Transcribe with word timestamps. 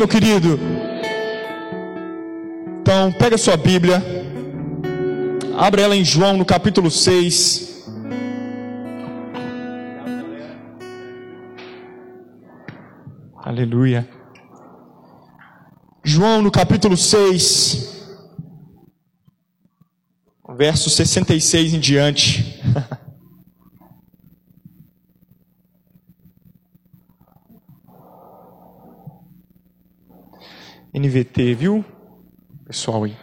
meu 0.00 0.08
querido? 0.08 0.58
Então, 2.80 3.12
pega 3.12 3.36
sua 3.36 3.54
Bíblia, 3.54 4.02
abre 5.58 5.82
ela 5.82 5.94
em 5.94 6.02
João 6.02 6.38
no 6.38 6.44
capítulo 6.46 6.90
6. 6.90 7.86
Aleluia. 13.44 14.08
João 16.02 16.40
no 16.40 16.50
capítulo 16.50 16.96
6, 16.96 18.16
verso 20.56 20.88
66 20.88 21.74
em 21.74 21.78
diante. 21.78 22.58
NVT, 30.92 31.54
viu? 31.54 31.84
Pessoal 32.66 33.04
aí. 33.04 33.16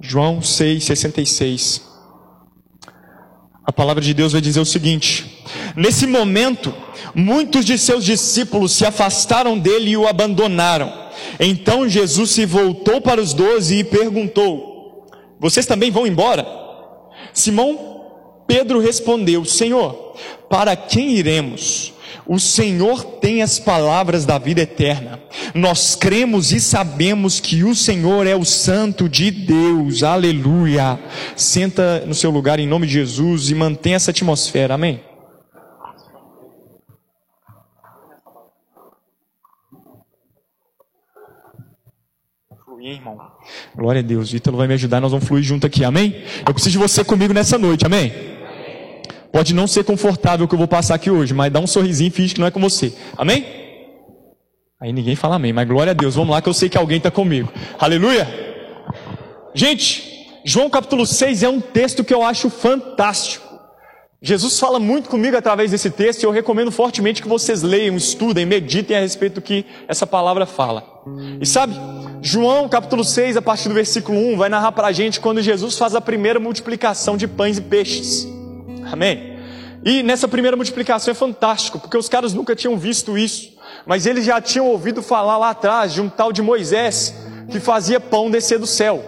João 0.00 0.40
6,66. 0.40 1.82
A 3.64 3.72
palavra 3.72 4.02
de 4.02 4.12
Deus 4.12 4.32
vai 4.32 4.40
dizer 4.40 4.60
o 4.60 4.64
seguinte: 4.64 5.44
Nesse 5.76 6.06
momento, 6.06 6.74
muitos 7.14 7.64
de 7.64 7.78
seus 7.78 8.04
discípulos 8.04 8.72
se 8.72 8.84
afastaram 8.84 9.58
dele 9.58 9.90
e 9.90 9.96
o 9.96 10.06
abandonaram. 10.06 10.92
Então 11.40 11.88
Jesus 11.88 12.30
se 12.30 12.44
voltou 12.44 13.00
para 13.00 13.20
os 13.20 13.32
doze 13.32 13.78
e 13.78 13.84
perguntou: 13.84 15.06
Vocês 15.38 15.66
também 15.66 15.90
vão 15.90 16.06
embora? 16.06 16.46
Simão 17.32 17.96
Pedro 18.46 18.80
respondeu: 18.80 19.44
Senhor, 19.44 20.16
para 20.48 20.76
quem 20.76 21.16
iremos? 21.16 21.92
O 22.26 22.38
Senhor 22.38 23.04
tem 23.04 23.42
as 23.42 23.58
palavras 23.58 24.24
da 24.24 24.38
vida 24.38 24.62
eterna. 24.62 25.20
Nós 25.54 25.94
cremos 25.94 26.52
e 26.52 26.60
sabemos 26.60 27.40
que 27.40 27.64
o 27.64 27.74
Senhor 27.74 28.26
é 28.26 28.34
o 28.34 28.44
Santo 28.44 29.08
de 29.08 29.30
Deus. 29.30 30.02
Aleluia. 30.02 30.98
Senta 31.36 32.04
no 32.06 32.14
seu 32.14 32.30
lugar 32.30 32.58
em 32.58 32.66
nome 32.66 32.86
de 32.86 32.94
Jesus 32.94 33.50
e 33.50 33.54
mantenha 33.54 33.96
essa 33.96 34.10
atmosfera. 34.10 34.74
Amém. 34.74 35.00
Fluir, 42.64 42.92
irmão. 42.92 43.18
Glória 43.74 44.00
a 44.00 44.04
Deus. 44.04 44.32
Ítalo 44.34 44.56
vai 44.56 44.66
me 44.66 44.74
ajudar, 44.74 45.00
nós 45.00 45.12
vamos 45.12 45.26
fluir 45.26 45.42
junto 45.42 45.66
aqui. 45.66 45.84
Amém? 45.84 46.22
Eu 46.46 46.52
preciso 46.52 46.72
de 46.72 46.78
você 46.78 47.04
comigo 47.04 47.32
nessa 47.32 47.56
noite. 47.56 47.86
Amém? 47.86 48.25
Pode 49.36 49.52
não 49.52 49.66
ser 49.66 49.84
confortável 49.84 50.46
o 50.46 50.48
que 50.48 50.54
eu 50.54 50.58
vou 50.58 50.66
passar 50.66 50.94
aqui 50.94 51.10
hoje, 51.10 51.34
mas 51.34 51.52
dá 51.52 51.60
um 51.60 51.66
sorrisinho 51.66 52.08
e 52.08 52.10
finge 52.10 52.32
que 52.32 52.40
não 52.40 52.46
é 52.46 52.50
com 52.50 52.58
você. 52.58 52.94
Amém? 53.18 53.44
Aí 54.80 54.94
ninguém 54.94 55.14
fala 55.14 55.36
amém, 55.36 55.52
mas 55.52 55.68
glória 55.68 55.90
a 55.90 55.92
Deus. 55.92 56.14
Vamos 56.14 56.30
lá 56.30 56.40
que 56.40 56.48
eu 56.48 56.54
sei 56.54 56.70
que 56.70 56.78
alguém 56.78 56.96
está 56.96 57.10
comigo. 57.10 57.52
Aleluia! 57.78 58.26
Gente, 59.54 60.40
João 60.42 60.70
capítulo 60.70 61.04
6 61.04 61.42
é 61.42 61.50
um 61.50 61.60
texto 61.60 62.02
que 62.02 62.14
eu 62.14 62.22
acho 62.22 62.48
fantástico. 62.48 63.44
Jesus 64.22 64.58
fala 64.58 64.80
muito 64.80 65.10
comigo 65.10 65.36
através 65.36 65.70
desse 65.70 65.90
texto 65.90 66.22
e 66.22 66.24
eu 66.24 66.30
recomendo 66.30 66.70
fortemente 66.70 67.20
que 67.20 67.28
vocês 67.28 67.62
leiam, 67.62 67.94
estudem, 67.94 68.46
meditem 68.46 68.96
a 68.96 69.00
respeito 69.00 69.34
do 69.34 69.42
que 69.42 69.66
essa 69.86 70.06
palavra 70.06 70.46
fala. 70.46 70.82
E 71.38 71.44
sabe, 71.44 71.74
João 72.22 72.70
capítulo 72.70 73.04
6, 73.04 73.36
a 73.36 73.42
partir 73.42 73.68
do 73.68 73.74
versículo 73.74 74.18
1, 74.18 74.38
vai 74.38 74.48
narrar 74.48 74.72
para 74.72 74.86
a 74.86 74.92
gente 74.92 75.20
quando 75.20 75.42
Jesus 75.42 75.76
faz 75.76 75.94
a 75.94 76.00
primeira 76.00 76.40
multiplicação 76.40 77.18
de 77.18 77.28
pães 77.28 77.58
e 77.58 77.60
peixes. 77.60 78.35
Amém? 78.90 79.36
E 79.84 80.02
nessa 80.02 80.26
primeira 80.26 80.56
multiplicação 80.56 81.12
é 81.12 81.14
fantástico, 81.14 81.78
porque 81.78 81.96
os 81.96 82.08
caras 82.08 82.32
nunca 82.34 82.56
tinham 82.56 82.76
visto 82.76 83.16
isso, 83.16 83.56
mas 83.86 84.06
eles 84.06 84.24
já 84.24 84.40
tinham 84.40 84.66
ouvido 84.66 85.02
falar 85.02 85.38
lá 85.38 85.50
atrás 85.50 85.92
de 85.92 86.00
um 86.00 86.08
tal 86.08 86.32
de 86.32 86.42
Moisés 86.42 87.14
que 87.50 87.60
fazia 87.60 88.00
pão 88.00 88.30
descer 88.30 88.58
do 88.58 88.66
céu. 88.66 89.04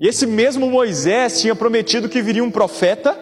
E 0.00 0.06
esse 0.06 0.26
mesmo 0.26 0.70
Moisés 0.70 1.40
tinha 1.40 1.54
prometido 1.54 2.08
que 2.08 2.22
viria 2.22 2.44
um 2.44 2.50
profeta 2.50 3.18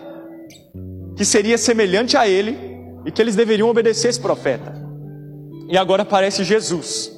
que 1.16 1.24
seria 1.24 1.58
semelhante 1.58 2.16
a 2.16 2.28
ele 2.28 2.56
e 3.04 3.10
que 3.10 3.20
eles 3.20 3.34
deveriam 3.34 3.68
obedecer 3.68 4.08
esse 4.08 4.20
profeta. 4.20 4.72
E 5.68 5.76
agora 5.76 6.02
aparece 6.02 6.44
Jesus. 6.44 7.10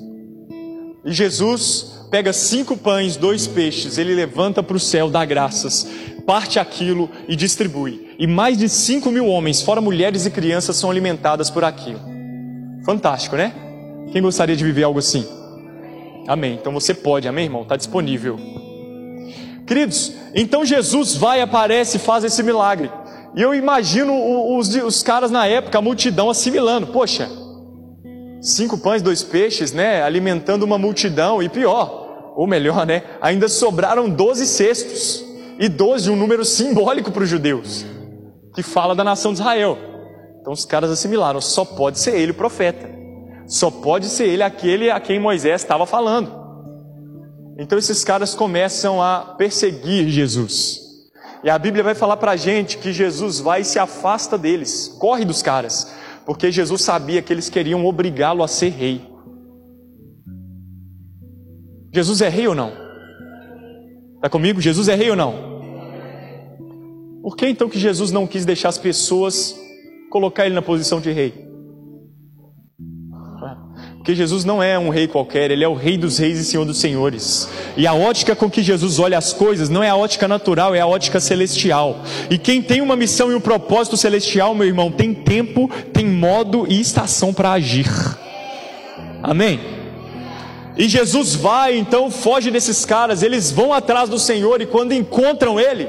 E 1.05 1.13
Jesus 1.13 2.00
pega 2.11 2.33
cinco 2.33 2.77
pães, 2.77 3.17
dois 3.17 3.47
peixes, 3.47 3.97
ele 3.97 4.15
levanta 4.15 4.63
para 4.63 4.77
o 4.77 4.81
céu, 4.81 5.09
dá 5.09 5.25
graças, 5.25 5.87
parte 6.27 6.59
aquilo 6.59 7.09
e 7.29 7.37
distribui. 7.37 8.15
E 8.19 8.27
mais 8.27 8.59
de 8.59 8.69
5 8.69 9.11
mil 9.11 9.27
homens, 9.27 9.63
fora 9.63 9.81
mulheres 9.81 10.27
e 10.27 10.31
crianças, 10.31 10.77
são 10.77 10.91
alimentadas 10.91 11.49
por 11.49 11.65
aquilo. 11.65 12.01
Fantástico, 12.85 13.37
né? 13.37 13.55
Quem 14.13 14.21
gostaria 14.21 14.57
de 14.57 14.65
viver 14.65 14.83
algo 14.83 14.99
assim? 14.99 15.27
Amém. 16.27 16.59
Então 16.61 16.73
você 16.73 16.93
pode, 16.93 17.27
amém, 17.27 17.45
irmão? 17.45 17.63
Está 17.63 17.77
disponível. 17.77 18.39
Queridos, 19.67 20.13
então 20.35 20.65
Jesus 20.65 21.15
vai, 21.15 21.41
aparece 21.41 21.97
e 21.97 22.01
faz 22.01 22.25
esse 22.25 22.43
milagre. 22.43 22.91
E 23.37 23.41
eu 23.43 23.55
imagino 23.55 24.57
os, 24.57 24.75
os 24.75 25.03
caras 25.03 25.31
na 25.31 25.47
época, 25.47 25.79
a 25.79 25.83
multidão 25.83 26.29
assimilando. 26.29 26.89
Poxa, 26.89 27.31
cinco 28.41 28.77
pães, 28.79 29.01
dois 29.01 29.23
peixes, 29.23 29.73
né? 29.73 30.03
Alimentando 30.03 30.65
uma 30.65 30.77
multidão. 30.77 31.43
E 31.43 31.49
pior, 31.49 32.00
ou 32.37 32.47
melhor, 32.47 32.87
né? 32.87 33.03
Ainda 33.21 33.49
sobraram 33.49 34.09
doze 34.09 34.47
cestos 34.47 35.25
e 35.59 35.69
12, 35.69 36.11
um 36.11 36.17
número 36.17 36.45
simbólico 36.45 37.11
para 37.11 37.23
os 37.23 37.29
judeus, 37.29 37.85
que 38.55 38.63
fala 38.63 38.95
da 38.95 39.05
nação 39.05 39.33
de 39.33 39.41
Israel. 39.41 39.77
Então 40.41 40.53
os 40.53 40.65
caras 40.65 40.91
assimilaram, 40.91 41.41
só 41.41 41.65
pode 41.65 41.99
ser 41.99 42.15
ele 42.19 42.33
o 42.33 42.35
profeta, 42.35 42.91
só 43.47 43.71
pode 43.71 44.07
ser 44.07 44.27
ele 44.27 44.43
aquele 44.43 44.91
a 44.91 44.99
quem 44.99 45.21
Moisés 45.21 45.61
estava 45.61 45.85
falando. 45.85 46.41
Então 47.59 47.79
esses 47.79 48.03
caras 48.03 48.35
começam 48.35 49.03
a 49.03 49.35
perseguir 49.37 50.09
Jesus. 50.09 50.81
E 51.45 51.51
a 51.51 51.59
Bíblia 51.59 51.85
vai 51.85 51.95
falar 51.95 52.17
para 52.17 52.33
a 52.33 52.37
gente 52.37 52.79
que 52.79 52.93
Jesus 52.93 53.39
vai 53.39 53.63
e 53.63 53.65
se 53.65 53.79
afasta 53.79 54.39
deles, 54.39 54.97
corre 54.99 55.25
dos 55.25 55.43
caras, 55.43 55.93
porque 56.25 56.51
Jesus 56.51 56.83
sabia 56.83 57.21
que 57.21 57.33
eles 57.33 57.51
queriam 57.51 57.85
obrigá-lo 57.85 58.43
a 58.43 58.49
ser 58.49 58.71
rei. 58.71 59.10
Jesus 61.93 62.21
é 62.21 62.29
rei 62.29 62.47
ou 62.47 62.55
não? 62.55 62.73
Está 64.17 64.29
comigo? 64.29 64.61
Jesus 64.61 64.89
é 64.89 64.95
rei 64.95 65.11
ou 65.11 65.17
não? 65.17 65.51
Por 67.23 67.37
que 67.37 67.49
então 67.49 67.69
que 67.69 67.79
Jesus 67.79 68.11
não 68.11 68.27
quis 68.27 68.45
deixar 68.45 68.69
as 68.69 68.79
pessoas 68.79 69.59
colocar 70.11 70.47
ele 70.47 70.55
na 70.55 70.63
posição 70.63 71.01
de 71.01 71.11
rei? 71.11 71.51
Porque 73.97 74.15
Jesus 74.15 74.47
não 74.47 74.63
é 74.63 74.79
um 74.79 74.89
rei 74.89 75.07
qualquer, 75.07 75.51
ele 75.51 75.63
é 75.63 75.69
o 75.69 75.75
rei 75.75 75.99
dos 75.99 76.17
reis 76.19 76.39
e 76.39 76.45
senhor 76.45 76.65
dos 76.65 76.79
senhores. 76.79 77.49
E 77.77 77.87
a 77.87 77.93
ótica 77.93 78.35
com 78.35 78.51
que 78.51 78.63
Jesus 78.63 78.99
olha 78.99 79.19
as 79.19 79.33
coisas 79.33 79.69
não 79.69 79.83
é 79.83 79.91
a 79.91 79.97
ótica 79.97 80.27
natural, 80.27 80.75
é 80.75 80.81
a 80.81 80.87
ótica 80.87 81.21
celestial. 81.21 82.03
E 82.31 82.39
quem 82.39 82.63
tem 82.63 82.81
uma 82.81 82.97
missão 82.97 83.31
e 83.31 83.35
um 83.35 83.41
propósito 83.41 83.99
celestial, 83.99 84.55
meu 84.55 84.67
irmão, 84.67 84.91
tem 84.91 85.13
tempo, 85.13 85.71
tem 85.93 86.07
modo 86.07 86.67
e 86.67 86.81
estação 86.81 87.35
para 87.35 87.53
agir. 87.53 87.89
Amém? 89.23 89.80
E 90.77 90.89
Jesus 90.89 91.35
vai, 91.35 91.77
então 91.77 92.11
foge 92.11 92.51
desses 92.51 92.85
caras, 92.85 93.23
eles 93.23 93.51
vão 93.51 93.73
atrás 93.73 94.09
do 94.09 94.19
Senhor 94.19 94.61
e 94.61 94.67
quando 94.67 94.93
encontram 94.93 95.59
ele, 95.59 95.89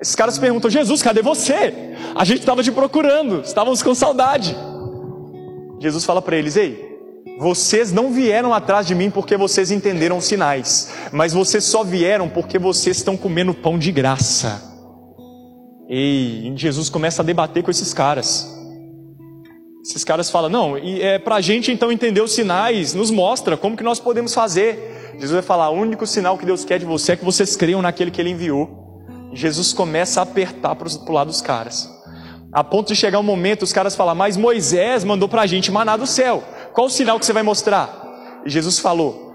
esses 0.00 0.14
caras 0.14 0.38
perguntam: 0.38 0.70
Jesus, 0.70 1.02
cadê 1.02 1.22
você? 1.22 1.94
A 2.14 2.24
gente 2.24 2.40
estava 2.40 2.62
te 2.62 2.70
procurando, 2.70 3.40
estávamos 3.40 3.82
com 3.82 3.94
saudade. 3.94 4.56
Jesus 5.80 6.04
fala 6.04 6.22
para 6.22 6.36
eles: 6.36 6.56
Ei, 6.56 6.94
vocês 7.38 7.92
não 7.92 8.12
vieram 8.12 8.54
atrás 8.54 8.86
de 8.86 8.94
mim 8.94 9.10
porque 9.10 9.36
vocês 9.36 9.70
entenderam 9.70 10.18
os 10.18 10.24
sinais, 10.24 10.92
mas 11.12 11.32
vocês 11.32 11.64
só 11.64 11.82
vieram 11.82 12.28
porque 12.28 12.58
vocês 12.58 12.98
estão 12.98 13.16
comendo 13.16 13.52
pão 13.52 13.78
de 13.78 13.90
graça. 13.90 14.62
Ei, 15.88 16.52
Jesus 16.56 16.88
começa 16.88 17.22
a 17.22 17.24
debater 17.24 17.62
com 17.62 17.70
esses 17.70 17.92
caras. 17.92 18.53
Esses 19.84 20.02
caras 20.02 20.30
falam, 20.30 20.48
não, 20.48 20.78
e 20.78 21.02
é 21.02 21.18
para 21.18 21.34
a 21.34 21.40
gente 21.42 21.70
então 21.70 21.92
entender 21.92 22.22
os 22.22 22.32
sinais, 22.32 22.94
nos 22.94 23.10
mostra 23.10 23.54
como 23.54 23.76
que 23.76 23.82
nós 23.82 24.00
podemos 24.00 24.32
fazer. 24.32 25.12
Jesus 25.12 25.32
vai 25.32 25.42
falar, 25.42 25.68
o 25.68 25.74
único 25.74 26.06
sinal 26.06 26.38
que 26.38 26.46
Deus 26.46 26.64
quer 26.64 26.78
de 26.78 26.86
você 26.86 27.12
é 27.12 27.16
que 27.16 27.24
vocês 27.24 27.54
creiam 27.54 27.82
naquele 27.82 28.10
que 28.10 28.18
Ele 28.18 28.30
enviou. 28.30 29.04
E 29.30 29.36
Jesus 29.36 29.74
começa 29.74 30.20
a 30.20 30.22
apertar 30.22 30.74
para 30.74 30.88
o 30.88 31.12
lado 31.12 31.26
dos 31.26 31.42
caras. 31.42 31.86
A 32.50 32.64
ponto 32.64 32.94
de 32.94 32.96
chegar 32.96 33.18
um 33.18 33.22
momento, 33.22 33.62
os 33.62 33.74
caras 33.74 33.94
falam, 33.94 34.14
mas 34.14 34.38
Moisés 34.38 35.04
mandou 35.04 35.28
para 35.28 35.42
a 35.42 35.46
gente 35.46 35.70
maná 35.70 35.98
do 35.98 36.06
céu. 36.06 36.42
Qual 36.72 36.86
o 36.86 36.90
sinal 36.90 37.18
que 37.18 37.26
você 37.26 37.34
vai 37.34 37.42
mostrar? 37.42 38.40
E 38.46 38.48
Jesus 38.48 38.78
falou, 38.78 39.34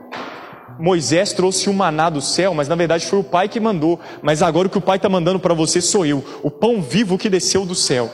Moisés 0.79 1.31
trouxe 1.31 1.69
um 1.69 1.74
maná 1.74 2.09
do 2.09 2.21
céu, 2.21 2.56
mas 2.56 2.68
na 2.68 2.74
verdade 2.74 3.06
foi 3.06 3.19
o 3.19 3.24
Pai 3.24 3.47
que 3.47 3.59
mandou. 3.59 4.00
Mas 4.24 4.41
agora 4.41 4.68
o 4.68 4.71
que 4.71 4.79
o 4.79 4.81
Pai 4.81 4.97
está 4.97 5.09
mandando 5.09 5.39
para 5.39 5.53
você 5.53 5.79
sou 5.79 6.07
eu, 6.07 6.25
o 6.41 6.50
pão 6.50 6.81
vivo 6.81 7.19
que 7.19 7.29
desceu 7.29 7.68
do 7.68 7.75
céu. 7.75 8.09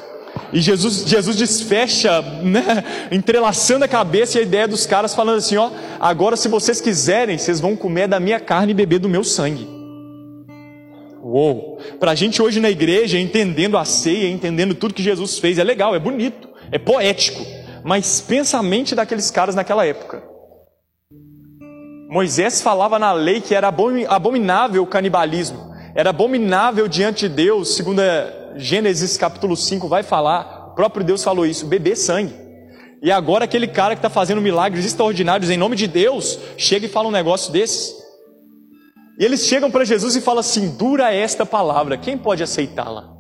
E 0.52 0.62
Jesus, 0.62 1.06
Jesus 1.06 1.36
desfecha, 1.36 2.22
né, 2.22 2.84
entrelaçando 3.12 3.86
a 3.86 3.88
cabeça 3.88 4.38
e 4.38 4.42
a 4.42 4.44
ideia 4.44 4.68
dos 4.68 4.86
caras, 4.86 5.14
falando 5.14 5.38
assim: 5.38 5.58
ó, 5.58 5.72
agora 6.00 6.36
se 6.36 6.48
vocês 6.48 6.80
quiserem, 6.80 7.38
vocês 7.38 7.60
vão 7.60 7.76
comer 7.76 8.08
da 8.08 8.20
minha 8.20 8.40
carne 8.40 8.72
e 8.72 8.76
beber 8.76 9.00
do 9.00 9.10
meu 9.10 9.24
sangue. 9.24 9.68
Uou! 11.22 11.80
Para 12.00 12.12
a 12.12 12.16
gente 12.16 12.42
hoje 12.42 12.60
na 12.60 12.70
igreja, 12.70 13.20
entendendo 13.20 13.78
a 13.78 13.84
ceia, 13.84 14.30
entendendo 14.30 14.76
tudo 14.76 14.94
que 14.94 15.02
Jesus 15.02 15.40
fez, 15.40 15.58
é 15.58 15.64
legal, 15.64 15.96
é 15.96 16.00
bonito, 16.00 16.48
é 16.72 16.78
poético. 16.78 17.44
Mas 17.84 18.22
pensa 18.22 18.60
a 18.60 18.64
mente 18.64 18.96
daqueles 18.96 19.32
caras 19.32 19.56
naquela 19.56 19.86
época. 19.86 20.24
Moisés 22.08 22.62
falava 22.62 23.00
na 23.00 23.12
lei 23.12 23.42
que 23.42 23.56
era 23.56 23.68
abominável 23.68 24.84
o 24.84 24.88
canibalismo, 24.88 25.74
era 25.96 26.12
abominável 26.12 26.88
diante 26.88 27.28
de 27.28 27.36
Deus, 27.36 27.76
segundo 27.76 28.02
Gênesis 28.56 29.18
capítulo 29.18 29.56
5 29.56 29.88
vai 29.88 30.04
falar, 30.04 30.70
o 30.72 30.76
próprio 30.76 31.06
Deus 31.06 31.24
falou 31.24 31.46
isso, 31.46 31.66
beber 31.66 31.96
sangue. 31.96 32.34
E 33.02 33.12
agora 33.12 33.46
aquele 33.46 33.68
cara 33.68 33.96
que 33.96 34.00
está 34.00 34.10
fazendo 34.10 34.42
milagres 34.42 34.86
extraordinários 34.86 35.50
em 35.50 35.58
nome 35.58 35.76
de 35.76 35.88
Deus, 35.88 36.40
chega 36.58 36.86
e 36.86 36.90
fala 36.90 37.08
um 37.08 37.12
negócio 37.12 37.52
desse. 37.52 37.94
E 39.20 39.24
eles 39.24 39.46
chegam 39.46 39.70
para 39.70 39.86
Jesus 39.86 40.16
e 40.16 40.22
falam 40.22 40.40
assim: 40.40 40.76
dura 40.76 41.14
esta 41.14 41.46
palavra, 41.46 41.98
quem 41.98 42.18
pode 42.18 42.42
aceitá-la? 42.42 43.14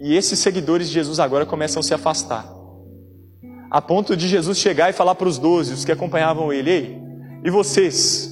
E 0.00 0.14
esses 0.14 0.38
seguidores 0.38 0.88
de 0.88 0.94
Jesus 0.94 1.18
agora 1.18 1.46
começam 1.46 1.80
a 1.80 1.82
se 1.82 1.94
afastar. 1.94 2.46
A 3.70 3.80
ponto 3.80 4.16
de 4.16 4.28
Jesus 4.28 4.58
chegar 4.58 4.90
e 4.90 4.92
falar 4.92 5.14
para 5.14 5.28
os 5.28 5.38
doze, 5.38 5.72
os 5.72 5.84
que 5.84 5.92
acompanhavam 5.92 6.52
ele: 6.52 6.70
Ei, 6.70 6.98
e 7.44 7.50
vocês? 7.50 8.30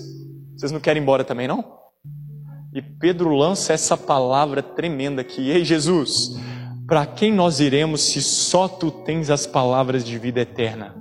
Vocês 0.56 0.70
não 0.70 0.80
querem 0.80 1.00
ir 1.00 1.02
embora 1.02 1.24
também, 1.24 1.48
não? 1.48 1.83
E 2.74 2.82
Pedro 2.82 3.32
lança 3.36 3.72
essa 3.72 3.96
palavra 3.96 4.60
tremenda 4.60 5.20
aqui: 5.20 5.48
Ei, 5.48 5.64
Jesus, 5.64 6.36
para 6.88 7.06
quem 7.06 7.32
nós 7.32 7.60
iremos 7.60 8.00
se 8.02 8.20
só 8.20 8.66
tu 8.66 8.90
tens 8.90 9.30
as 9.30 9.46
palavras 9.46 10.04
de 10.04 10.18
vida 10.18 10.40
eterna? 10.40 10.92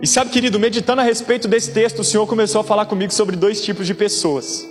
E 0.00 0.06
sabe, 0.06 0.30
querido, 0.30 0.60
meditando 0.60 1.00
a 1.00 1.04
respeito 1.04 1.48
desse 1.48 1.72
texto, 1.72 1.98
o 1.98 2.04
Senhor 2.04 2.28
começou 2.28 2.60
a 2.60 2.64
falar 2.64 2.86
comigo 2.86 3.12
sobre 3.12 3.34
dois 3.34 3.60
tipos 3.64 3.88
de 3.88 3.94
pessoas: 3.94 4.64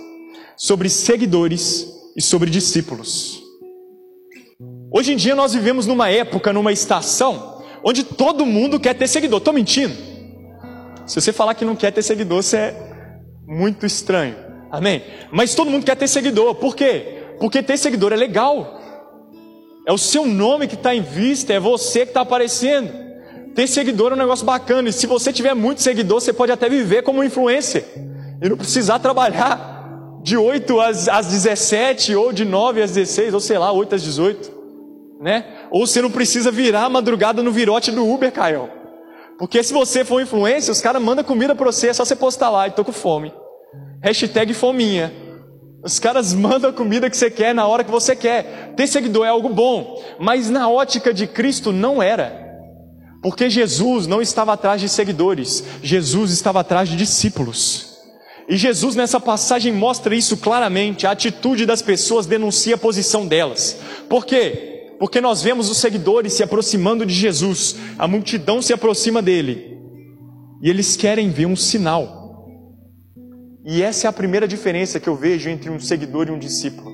sobre 0.56 0.88
seguidores 0.88 1.92
e 2.16 2.22
sobre 2.22 2.48
discípulos. 2.48 3.42
Hoje 4.90 5.12
em 5.12 5.16
dia 5.16 5.34
nós 5.34 5.52
vivemos 5.52 5.86
numa 5.86 6.08
época, 6.08 6.54
numa 6.54 6.72
estação, 6.72 7.62
onde 7.84 8.02
todo 8.02 8.46
mundo 8.46 8.80
quer 8.80 8.94
ter 8.94 9.08
seguidor. 9.08 9.40
Estou 9.40 9.52
mentindo? 9.52 9.94
Se 11.04 11.20
você 11.20 11.34
falar 11.34 11.54
que 11.54 11.66
não 11.66 11.76
quer 11.76 11.90
ter 11.90 12.02
seguidor, 12.02 12.42
você 12.42 12.56
é 12.56 12.92
muito 13.46 13.84
estranho. 13.84 14.43
Amém? 14.78 15.02
Mas 15.30 15.54
todo 15.54 15.70
mundo 15.70 15.84
quer 15.84 15.96
ter 15.96 16.08
seguidor. 16.08 16.54
Por 16.54 16.74
quê? 16.74 17.22
Porque 17.38 17.62
ter 17.62 17.76
seguidor 17.76 18.12
é 18.12 18.16
legal. 18.16 18.80
É 19.86 19.92
o 19.92 19.98
seu 19.98 20.26
nome 20.26 20.66
que 20.66 20.74
está 20.74 20.94
em 20.94 21.02
vista, 21.02 21.52
é 21.52 21.60
você 21.60 22.00
que 22.00 22.10
está 22.10 22.22
aparecendo. 22.22 22.92
Ter 23.54 23.66
seguidor 23.66 24.12
é 24.12 24.14
um 24.14 24.18
negócio 24.18 24.44
bacana. 24.44 24.88
E 24.88 24.92
se 24.92 25.06
você 25.06 25.32
tiver 25.32 25.54
muito 25.54 25.82
seguidor, 25.82 26.20
você 26.20 26.32
pode 26.32 26.52
até 26.52 26.68
viver 26.68 27.02
como 27.02 27.22
influencer. 27.22 27.84
E 28.42 28.48
não 28.48 28.56
precisar 28.56 28.98
trabalhar 28.98 30.20
de 30.22 30.36
8 30.36 30.80
às, 30.80 31.08
às 31.08 31.26
17, 31.26 32.14
ou 32.14 32.32
de 32.32 32.44
9 32.44 32.82
às 32.82 32.92
16, 32.92 33.34
ou 33.34 33.40
sei 33.40 33.58
lá, 33.58 33.70
8 33.72 33.94
às 33.94 34.02
18 34.02 34.54
né? 35.24 35.68
Ou 35.70 35.86
você 35.86 36.02
não 36.02 36.10
precisa 36.10 36.50
virar 36.50 36.84
a 36.84 36.88
madrugada 36.90 37.42
no 37.42 37.50
virote 37.50 37.90
do 37.90 38.06
Uber, 38.06 38.30
Caio. 38.30 38.68
Porque 39.38 39.62
se 39.62 39.72
você 39.72 40.04
for 40.04 40.20
influência, 40.20 40.70
os 40.70 40.82
caras 40.82 41.02
mandam 41.02 41.24
comida 41.24 41.54
para 41.54 41.64
você, 41.64 41.88
é 41.88 41.92
só 41.94 42.04
você 42.04 42.14
postar 42.14 42.50
lá 42.50 42.68
e 42.68 42.72
tô 42.72 42.84
com 42.84 42.92
fome. 42.92 43.32
Hashtag 44.02 44.52
fominha. 44.54 45.12
Os 45.82 45.98
caras 45.98 46.32
mandam 46.34 46.70
a 46.70 46.72
comida 46.72 47.10
que 47.10 47.16
você 47.16 47.30
quer 47.30 47.54
na 47.54 47.66
hora 47.66 47.84
que 47.84 47.90
você 47.90 48.14
quer. 48.14 48.74
Ter 48.76 48.86
seguidor 48.86 49.26
é 49.26 49.28
algo 49.28 49.48
bom, 49.48 50.02
mas 50.18 50.50
na 50.50 50.68
ótica 50.68 51.12
de 51.12 51.26
Cristo 51.26 51.72
não 51.72 52.02
era. 52.02 52.42
Porque 53.22 53.48
Jesus 53.48 54.06
não 54.06 54.20
estava 54.20 54.52
atrás 54.52 54.80
de 54.80 54.88
seguidores, 54.88 55.64
Jesus 55.82 56.30
estava 56.30 56.60
atrás 56.60 56.88
de 56.88 56.96
discípulos. 56.96 57.94
E 58.46 58.56
Jesus 58.56 58.94
nessa 58.94 59.18
passagem 59.18 59.72
mostra 59.72 60.14
isso 60.14 60.36
claramente, 60.36 61.06
a 61.06 61.12
atitude 61.12 61.64
das 61.64 61.80
pessoas 61.80 62.26
denuncia 62.26 62.74
a 62.74 62.78
posição 62.78 63.26
delas. 63.26 63.78
Por 64.06 64.26
quê? 64.26 64.74
porque 64.98 65.20
nós 65.20 65.42
vemos 65.42 65.68
os 65.70 65.78
seguidores 65.78 66.32
se 66.32 66.42
aproximando 66.42 67.04
de 67.04 67.12
Jesus, 67.12 67.76
a 67.98 68.06
multidão 68.06 68.62
se 68.62 68.72
aproxima 68.72 69.20
dele, 69.20 69.78
e 70.62 70.70
eles 70.70 70.96
querem 70.96 71.30
ver 71.30 71.46
um 71.46 71.56
sinal. 71.56 72.23
E 73.64 73.82
essa 73.82 74.06
é 74.06 74.10
a 74.10 74.12
primeira 74.12 74.46
diferença 74.46 75.00
que 75.00 75.08
eu 75.08 75.16
vejo 75.16 75.48
entre 75.48 75.70
um 75.70 75.80
seguidor 75.80 76.28
e 76.28 76.30
um 76.30 76.38
discípulo. 76.38 76.92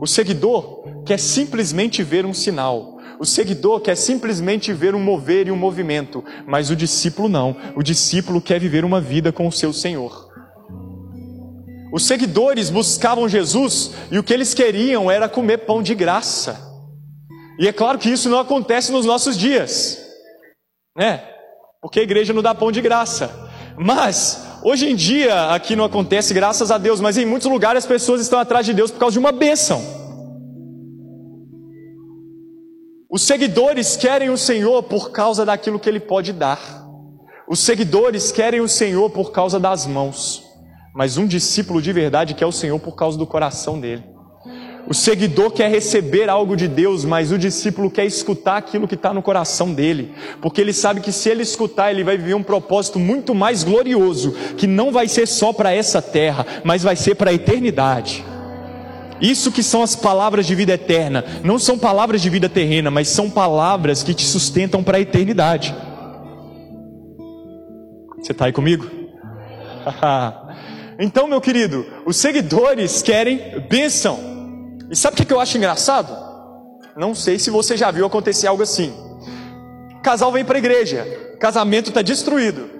O 0.00 0.06
seguidor 0.06 1.02
quer 1.04 1.18
simplesmente 1.18 2.02
ver 2.02 2.24
um 2.24 2.32
sinal. 2.32 2.98
O 3.18 3.24
seguidor 3.24 3.80
quer 3.80 3.96
simplesmente 3.96 4.72
ver 4.72 4.94
um 4.94 5.00
mover 5.00 5.48
e 5.48 5.50
um 5.50 5.56
movimento, 5.56 6.24
mas 6.46 6.70
o 6.70 6.76
discípulo 6.76 7.28
não. 7.28 7.56
O 7.74 7.82
discípulo 7.82 8.40
quer 8.40 8.60
viver 8.60 8.84
uma 8.84 9.00
vida 9.00 9.32
com 9.32 9.48
o 9.48 9.52
seu 9.52 9.72
Senhor. 9.72 10.32
Os 11.92 12.06
seguidores 12.06 12.70
buscavam 12.70 13.28
Jesus 13.28 13.92
e 14.10 14.18
o 14.18 14.22
que 14.22 14.32
eles 14.32 14.52
queriam 14.52 15.10
era 15.10 15.28
comer 15.28 15.58
pão 15.58 15.82
de 15.82 15.94
graça. 15.94 16.60
E 17.58 17.68
é 17.68 17.72
claro 17.72 17.98
que 17.98 18.10
isso 18.10 18.28
não 18.28 18.38
acontece 18.38 18.90
nos 18.90 19.06
nossos 19.06 19.36
dias, 19.36 19.98
né? 20.96 21.24
Porque 21.80 22.00
a 22.00 22.02
igreja 22.02 22.32
não 22.32 22.42
dá 22.42 22.54
pão 22.54 22.72
de 22.72 22.80
graça. 22.80 23.30
Mas, 23.76 24.44
hoje 24.64 24.90
em 24.90 24.96
dia, 24.96 25.50
aqui 25.50 25.76
não 25.76 25.84
acontece, 25.84 26.34
graças 26.34 26.70
a 26.70 26.78
Deus, 26.78 27.00
mas 27.00 27.16
em 27.18 27.24
muitos 27.24 27.48
lugares 27.48 27.84
as 27.84 27.88
pessoas 27.88 28.20
estão 28.20 28.38
atrás 28.38 28.66
de 28.66 28.72
Deus 28.72 28.90
por 28.90 28.98
causa 28.98 29.12
de 29.12 29.18
uma 29.18 29.30
bênção. 29.30 29.80
Os 33.08 33.22
seguidores 33.22 33.96
querem 33.96 34.30
o 34.30 34.36
Senhor 34.36 34.82
por 34.82 35.12
causa 35.12 35.44
daquilo 35.44 35.78
que 35.78 35.88
Ele 35.88 36.00
pode 36.00 36.32
dar. 36.32 36.58
Os 37.48 37.60
seguidores 37.60 38.32
querem 38.32 38.60
o 38.60 38.68
Senhor 38.68 39.10
por 39.10 39.30
causa 39.30 39.60
das 39.60 39.86
mãos. 39.86 40.42
Mas 40.94 41.16
um 41.16 41.26
discípulo 41.26 41.82
de 41.82 41.92
verdade 41.92 42.34
quer 42.34 42.46
o 42.46 42.52
Senhor 42.52 42.80
por 42.80 42.96
causa 42.96 43.18
do 43.18 43.26
coração 43.26 43.78
dele. 43.78 44.13
O 44.86 44.92
seguidor 44.92 45.50
quer 45.50 45.70
receber 45.70 46.28
algo 46.28 46.56
de 46.56 46.68
Deus, 46.68 47.04
mas 47.04 47.32
o 47.32 47.38
discípulo 47.38 47.90
quer 47.90 48.04
escutar 48.04 48.58
aquilo 48.58 48.86
que 48.86 48.94
está 48.94 49.14
no 49.14 49.22
coração 49.22 49.72
dele, 49.72 50.12
porque 50.42 50.60
ele 50.60 50.74
sabe 50.74 51.00
que 51.00 51.10
se 51.10 51.30
ele 51.30 51.42
escutar, 51.42 51.90
ele 51.90 52.04
vai 52.04 52.18
viver 52.18 52.34
um 52.34 52.42
propósito 52.42 52.98
muito 52.98 53.34
mais 53.34 53.64
glorioso, 53.64 54.32
que 54.58 54.66
não 54.66 54.92
vai 54.92 55.08
ser 55.08 55.26
só 55.26 55.52
para 55.52 55.72
essa 55.72 56.02
terra, 56.02 56.46
mas 56.64 56.82
vai 56.82 56.96
ser 56.96 57.14
para 57.14 57.30
a 57.30 57.34
eternidade. 57.34 58.24
Isso 59.20 59.50
que 59.50 59.62
são 59.62 59.82
as 59.82 59.96
palavras 59.96 60.46
de 60.46 60.54
vida 60.54 60.74
eterna, 60.74 61.24
não 61.42 61.58
são 61.58 61.78
palavras 61.78 62.20
de 62.20 62.28
vida 62.28 62.48
terrena, 62.48 62.90
mas 62.90 63.08
são 63.08 63.30
palavras 63.30 64.02
que 64.02 64.12
te 64.12 64.24
sustentam 64.24 64.82
para 64.82 64.98
a 64.98 65.00
eternidade. 65.00 65.74
Você 68.18 68.32
está 68.32 68.46
aí 68.46 68.52
comigo? 68.52 68.86
Então, 70.96 71.26
meu 71.26 71.40
querido, 71.40 71.84
os 72.06 72.16
seguidores 72.16 73.02
querem 73.02 73.60
bênção. 73.68 74.33
E 74.90 74.96
sabe 74.96 75.20
o 75.20 75.26
que 75.26 75.32
eu 75.32 75.40
acho 75.40 75.56
engraçado? 75.56 76.16
Não 76.96 77.14
sei 77.14 77.38
se 77.38 77.50
você 77.50 77.76
já 77.76 77.90
viu 77.90 78.06
acontecer 78.06 78.46
algo 78.46 78.62
assim. 78.62 78.92
Casal 80.02 80.30
vem 80.30 80.44
para 80.44 80.56
a 80.56 80.58
igreja, 80.58 81.04
casamento 81.40 81.88
está 81.88 82.02
destruído. 82.02 82.70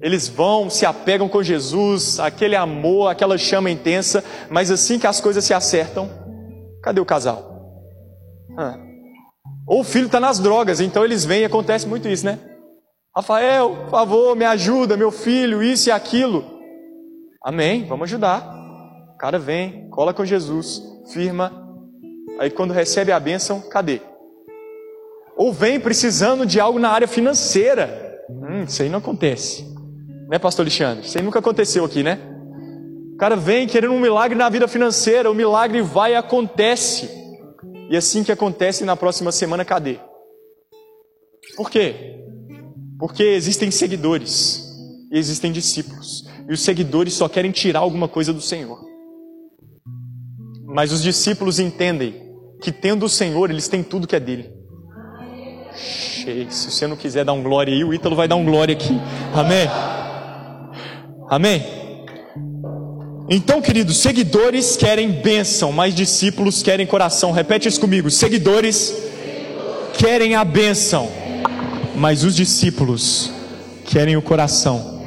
Eles 0.00 0.28
vão, 0.28 0.68
se 0.68 0.84
apegam 0.84 1.28
com 1.28 1.42
Jesus, 1.42 2.18
aquele 2.18 2.56
amor, 2.56 3.08
aquela 3.08 3.38
chama 3.38 3.70
intensa, 3.70 4.24
mas 4.50 4.70
assim 4.70 4.98
que 4.98 5.06
as 5.06 5.20
coisas 5.20 5.44
se 5.44 5.54
acertam, 5.54 6.10
cadê 6.82 7.00
o 7.00 7.04
casal? 7.04 7.52
Ah. 8.58 8.76
Ou 9.66 9.80
o 9.80 9.84
filho 9.84 10.06
está 10.06 10.18
nas 10.18 10.40
drogas, 10.40 10.80
então 10.80 11.04
eles 11.04 11.24
vêm 11.24 11.42
e 11.42 11.44
acontece 11.44 11.86
muito 11.86 12.08
isso, 12.08 12.24
né? 12.24 12.38
Rafael, 13.14 13.76
por 13.84 13.90
favor, 13.90 14.34
me 14.34 14.44
ajuda, 14.44 14.96
meu 14.96 15.10
filho, 15.10 15.62
isso 15.62 15.88
e 15.88 15.92
aquilo. 15.92 16.44
Amém, 17.44 17.86
vamos 17.86 18.04
ajudar. 18.04 18.42
O 19.14 19.16
cara 19.18 19.38
vem, 19.38 19.88
cola 19.90 20.14
com 20.14 20.24
Jesus, 20.24 20.82
firma. 21.10 21.52
Aí 22.38 22.50
quando 22.50 22.72
recebe 22.72 23.12
a 23.12 23.20
bênção, 23.20 23.60
cadê? 23.60 24.00
Ou 25.36 25.52
vem 25.52 25.80
precisando 25.80 26.44
de 26.44 26.60
algo 26.60 26.78
na 26.78 26.90
área 26.90 27.08
financeira. 27.08 28.20
Hum, 28.28 28.64
isso 28.64 28.82
aí 28.82 28.88
não 28.88 28.98
acontece. 28.98 29.66
Né, 30.28 30.38
pastor 30.38 30.64
Alexandre? 30.64 31.06
Isso 31.06 31.18
aí 31.18 31.24
nunca 31.24 31.38
aconteceu 31.38 31.84
aqui, 31.84 32.02
né? 32.02 32.18
O 33.14 33.16
cara 33.16 33.36
vem 33.36 33.66
querendo 33.66 33.92
um 33.92 34.00
milagre 34.00 34.36
na 34.36 34.48
vida 34.48 34.66
financeira, 34.66 35.30
o 35.30 35.34
milagre 35.34 35.82
vai 35.82 36.12
e 36.12 36.16
acontece. 36.16 37.10
E 37.90 37.96
assim 37.96 38.24
que 38.24 38.32
acontece, 38.32 38.84
na 38.84 38.96
próxima 38.96 39.30
semana, 39.30 39.64
cadê? 39.64 39.98
Por 41.56 41.70
quê? 41.70 42.18
Porque 42.98 43.22
existem 43.22 43.70
seguidores 43.70 44.64
e 45.10 45.18
existem 45.18 45.52
discípulos 45.52 46.24
e 46.48 46.52
os 46.52 46.60
seguidores 46.60 47.14
só 47.14 47.28
querem 47.28 47.50
tirar 47.50 47.80
alguma 47.80 48.08
coisa 48.08 48.32
do 48.32 48.40
Senhor. 48.40 48.91
Mas 50.72 50.90
os 50.90 51.02
discípulos 51.02 51.58
entendem 51.58 52.14
que 52.60 52.72
tendo 52.72 53.04
o 53.04 53.08
Senhor, 53.08 53.50
eles 53.50 53.68
têm 53.68 53.82
tudo 53.82 54.06
que 54.06 54.16
é 54.16 54.20
dele. 54.20 54.50
Se 56.50 56.70
você 56.70 56.86
não 56.86 56.96
quiser 56.96 57.24
dar 57.24 57.32
um 57.32 57.42
glória 57.42 57.74
aí, 57.74 57.84
o 57.84 57.92
Ítalo 57.92 58.16
vai 58.16 58.28
dar 58.28 58.36
um 58.36 58.44
glória 58.44 58.74
aqui. 58.74 58.98
Amém? 59.34 59.68
Amém? 61.28 61.62
Então, 63.28 63.60
queridos, 63.60 63.98
seguidores 63.98 64.76
querem 64.76 65.10
bênção, 65.10 65.72
mas 65.72 65.94
discípulos 65.94 66.62
querem 66.62 66.86
coração. 66.86 67.32
Repete 67.32 67.68
isso 67.68 67.80
comigo: 67.80 68.10
seguidores 68.10 68.94
querem 69.94 70.34
a 70.34 70.44
bênção, 70.44 71.08
mas 71.96 72.24
os 72.24 72.36
discípulos 72.36 73.30
querem 73.84 74.16
o 74.16 74.22
coração. 74.22 75.00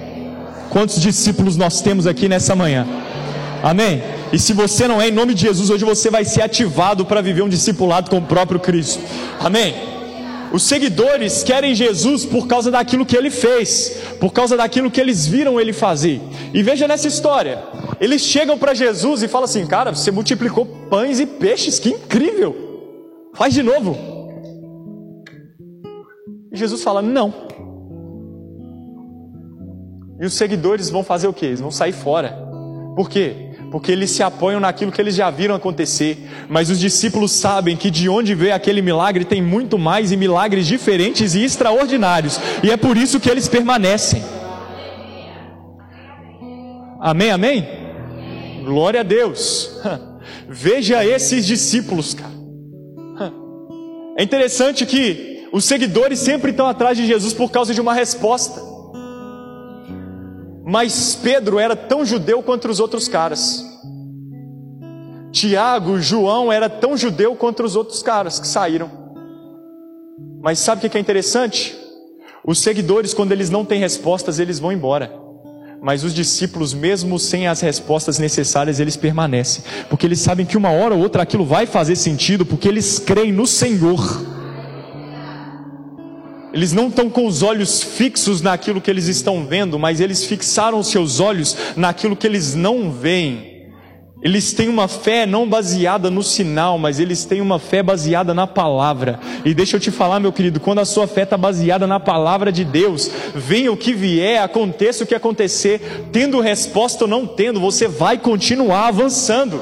Quantos 0.69 1.01
discípulos 1.01 1.55
nós 1.55 1.81
temos 1.81 2.07
aqui 2.07 2.27
nessa 2.27 2.55
manhã? 2.55 2.85
Amém? 3.63 4.14
E 4.31 4.39
se 4.39 4.53
você 4.53 4.87
não 4.87 5.01
é, 5.01 5.07
em 5.07 5.11
nome 5.11 5.33
de 5.33 5.41
Jesus, 5.41 5.69
hoje 5.69 5.85
você 5.85 6.09
vai 6.09 6.25
ser 6.25 6.41
ativado 6.41 7.05
para 7.05 7.21
viver 7.21 7.41
um 7.41 7.49
discipulado 7.49 8.09
com 8.09 8.17
o 8.17 8.21
próprio 8.21 8.59
Cristo. 8.59 9.01
Amém? 9.39 9.75
Os 10.51 10.63
seguidores 10.63 11.43
querem 11.43 11.75
Jesus 11.75 12.25
por 12.25 12.47
causa 12.47 12.71
daquilo 12.71 13.05
que 13.05 13.15
ele 13.15 13.29
fez, 13.29 13.97
por 14.19 14.31
causa 14.31 14.55
daquilo 14.55 14.89
que 14.89 15.01
eles 15.01 15.27
viram 15.27 15.59
ele 15.59 15.73
fazer. 15.73 16.21
E 16.53 16.63
veja 16.63 16.87
nessa 16.87 17.07
história: 17.07 17.61
eles 17.99 18.21
chegam 18.21 18.57
para 18.57 18.73
Jesus 18.73 19.23
e 19.23 19.27
falam 19.27 19.45
assim: 19.45 19.65
Cara, 19.65 19.93
você 19.93 20.11
multiplicou 20.11 20.65
pães 20.89 21.19
e 21.19 21.25
peixes, 21.25 21.79
que 21.79 21.89
incrível! 21.89 22.55
Faz 23.33 23.53
de 23.53 23.61
novo. 23.61 23.97
E 26.51 26.57
Jesus 26.57 26.81
fala: 26.81 27.01
Não. 27.01 27.33
E 30.21 30.25
os 30.25 30.33
seguidores 30.33 30.89
vão 30.89 31.03
fazer 31.03 31.27
o 31.27 31.33
quê? 31.33 31.47
Eles 31.47 31.59
vão 31.59 31.71
sair 31.71 31.91
fora. 31.91 32.37
Por 32.95 33.09
quê? 33.09 33.44
Porque 33.71 33.91
eles 33.91 34.11
se 34.11 34.23
apoiam 34.23 34.59
naquilo 34.59 34.91
que 34.91 35.01
eles 35.01 35.15
já 35.15 35.29
viram 35.29 35.55
acontecer. 35.55 36.17
Mas 36.49 36.69
os 36.69 36.79
discípulos 36.79 37.31
sabem 37.31 37.75
que 37.75 37.91
de 37.91 38.07
onde 38.07 38.35
veio 38.35 38.53
aquele 38.53 38.81
milagre 38.81 39.25
tem 39.25 39.41
muito 39.41 39.77
mais 39.77 40.11
e 40.11 40.17
milagres 40.17 40.67
diferentes 40.67 41.35
e 41.35 41.43
extraordinários, 41.43 42.39
e 42.63 42.71
é 42.71 42.77
por 42.77 42.97
isso 42.97 43.19
que 43.19 43.29
eles 43.29 43.47
permanecem. 43.47 44.23
Amém, 46.99 47.29
amém? 47.29 47.67
Glória 48.63 49.01
a 49.01 49.03
Deus. 49.03 49.71
Veja 50.49 51.05
esses 51.05 51.45
discípulos, 51.45 52.13
cara. 52.13 52.33
É 54.17 54.23
interessante 54.23 54.85
que 54.85 55.35
os 55.51 55.65
seguidores 55.65 56.19
sempre 56.19 56.51
estão 56.51 56.67
atrás 56.67 56.97
de 56.97 57.05
Jesus 57.05 57.33
por 57.33 57.51
causa 57.51 57.73
de 57.73 57.81
uma 57.81 57.93
resposta. 57.93 58.74
Mas 60.65 61.13
Pedro 61.15 61.59
era 61.59 61.75
tão 61.75 62.03
judeu 62.03 62.41
quanto 62.41 62.67
os 62.67 62.79
outros 62.79 63.07
caras. 63.07 63.63
Tiago, 65.31 65.99
João 65.99 66.51
era 66.51 66.67
tão 66.67 66.97
judeu 66.97 67.35
quanto 67.35 67.63
os 67.63 67.75
outros 67.75 68.01
caras 68.01 68.39
que 68.39 68.47
saíram. 68.47 68.89
Mas 70.41 70.57
sabe 70.57 70.85
o 70.85 70.89
que 70.89 70.97
é 70.97 71.01
interessante? 71.01 71.77
Os 72.43 72.59
seguidores, 72.59 73.13
quando 73.13 73.31
eles 73.31 73.49
não 73.49 73.63
têm 73.63 73.79
respostas, 73.79 74.39
eles 74.39 74.57
vão 74.57 74.71
embora. 74.71 75.11
Mas 75.81 76.03
os 76.03 76.15
discípulos, 76.15 76.73
mesmo 76.73 77.19
sem 77.19 77.47
as 77.47 77.61
respostas 77.61 78.17
necessárias, 78.17 78.79
eles 78.79 78.95
permanecem. 78.95 79.63
Porque 79.87 80.07
eles 80.07 80.19
sabem 80.19 80.45
que 80.47 80.57
uma 80.57 80.71
hora 80.71 80.95
ou 80.95 81.01
outra 81.01 81.21
aquilo 81.21 81.45
vai 81.45 81.67
fazer 81.67 81.95
sentido, 81.95 82.43
porque 82.43 82.67
eles 82.67 82.97
creem 82.97 83.31
no 83.31 83.45
Senhor. 83.45 83.99
Eles 86.55 86.71
não 86.71 86.87
estão 86.87 87.09
com 87.09 87.27
os 87.27 87.43
olhos 87.43 87.83
fixos 87.83 88.41
naquilo 88.41 88.79
que 88.79 88.89
eles 88.89 89.07
estão 89.07 89.45
vendo, 89.45 89.77
mas 89.77 89.99
eles 89.99 90.23
fixaram 90.23 90.79
os 90.79 90.87
seus 90.87 91.19
olhos 91.19 91.57
naquilo 91.75 92.15
que 92.15 92.25
eles 92.25 92.55
não 92.55 92.89
veem. 92.89 93.55
Eles 94.23 94.53
têm 94.53 94.69
uma 94.69 94.87
fé 94.87 95.25
não 95.25 95.49
baseada 95.49 96.09
no 96.09 96.23
sinal, 96.23 96.79
mas 96.79 96.97
eles 96.97 97.25
têm 97.25 97.41
uma 97.41 97.59
fé 97.59 97.83
baseada 97.83 98.33
na 98.33 98.47
palavra. 98.47 99.19
E 99.43 99.53
deixa 99.53 99.75
eu 99.75 99.81
te 99.81 99.91
falar, 99.91 100.21
meu 100.21 100.31
querido, 100.31 100.61
quando 100.61 100.79
a 100.79 100.85
sua 100.85 101.07
fé 101.07 101.23
está 101.23 101.37
baseada 101.37 101.85
na 101.85 101.99
palavra 101.99 102.53
de 102.53 102.63
Deus, 102.63 103.11
venha 103.35 103.69
o 103.69 103.75
que 103.75 103.93
vier, 103.93 104.41
aconteça 104.41 105.03
o 105.03 105.07
que 105.07 105.13
acontecer, 105.13 106.07
tendo 106.13 106.39
resposta 106.39 107.03
ou 107.03 107.09
não 107.09 107.27
tendo, 107.27 107.59
você 107.59 107.85
vai 107.85 108.17
continuar 108.17 108.87
avançando 108.87 109.61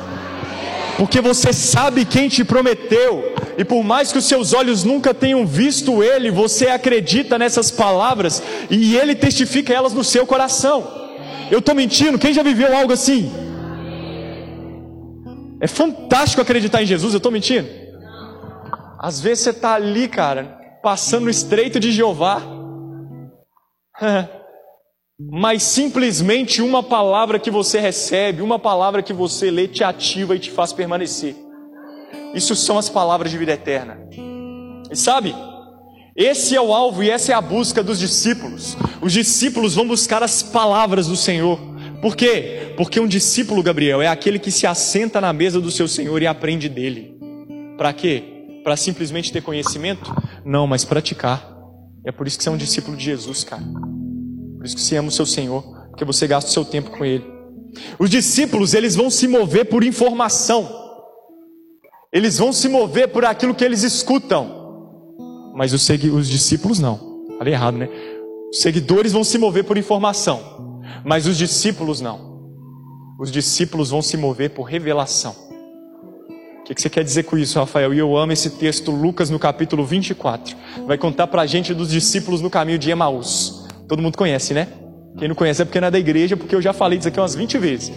porque 0.97 1.19
você 1.21 1.51
sabe 1.51 2.05
quem 2.05 2.29
te 2.29 2.43
prometeu, 2.43 3.33
e 3.57 3.65
por 3.65 3.83
mais 3.83 4.11
que 4.11 4.17
os 4.17 4.25
seus 4.25 4.53
olhos 4.53 4.83
nunca 4.83 5.13
tenham 5.13 5.45
visto 5.45 6.03
Ele, 6.03 6.29
você 6.31 6.67
acredita 6.67 7.37
nessas 7.37 7.71
palavras 7.71 8.41
e 8.69 8.95
Ele 8.95 9.15
testifica 9.15 9.73
elas 9.73 9.93
no 9.93 10.03
seu 10.03 10.25
coração. 10.25 11.03
Eu 11.49 11.59
estou 11.59 11.75
mentindo? 11.75 12.19
Quem 12.19 12.33
já 12.33 12.43
viveu 12.43 12.75
algo 12.75 12.93
assim? 12.93 13.31
É 15.59 15.67
fantástico 15.67 16.41
acreditar 16.41 16.83
em 16.83 16.85
Jesus, 16.85 17.13
eu 17.13 17.17
estou 17.17 17.31
mentindo? 17.31 17.69
Às 18.99 19.19
vezes 19.19 19.43
você 19.43 19.49
está 19.51 19.73
ali, 19.73 20.07
cara, 20.07 20.57
passando 20.81 21.23
no 21.23 21.29
estreito 21.29 21.79
de 21.79 21.91
Jeová. 21.91 22.41
mas 25.31 25.63
simplesmente 25.63 26.61
uma 26.61 26.83
palavra 26.83 27.39
que 27.39 27.51
você 27.51 27.79
recebe, 27.79 28.41
uma 28.41 28.59
palavra 28.59 29.01
que 29.01 29.13
você 29.13 29.49
lê, 29.49 29.67
te 29.67 29.83
ativa 29.83 30.35
e 30.35 30.39
te 30.39 30.51
faz 30.51 30.73
permanecer. 30.73 31.35
Isso 32.33 32.55
são 32.55 32.77
as 32.77 32.89
palavras 32.89 33.31
de 33.31 33.37
vida 33.37 33.51
eterna. 33.51 33.99
E 34.91 34.95
sabe, 34.95 35.35
esse 36.15 36.55
é 36.55 36.61
o 36.61 36.73
alvo 36.73 37.03
e 37.03 37.09
essa 37.09 37.31
é 37.31 37.35
a 37.35 37.41
busca 37.41 37.83
dos 37.83 37.99
discípulos. 37.99 38.77
Os 39.01 39.11
discípulos 39.13 39.75
vão 39.75 39.87
buscar 39.87 40.21
as 40.21 40.43
palavras 40.43 41.07
do 41.07 41.15
Senhor. 41.15 41.59
Por 42.01 42.15
quê? 42.15 42.73
Porque 42.75 42.99
um 42.99 43.07
discípulo, 43.07 43.63
Gabriel, 43.63 44.01
é 44.01 44.07
aquele 44.07 44.37
que 44.37 44.51
se 44.51 44.67
assenta 44.67 45.21
na 45.21 45.31
mesa 45.31 45.61
do 45.61 45.71
seu 45.71 45.87
Senhor 45.87 46.21
e 46.21 46.27
aprende 46.27 46.67
dele. 46.67 47.17
Para 47.77 47.93
quê? 47.93 48.23
Para 48.63 48.75
simplesmente 48.75 49.31
ter 49.31 49.41
conhecimento? 49.41 50.13
Não, 50.45 50.67
mas 50.67 50.85
praticar. 50.85 51.53
É 52.05 52.11
por 52.11 52.27
isso 52.27 52.37
que 52.37 52.43
você 52.43 52.49
é 52.49 52.51
um 52.51 52.57
discípulo 52.57 52.97
de 52.97 53.05
Jesus, 53.05 53.43
cara. 53.43 53.63
Por 54.63 54.67
isso 54.67 54.77
que 54.77 54.81
você 54.81 54.95
ama 54.95 55.09
o 55.09 55.11
seu 55.11 55.25
Senhor, 55.25 55.61
porque 55.89 56.05
você 56.05 56.25
gasta 56.25 56.49
o 56.49 56.53
seu 56.53 56.63
tempo 56.63 56.89
com 56.89 57.03
Ele. 57.03 57.25
Os 57.99 58.09
discípulos, 58.09 58.73
eles 58.73 58.95
vão 58.95 59.09
se 59.09 59.27
mover 59.27 59.65
por 59.65 59.83
informação. 59.83 60.69
Eles 62.13 62.37
vão 62.37 62.53
se 62.53 62.69
mover 62.69 63.09
por 63.09 63.25
aquilo 63.25 63.53
que 63.53 63.65
eles 63.65 63.83
escutam. 63.83 65.51
Mas 65.53 65.73
os, 65.73 65.85
os 65.89 66.29
discípulos 66.29 66.79
não. 66.79 67.25
Falei 67.37 67.53
errado, 67.53 67.77
né? 67.77 67.89
Os 68.49 68.61
seguidores 68.61 69.11
vão 69.11 69.25
se 69.25 69.37
mover 69.37 69.65
por 69.65 69.77
informação. 69.77 70.81
Mas 71.03 71.27
os 71.27 71.37
discípulos 71.37 71.99
não. 71.99 72.39
Os 73.19 73.29
discípulos 73.29 73.89
vão 73.89 74.01
se 74.01 74.15
mover 74.15 74.51
por 74.51 74.63
revelação. 74.63 75.35
O 76.61 76.63
que, 76.63 76.73
que 76.73 76.81
você 76.81 76.89
quer 76.89 77.03
dizer 77.03 77.23
com 77.23 77.37
isso, 77.37 77.59
Rafael? 77.59 77.93
E 77.93 77.99
eu 77.99 78.15
amo 78.15 78.31
esse 78.31 78.51
texto, 78.51 78.91
Lucas, 78.91 79.29
no 79.29 79.37
capítulo 79.37 79.85
24. 79.85 80.55
Vai 80.87 80.97
contar 80.97 81.27
para 81.27 81.41
a 81.41 81.45
gente 81.45 81.73
dos 81.73 81.89
discípulos 81.89 82.39
no 82.39 82.49
caminho 82.49 82.79
de 82.79 82.89
Emaús. 82.89 83.62
Todo 83.93 84.01
mundo 84.01 84.17
conhece, 84.17 84.55
né? 84.55 84.69
Quem 85.19 85.27
não 85.27 85.35
conhece 85.35 85.61
é 85.61 85.65
porque 85.65 85.79
não 85.79 85.87
é 85.87 85.91
da 85.91 85.99
igreja, 85.99 86.35
porque 86.35 86.55
eu 86.55 86.61
já 86.63 86.73
falei 86.73 86.97
disso 86.97 87.09
aqui 87.09 87.19
umas 87.19 87.35
20 87.35 87.59
vezes. 87.59 87.91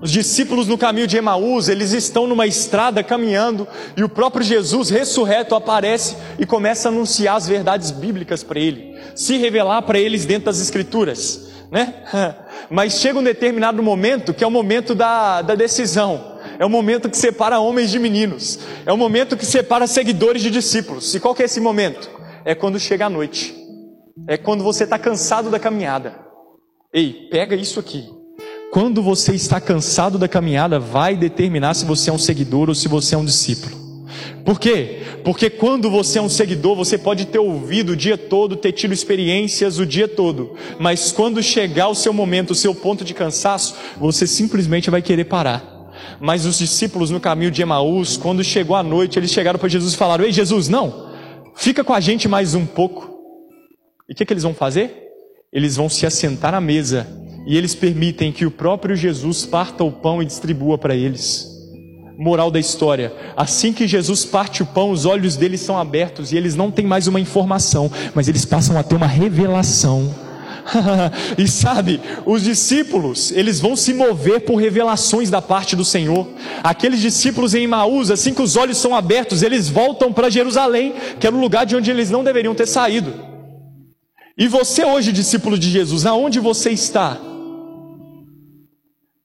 Os 0.00 0.10
discípulos 0.10 0.66
no 0.66 0.78
caminho 0.78 1.06
de 1.06 1.18
Emaús, 1.18 1.68
eles 1.68 1.92
estão 1.92 2.26
numa 2.26 2.46
estrada 2.46 3.04
caminhando 3.04 3.68
e 3.94 4.02
o 4.02 4.08
próprio 4.08 4.42
Jesus 4.42 4.88
ressurreto 4.88 5.54
aparece 5.54 6.16
e 6.38 6.46
começa 6.46 6.88
a 6.88 6.92
anunciar 6.92 7.36
as 7.36 7.46
verdades 7.46 7.90
bíblicas 7.90 8.42
para 8.42 8.58
ele, 8.58 8.96
se 9.14 9.36
revelar 9.36 9.82
para 9.82 9.98
eles 9.98 10.24
dentro 10.24 10.46
das 10.46 10.58
escrituras, 10.58 11.50
né? 11.70 11.96
Mas 12.70 12.94
chega 12.94 13.18
um 13.18 13.22
determinado 13.22 13.82
momento 13.82 14.32
que 14.32 14.42
é 14.42 14.46
o 14.46 14.50
momento 14.50 14.94
da, 14.94 15.42
da 15.42 15.54
decisão. 15.54 16.38
É 16.58 16.64
o 16.64 16.70
momento 16.70 17.10
que 17.10 17.18
separa 17.18 17.60
homens 17.60 17.90
de 17.90 17.98
meninos. 17.98 18.58
É 18.86 18.92
o 18.94 18.96
momento 18.96 19.36
que 19.36 19.44
separa 19.44 19.86
seguidores 19.86 20.40
de 20.40 20.50
discípulos. 20.50 21.14
E 21.14 21.20
qual 21.20 21.34
que 21.34 21.42
é 21.42 21.44
esse 21.44 21.60
momento? 21.60 22.08
É 22.46 22.54
quando 22.54 22.80
chega 22.80 23.04
a 23.04 23.10
noite 23.10 23.59
é 24.26 24.36
quando 24.36 24.62
você 24.62 24.84
está 24.84 24.98
cansado 24.98 25.50
da 25.50 25.58
caminhada. 25.58 26.14
Ei, 26.92 27.28
pega 27.30 27.54
isso 27.54 27.78
aqui. 27.78 28.08
Quando 28.72 29.02
você 29.02 29.34
está 29.34 29.60
cansado 29.60 30.18
da 30.18 30.28
caminhada, 30.28 30.78
vai 30.78 31.16
determinar 31.16 31.74
se 31.74 31.84
você 31.84 32.10
é 32.10 32.12
um 32.12 32.18
seguidor 32.18 32.68
ou 32.68 32.74
se 32.74 32.86
você 32.86 33.14
é 33.14 33.18
um 33.18 33.24
discípulo. 33.24 33.76
Por 34.44 34.58
quê? 34.58 35.00
Porque 35.24 35.50
quando 35.50 35.90
você 35.90 36.18
é 36.18 36.22
um 36.22 36.28
seguidor, 36.28 36.76
você 36.76 36.96
pode 36.96 37.26
ter 37.26 37.38
ouvido 37.38 37.92
o 37.92 37.96
dia 37.96 38.16
todo, 38.16 38.56
ter 38.56 38.72
tido 38.72 38.94
experiências 38.94 39.78
o 39.78 39.86
dia 39.86 40.08
todo, 40.08 40.54
mas 40.78 41.12
quando 41.12 41.42
chegar 41.42 41.88
o 41.88 41.94
seu 41.94 42.12
momento, 42.12 42.52
o 42.52 42.54
seu 42.54 42.74
ponto 42.74 43.04
de 43.04 43.14
cansaço, 43.14 43.74
você 43.98 44.26
simplesmente 44.26 44.90
vai 44.90 45.02
querer 45.02 45.24
parar. 45.24 45.92
Mas 46.18 46.46
os 46.46 46.58
discípulos 46.58 47.10
no 47.10 47.20
caminho 47.20 47.50
de 47.50 47.62
Emaús, 47.62 48.16
quando 48.16 48.42
chegou 48.42 48.76
a 48.76 48.82
noite, 48.82 49.18
eles 49.18 49.30
chegaram 49.30 49.58
para 49.58 49.68
Jesus 49.68 49.94
e 49.94 49.96
falaram: 49.96 50.24
Ei, 50.24 50.32
Jesus, 50.32 50.68
não, 50.68 51.10
fica 51.54 51.84
com 51.84 51.92
a 51.92 52.00
gente 52.00 52.28
mais 52.28 52.54
um 52.54 52.64
pouco. 52.64 53.09
E 54.10 54.12
o 54.12 54.16
que, 54.16 54.26
que 54.26 54.32
eles 54.32 54.42
vão 54.42 54.52
fazer? 54.52 55.08
Eles 55.52 55.76
vão 55.76 55.88
se 55.88 56.04
assentar 56.04 56.52
à 56.52 56.60
mesa 56.60 57.06
e 57.46 57.56
eles 57.56 57.76
permitem 57.76 58.32
que 58.32 58.44
o 58.44 58.50
próprio 58.50 58.96
Jesus 58.96 59.46
parta 59.46 59.84
o 59.84 59.92
pão 59.92 60.20
e 60.20 60.26
distribua 60.26 60.76
para 60.76 60.96
eles. 60.96 61.48
Moral 62.18 62.50
da 62.50 62.58
história: 62.58 63.12
assim 63.36 63.72
que 63.72 63.86
Jesus 63.86 64.24
parte 64.24 64.64
o 64.64 64.66
pão, 64.66 64.90
os 64.90 65.06
olhos 65.06 65.36
deles 65.36 65.60
são 65.60 65.78
abertos 65.78 66.32
e 66.32 66.36
eles 66.36 66.56
não 66.56 66.72
têm 66.72 66.84
mais 66.86 67.06
uma 67.06 67.20
informação, 67.20 67.88
mas 68.12 68.26
eles 68.26 68.44
passam 68.44 68.76
a 68.76 68.82
ter 68.82 68.96
uma 68.96 69.06
revelação. 69.06 70.12
e 71.38 71.46
sabe, 71.46 72.00
os 72.26 72.42
discípulos, 72.42 73.30
eles 73.30 73.60
vão 73.60 73.76
se 73.76 73.94
mover 73.94 74.40
por 74.40 74.56
revelações 74.56 75.30
da 75.30 75.40
parte 75.40 75.76
do 75.76 75.84
Senhor. 75.84 76.26
Aqueles 76.64 77.00
discípulos 77.00 77.54
em 77.54 77.66
Maús, 77.68 78.10
assim 78.10 78.34
que 78.34 78.42
os 78.42 78.56
olhos 78.56 78.76
são 78.76 78.92
abertos, 78.92 79.44
eles 79.44 79.68
voltam 79.68 80.12
para 80.12 80.28
Jerusalém, 80.28 80.94
que 81.20 81.28
era 81.28 81.36
o 81.36 81.40
lugar 81.40 81.64
de 81.64 81.76
onde 81.76 81.92
eles 81.92 82.10
não 82.10 82.24
deveriam 82.24 82.56
ter 82.56 82.66
saído. 82.66 83.29
E 84.36 84.48
você 84.48 84.84
hoje, 84.84 85.12
discípulo 85.12 85.58
de 85.58 85.70
Jesus, 85.70 86.06
aonde 86.06 86.40
você 86.40 86.70
está? 86.70 87.18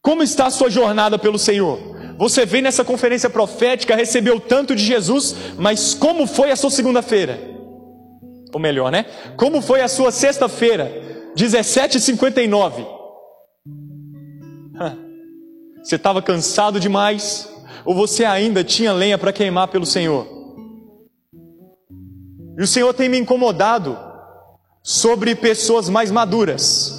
Como 0.01 0.21
está 0.21 0.47
a 0.47 0.51
sua 0.51 0.69
jornada 0.69 1.17
pelo 1.17 1.39
Senhor? 1.39 1.79
Você 2.17 2.45
veio 2.45 2.63
nessa 2.63 2.85
conferência 2.85 3.29
profética, 3.29 3.95
recebeu 3.95 4.39
tanto 4.39 4.75
de 4.75 4.83
Jesus, 4.83 5.35
mas 5.57 5.93
como 5.93 6.27
foi 6.27 6.51
a 6.51 6.55
sua 6.55 6.69
segunda-feira? 6.69 7.39
Ou 8.53 8.59
melhor, 8.59 8.91
né? 8.91 9.05
Como 9.35 9.61
foi 9.61 9.81
a 9.81 9.87
sua 9.87 10.11
sexta-feira? 10.11 11.31
17h59. 11.35 12.85
Você 15.83 15.95
estava 15.97 16.21
cansado 16.21 16.79
demais? 16.79 17.51
Ou 17.83 17.93
você 17.93 18.23
ainda 18.25 18.63
tinha 18.63 18.93
lenha 18.93 19.17
para 19.17 19.33
queimar 19.33 19.67
pelo 19.67 19.85
Senhor? 19.85 20.27
E 22.57 22.63
o 22.63 22.67
Senhor 22.67 22.93
tem 22.93 23.09
me 23.09 23.17
incomodado 23.17 24.04
sobre 24.87 25.33
pessoas 25.33 25.89
mais 25.89 26.11
maduras. 26.11 26.93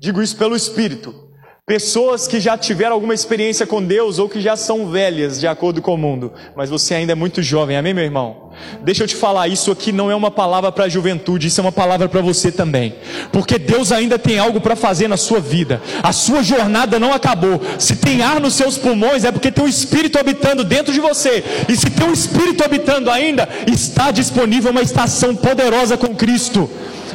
Digo 0.00 0.20
isso 0.20 0.36
pelo 0.36 0.56
Espírito. 0.56 1.29
Pessoas 1.70 2.26
que 2.26 2.40
já 2.40 2.58
tiveram 2.58 2.94
alguma 2.94 3.14
experiência 3.14 3.64
com 3.64 3.80
Deus 3.80 4.18
ou 4.18 4.28
que 4.28 4.40
já 4.40 4.56
são 4.56 4.90
velhas, 4.90 5.38
de 5.38 5.46
acordo 5.46 5.80
com 5.80 5.94
o 5.94 5.96
mundo, 5.96 6.32
mas 6.56 6.68
você 6.68 6.94
ainda 6.96 7.12
é 7.12 7.14
muito 7.14 7.44
jovem, 7.44 7.76
amém, 7.76 7.94
meu 7.94 8.02
irmão? 8.02 8.50
Deixa 8.82 9.04
eu 9.04 9.06
te 9.06 9.14
falar, 9.14 9.46
isso 9.46 9.70
aqui 9.70 9.92
não 9.92 10.10
é 10.10 10.16
uma 10.16 10.32
palavra 10.32 10.72
para 10.72 10.86
a 10.86 10.88
juventude, 10.88 11.46
isso 11.46 11.60
é 11.60 11.62
uma 11.62 11.70
palavra 11.70 12.08
para 12.08 12.20
você 12.20 12.50
também, 12.50 12.96
porque 13.30 13.56
Deus 13.56 13.92
ainda 13.92 14.18
tem 14.18 14.36
algo 14.36 14.60
para 14.60 14.74
fazer 14.74 15.06
na 15.06 15.16
sua 15.16 15.38
vida, 15.38 15.80
a 16.02 16.12
sua 16.12 16.42
jornada 16.42 16.98
não 16.98 17.12
acabou. 17.12 17.62
Se 17.78 17.94
tem 17.94 18.20
ar 18.20 18.40
nos 18.40 18.54
seus 18.54 18.76
pulmões, 18.76 19.22
é 19.22 19.30
porque 19.30 19.52
tem 19.52 19.64
um 19.64 19.68
Espírito 19.68 20.18
habitando 20.18 20.64
dentro 20.64 20.92
de 20.92 20.98
você, 20.98 21.44
e 21.68 21.76
se 21.76 21.88
tem 21.88 22.04
um 22.04 22.12
Espírito 22.12 22.64
habitando 22.64 23.08
ainda, 23.12 23.48
está 23.68 24.10
disponível 24.10 24.72
uma 24.72 24.82
estação 24.82 25.36
poderosa 25.36 25.96
com 25.96 26.16
Cristo. 26.16 26.68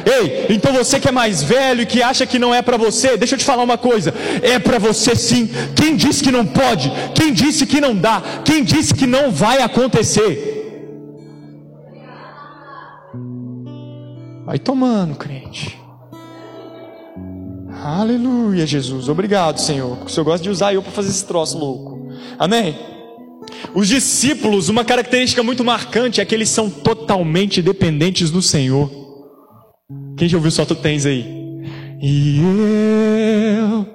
Ei, 0.06 0.46
então 0.50 0.72
você 0.72 1.00
que 1.00 1.08
é 1.08 1.12
mais 1.12 1.42
velho 1.42 1.82
e 1.82 1.86
que 1.86 2.00
acha 2.00 2.24
que 2.24 2.38
não 2.38 2.54
é 2.54 2.62
para 2.62 2.76
você, 2.76 3.16
deixa 3.16 3.34
eu 3.34 3.38
te 3.38 3.44
falar 3.44 3.64
uma 3.64 3.76
coisa: 3.76 4.14
é 4.40 4.56
para 4.56 4.78
você 4.78 5.16
sim. 5.16 5.50
Quem 5.74 5.96
disse 5.96 6.22
que 6.22 6.30
não 6.30 6.46
pode? 6.46 6.92
Quem 7.12 7.32
disse 7.32 7.66
que 7.66 7.80
não 7.80 7.92
dá? 7.96 8.22
Quem 8.44 8.62
disse 8.62 8.94
que 8.94 9.04
não 9.04 9.32
vai 9.32 9.60
acontecer? 9.60 10.54
Vai 14.44 14.60
tomando, 14.60 15.16
crente. 15.16 15.76
Aleluia, 17.82 18.64
Jesus. 18.64 19.08
Obrigado, 19.08 19.58
Senhor. 19.58 20.04
O 20.04 20.08
Senhor 20.08 20.24
gosta 20.24 20.42
de 20.44 20.50
usar 20.50 20.72
eu 20.72 20.82
para 20.82 20.92
fazer 20.92 21.10
esse 21.10 21.24
troço 21.24 21.58
louco. 21.58 22.12
Amém? 22.38 22.78
Os 23.74 23.88
discípulos, 23.88 24.68
uma 24.68 24.84
característica 24.84 25.42
muito 25.42 25.64
marcante 25.64 26.20
é 26.20 26.24
que 26.24 26.34
eles 26.34 26.48
são 26.48 26.70
totalmente 26.70 27.60
dependentes 27.60 28.30
do 28.30 28.40
Senhor. 28.40 29.05
Quem 30.16 30.28
já 30.28 30.38
ouviu 30.38 30.50
só 30.50 30.64
tu 30.64 30.74
tens 30.74 31.04
aí? 31.04 31.62
E 32.00 32.40
eu 32.40 33.86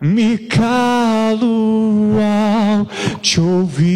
me 0.00 0.38
calo 0.38 2.16
ao 2.18 2.86
te 3.20 3.38
ouvir. 3.40 3.90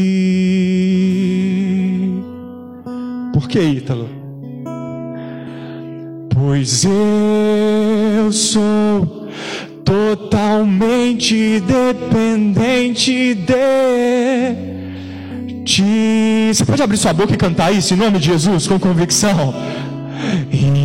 Por 3.33 3.49
que, 3.49 3.61
Ítalo? 3.61 4.11
Pois 6.35 6.85
eu 6.85 8.31
sou 8.31 9.27
totalmente 9.85 11.61
dependente 11.61 13.35
de 13.35 13.55
ti. 15.65 16.51
Você 16.53 16.65
pode 16.67 16.83
abrir 16.83 16.99
sua 16.99 17.15
boca 17.15 17.33
e 17.33 17.39
cantar 17.39 17.73
isso 17.73 17.95
em 17.95 17.97
nome 17.97 18.19
de 18.19 18.27
Jesus 18.27 18.67
com 18.67 18.79
convicção? 18.79 19.55
E 20.53 20.84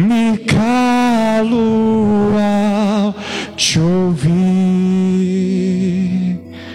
me 0.00 0.38
calo 0.38 2.32
ao 2.36 3.14
te 3.56 3.78
ouvir. 3.78 4.30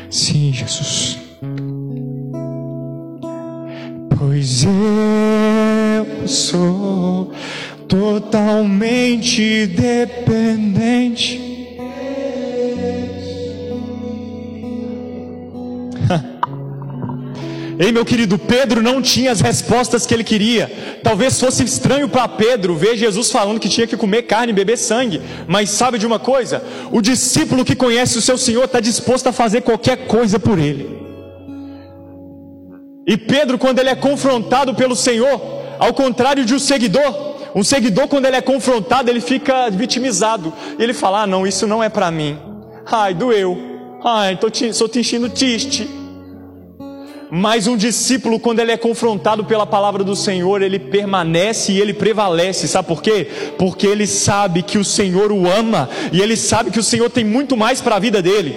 Sim, 0.09 0.53
Jesus. 0.53 1.17
Pois 4.17 4.63
eu 4.63 6.27
sou 6.27 7.31
totalmente 7.87 9.67
dependente 9.67 11.54
Ei, 17.77 17.91
meu 17.91 18.05
querido, 18.05 18.37
Pedro 18.37 18.81
não 18.81 19.01
tinha 19.01 19.31
as 19.31 19.41
respostas 19.41 20.05
que 20.05 20.13
ele 20.13 20.23
queria. 20.23 20.71
Talvez 21.03 21.39
fosse 21.39 21.63
estranho 21.63 22.07
para 22.07 22.27
Pedro 22.27 22.75
ver 22.75 22.95
Jesus 22.95 23.29
falando 23.29 23.59
que 23.59 23.67
tinha 23.67 23.85
que 23.85 23.97
comer 23.97 24.23
carne 24.23 24.53
e 24.53 24.55
beber 24.55 24.77
sangue. 24.77 25.21
Mas 25.47 25.71
sabe 25.71 25.97
de 25.97 26.07
uma 26.07 26.17
coisa? 26.17 26.63
O 26.91 27.01
discípulo 27.01 27.65
que 27.65 27.75
conhece 27.75 28.17
o 28.17 28.21
seu 28.21 28.37
Senhor 28.37 28.63
está 28.63 28.79
disposto 28.79 29.27
a 29.27 29.33
fazer 29.33 29.61
qualquer 29.61 30.07
coisa 30.07 30.39
por 30.39 30.57
ele. 30.57 31.03
E 33.05 33.17
Pedro, 33.17 33.57
quando 33.57 33.79
ele 33.79 33.89
é 33.89 33.95
confrontado 33.95 34.73
pelo 34.73 34.95
Senhor, 34.95 35.39
ao 35.77 35.93
contrário 35.93 36.45
de 36.45 36.55
um 36.55 36.59
seguidor, 36.59 37.35
um 37.53 37.63
seguidor, 37.63 38.07
quando 38.07 38.25
ele 38.25 38.37
é 38.37 38.41
confrontado, 38.41 39.09
ele 39.09 39.21
fica 39.21 39.69
vitimizado. 39.69 40.53
Ele 40.79 40.93
fala: 40.93 41.23
Ah, 41.23 41.27
não, 41.27 41.45
isso 41.45 41.67
não 41.67 41.83
é 41.83 41.89
para 41.89 42.09
mim. 42.09 42.37
Ai, 42.85 43.13
doeu. 43.13 43.57
Ai, 44.03 44.37
tô 44.37 44.49
te, 44.49 44.65
estou 44.67 44.87
te 44.87 44.99
enchendo 44.99 45.29
triste. 45.29 46.04
Mas 47.31 47.65
um 47.67 47.75
discípulo, 47.75 48.39
quando 48.39 48.59
ele 48.59 48.71
é 48.71 48.77
confrontado 48.77 49.43
pela 49.45 49.65
palavra 49.65 50.03
do 50.03 50.15
Senhor, 50.15 50.61
ele 50.61 50.77
permanece 50.77 51.71
e 51.71 51.81
ele 51.81 51.93
prevalece. 51.93 52.67
Sabe 52.67 52.87
por 52.87 53.01
quê? 53.01 53.27
Porque 53.57 53.87
ele 53.87 54.05
sabe 54.05 54.61
que 54.61 54.77
o 54.77 54.85
Senhor 54.85 55.31
o 55.31 55.49
ama 55.49 55.89
e 56.11 56.21
ele 56.21 56.37
sabe 56.37 56.71
que 56.71 56.79
o 56.79 56.83
Senhor 56.83 57.09
tem 57.09 57.23
muito 57.23 57.57
mais 57.57 57.81
para 57.81 57.95
a 57.95 57.99
vida 57.99 58.21
dele. 58.21 58.55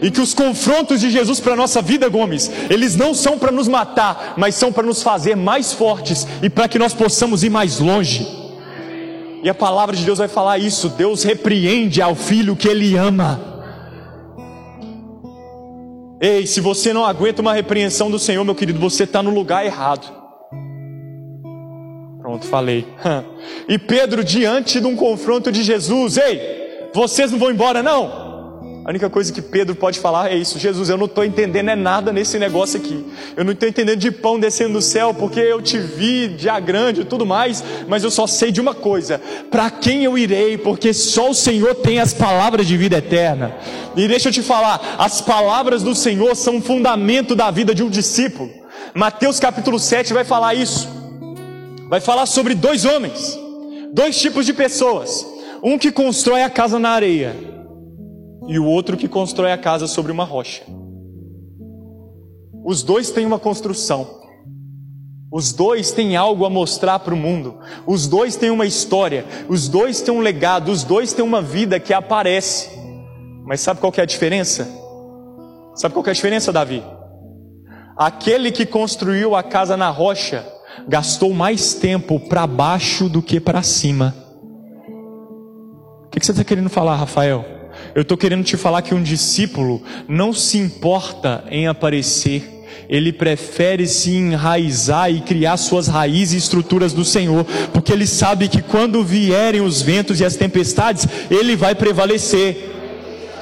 E 0.00 0.10
que 0.10 0.20
os 0.20 0.32
confrontos 0.32 1.00
de 1.00 1.10
Jesus 1.10 1.40
para 1.40 1.54
a 1.54 1.56
nossa 1.56 1.82
vida, 1.82 2.08
Gomes, 2.08 2.50
eles 2.70 2.94
não 2.94 3.12
são 3.12 3.36
para 3.38 3.50
nos 3.50 3.66
matar, 3.66 4.34
mas 4.36 4.54
são 4.54 4.72
para 4.72 4.86
nos 4.86 5.02
fazer 5.02 5.36
mais 5.36 5.72
fortes 5.72 6.26
e 6.42 6.48
para 6.48 6.68
que 6.68 6.78
nós 6.78 6.94
possamos 6.94 7.42
ir 7.42 7.50
mais 7.50 7.80
longe. 7.80 8.26
E 9.42 9.48
a 9.48 9.54
palavra 9.54 9.94
de 9.94 10.04
Deus 10.04 10.18
vai 10.18 10.28
falar 10.28 10.58
isso: 10.58 10.88
Deus 10.90 11.24
repreende 11.24 12.00
ao 12.00 12.14
filho 12.14 12.56
que 12.56 12.68
ele 12.68 12.96
ama. 12.96 13.57
Ei, 16.20 16.46
se 16.46 16.60
você 16.60 16.92
não 16.92 17.04
aguenta 17.04 17.40
uma 17.40 17.54
repreensão 17.54 18.10
do 18.10 18.18
Senhor, 18.18 18.44
meu 18.44 18.54
querido, 18.54 18.80
você 18.80 19.04
está 19.04 19.22
no 19.22 19.30
lugar 19.30 19.64
errado. 19.64 20.12
Pronto, 22.20 22.46
falei. 22.46 22.86
E 23.68 23.78
Pedro, 23.78 24.24
diante 24.24 24.80
de 24.80 24.86
um 24.86 24.96
confronto 24.96 25.52
de 25.52 25.62
Jesus, 25.62 26.16
ei, 26.16 26.88
vocês 26.92 27.30
não 27.30 27.38
vão 27.38 27.50
embora, 27.50 27.82
não? 27.82 28.27
A 28.88 28.90
única 28.90 29.10
coisa 29.10 29.30
que 29.30 29.42
Pedro 29.42 29.74
pode 29.74 30.00
falar 30.00 30.32
é 30.32 30.34
isso: 30.34 30.58
Jesus, 30.58 30.88
eu 30.88 30.96
não 30.96 31.04
estou 31.04 31.22
entendendo 31.22 31.68
é 31.68 31.76
nada 31.76 32.10
nesse 32.10 32.38
negócio 32.38 32.80
aqui. 32.80 33.04
Eu 33.36 33.44
não 33.44 33.52
estou 33.52 33.68
entendendo 33.68 33.98
de 33.98 34.10
pão 34.10 34.40
descendo 34.40 34.72
do 34.72 34.80
céu, 34.80 35.12
porque 35.12 35.38
eu 35.38 35.60
te 35.60 35.76
vi 35.76 36.34
já 36.38 36.58
grande 36.58 37.02
e 37.02 37.04
tudo 37.04 37.26
mais, 37.26 37.62
mas 37.86 38.02
eu 38.02 38.10
só 38.10 38.26
sei 38.26 38.50
de 38.50 38.62
uma 38.62 38.72
coisa: 38.72 39.20
para 39.50 39.68
quem 39.70 40.04
eu 40.04 40.16
irei? 40.16 40.56
Porque 40.56 40.94
só 40.94 41.28
o 41.28 41.34
Senhor 41.34 41.74
tem 41.74 42.00
as 42.00 42.14
palavras 42.14 42.66
de 42.66 42.78
vida 42.78 42.96
eterna. 42.96 43.54
E 43.94 44.08
deixa 44.08 44.30
eu 44.30 44.32
te 44.32 44.40
falar: 44.40 44.96
as 44.96 45.20
palavras 45.20 45.82
do 45.82 45.94
Senhor 45.94 46.34
são 46.34 46.56
o 46.56 46.62
fundamento 46.62 47.34
da 47.34 47.50
vida 47.50 47.74
de 47.74 47.82
um 47.82 47.90
discípulo. 47.90 48.50
Mateus 48.94 49.38
capítulo 49.38 49.78
7 49.78 50.14
vai 50.14 50.24
falar 50.24 50.54
isso. 50.54 50.88
Vai 51.90 52.00
falar 52.00 52.24
sobre 52.24 52.54
dois 52.54 52.86
homens, 52.86 53.38
dois 53.92 54.18
tipos 54.18 54.46
de 54.46 54.54
pessoas. 54.54 55.26
Um 55.62 55.76
que 55.76 55.92
constrói 55.92 56.42
a 56.42 56.48
casa 56.48 56.78
na 56.78 56.88
areia 56.88 57.57
e 58.48 58.58
o 58.58 58.64
outro 58.64 58.96
que 58.96 59.06
constrói 59.06 59.52
a 59.52 59.58
casa 59.58 59.86
sobre 59.86 60.10
uma 60.10 60.24
rocha. 60.24 60.62
Os 62.64 62.82
dois 62.82 63.10
têm 63.10 63.26
uma 63.26 63.38
construção. 63.38 64.18
Os 65.30 65.52
dois 65.52 65.90
têm 65.90 66.16
algo 66.16 66.46
a 66.46 66.50
mostrar 66.50 66.98
para 67.00 67.12
o 67.12 67.16
mundo. 67.16 67.58
Os 67.86 68.06
dois 68.06 68.36
têm 68.36 68.50
uma 68.50 68.64
história. 68.64 69.26
Os 69.48 69.68
dois 69.68 70.00
têm 70.00 70.14
um 70.14 70.20
legado. 70.20 70.70
Os 70.70 70.82
dois 70.82 71.12
têm 71.12 71.22
uma 71.22 71.42
vida 71.42 71.78
que 71.78 71.92
aparece. 71.92 72.70
Mas 73.44 73.60
sabe 73.60 73.80
qual 73.80 73.92
é 73.96 74.00
a 74.00 74.06
diferença? 74.06 74.66
Sabe 75.74 75.92
qual 75.94 76.06
é 76.06 76.10
a 76.10 76.14
diferença, 76.14 76.50
Davi? 76.50 76.82
Aquele 77.96 78.50
que 78.50 78.64
construiu 78.64 79.36
a 79.36 79.42
casa 79.42 79.76
na 79.76 79.90
rocha 79.90 80.46
gastou 80.88 81.34
mais 81.34 81.74
tempo 81.74 82.18
para 82.18 82.46
baixo 82.46 83.10
do 83.10 83.20
que 83.20 83.38
para 83.38 83.62
cima. 83.62 84.14
O 86.06 86.08
que 86.08 86.24
você 86.24 86.30
está 86.30 86.42
querendo 86.42 86.70
falar, 86.70 86.96
Rafael? 86.96 87.57
Eu 87.94 88.02
estou 88.02 88.16
querendo 88.16 88.44
te 88.44 88.56
falar 88.56 88.82
que 88.82 88.94
um 88.94 89.02
discípulo 89.02 89.82
não 90.06 90.32
se 90.32 90.58
importa 90.58 91.44
em 91.50 91.66
aparecer, 91.66 92.58
ele 92.88 93.12
prefere 93.12 93.86
se 93.86 94.10
enraizar 94.10 95.10
e 95.10 95.20
criar 95.20 95.56
suas 95.58 95.88
raízes 95.88 96.34
e 96.34 96.38
estruturas 96.38 96.92
do 96.92 97.04
Senhor, 97.04 97.44
porque 97.72 97.92
ele 97.92 98.06
sabe 98.06 98.48
que 98.48 98.62
quando 98.62 99.04
vierem 99.04 99.60
os 99.60 99.82
ventos 99.82 100.20
e 100.20 100.24
as 100.24 100.36
tempestades, 100.36 101.06
ele 101.30 101.54
vai 101.54 101.74
prevalecer. 101.74 102.74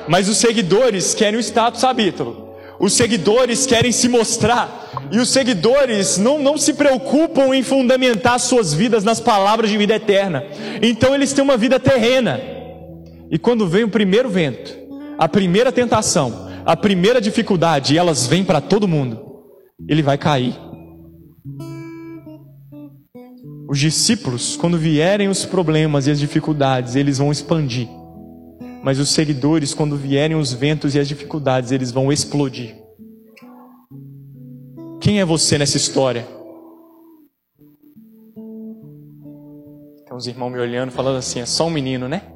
Mas 0.09 0.29
os 0.29 0.39
seguidores 0.39 1.15
querem 1.15 1.39
o 1.39 1.43
status, 1.43 1.83
Ítalo? 1.99 2.47
Os 2.79 2.93
seguidores 2.93 3.65
querem 3.67 3.93
se 3.93 4.09
mostrar, 4.09 4.91
e 5.11 5.19
os 5.19 5.31
seguidores 5.31 6.19
não, 6.19 6.39
não 6.39 6.59
se 6.59 6.75
preocupam 6.75 7.55
em 7.55 7.63
fundamentar 7.63 8.39
suas 8.39 8.75
vidas 8.75 9.03
nas 9.03 9.21
palavras 9.21 9.71
de 9.71 9.79
vida 9.79 9.95
eterna, 9.95 10.45
então 10.83 11.15
eles 11.15 11.33
têm 11.33 11.43
uma 11.43 11.57
vida 11.57 11.79
terrena. 11.81 12.56
E 13.31 13.39
quando 13.39 13.67
vem 13.67 13.85
o 13.85 13.89
primeiro 13.89 14.29
vento, 14.29 14.77
a 15.19 15.29
primeira 15.29 15.73
tentação, 15.73 16.47
a 16.65 16.77
primeira 16.77 17.21
dificuldade, 17.21 17.97
elas 17.97 18.27
vêm 18.27 18.45
para 18.45 18.61
todo 18.61 18.87
mundo, 18.87 19.21
ele 19.89 20.03
vai 20.03 20.17
cair. 20.17 20.55
Os 23.69 23.81
discípulos, 23.81 24.57
quando 24.57 24.79
vierem 24.79 25.29
os 25.29 25.45
problemas 25.45 26.07
e 26.07 26.11
as 26.11 26.21
dificuldades, 26.21 26.95
eles 26.95 27.19
vão 27.19 27.33
expandir. 27.33 27.89
Mas 28.83 29.01
os 29.01 29.09
seguidores, 29.09 29.75
quando 29.75 29.97
vierem 29.97 30.37
os 30.37 30.53
ventos 30.53 30.95
e 30.95 31.01
as 31.01 31.09
dificuldades, 31.09 31.73
eles 31.73 31.91
vão 31.91 32.13
explodir. 32.13 32.77
Quem 35.01 35.21
é 35.21 35.25
você 35.25 35.59
nessa 35.59 35.77
história? 35.77 36.27
Tem 40.07 40.17
uns 40.17 40.29
irmãos 40.29 40.51
me 40.51 40.59
olhando, 40.61 40.93
falando 40.93 41.17
assim: 41.17 41.41
é 41.41 41.47
só 41.47 41.67
um 41.67 41.71
menino, 41.71 42.09
né? 42.09 42.36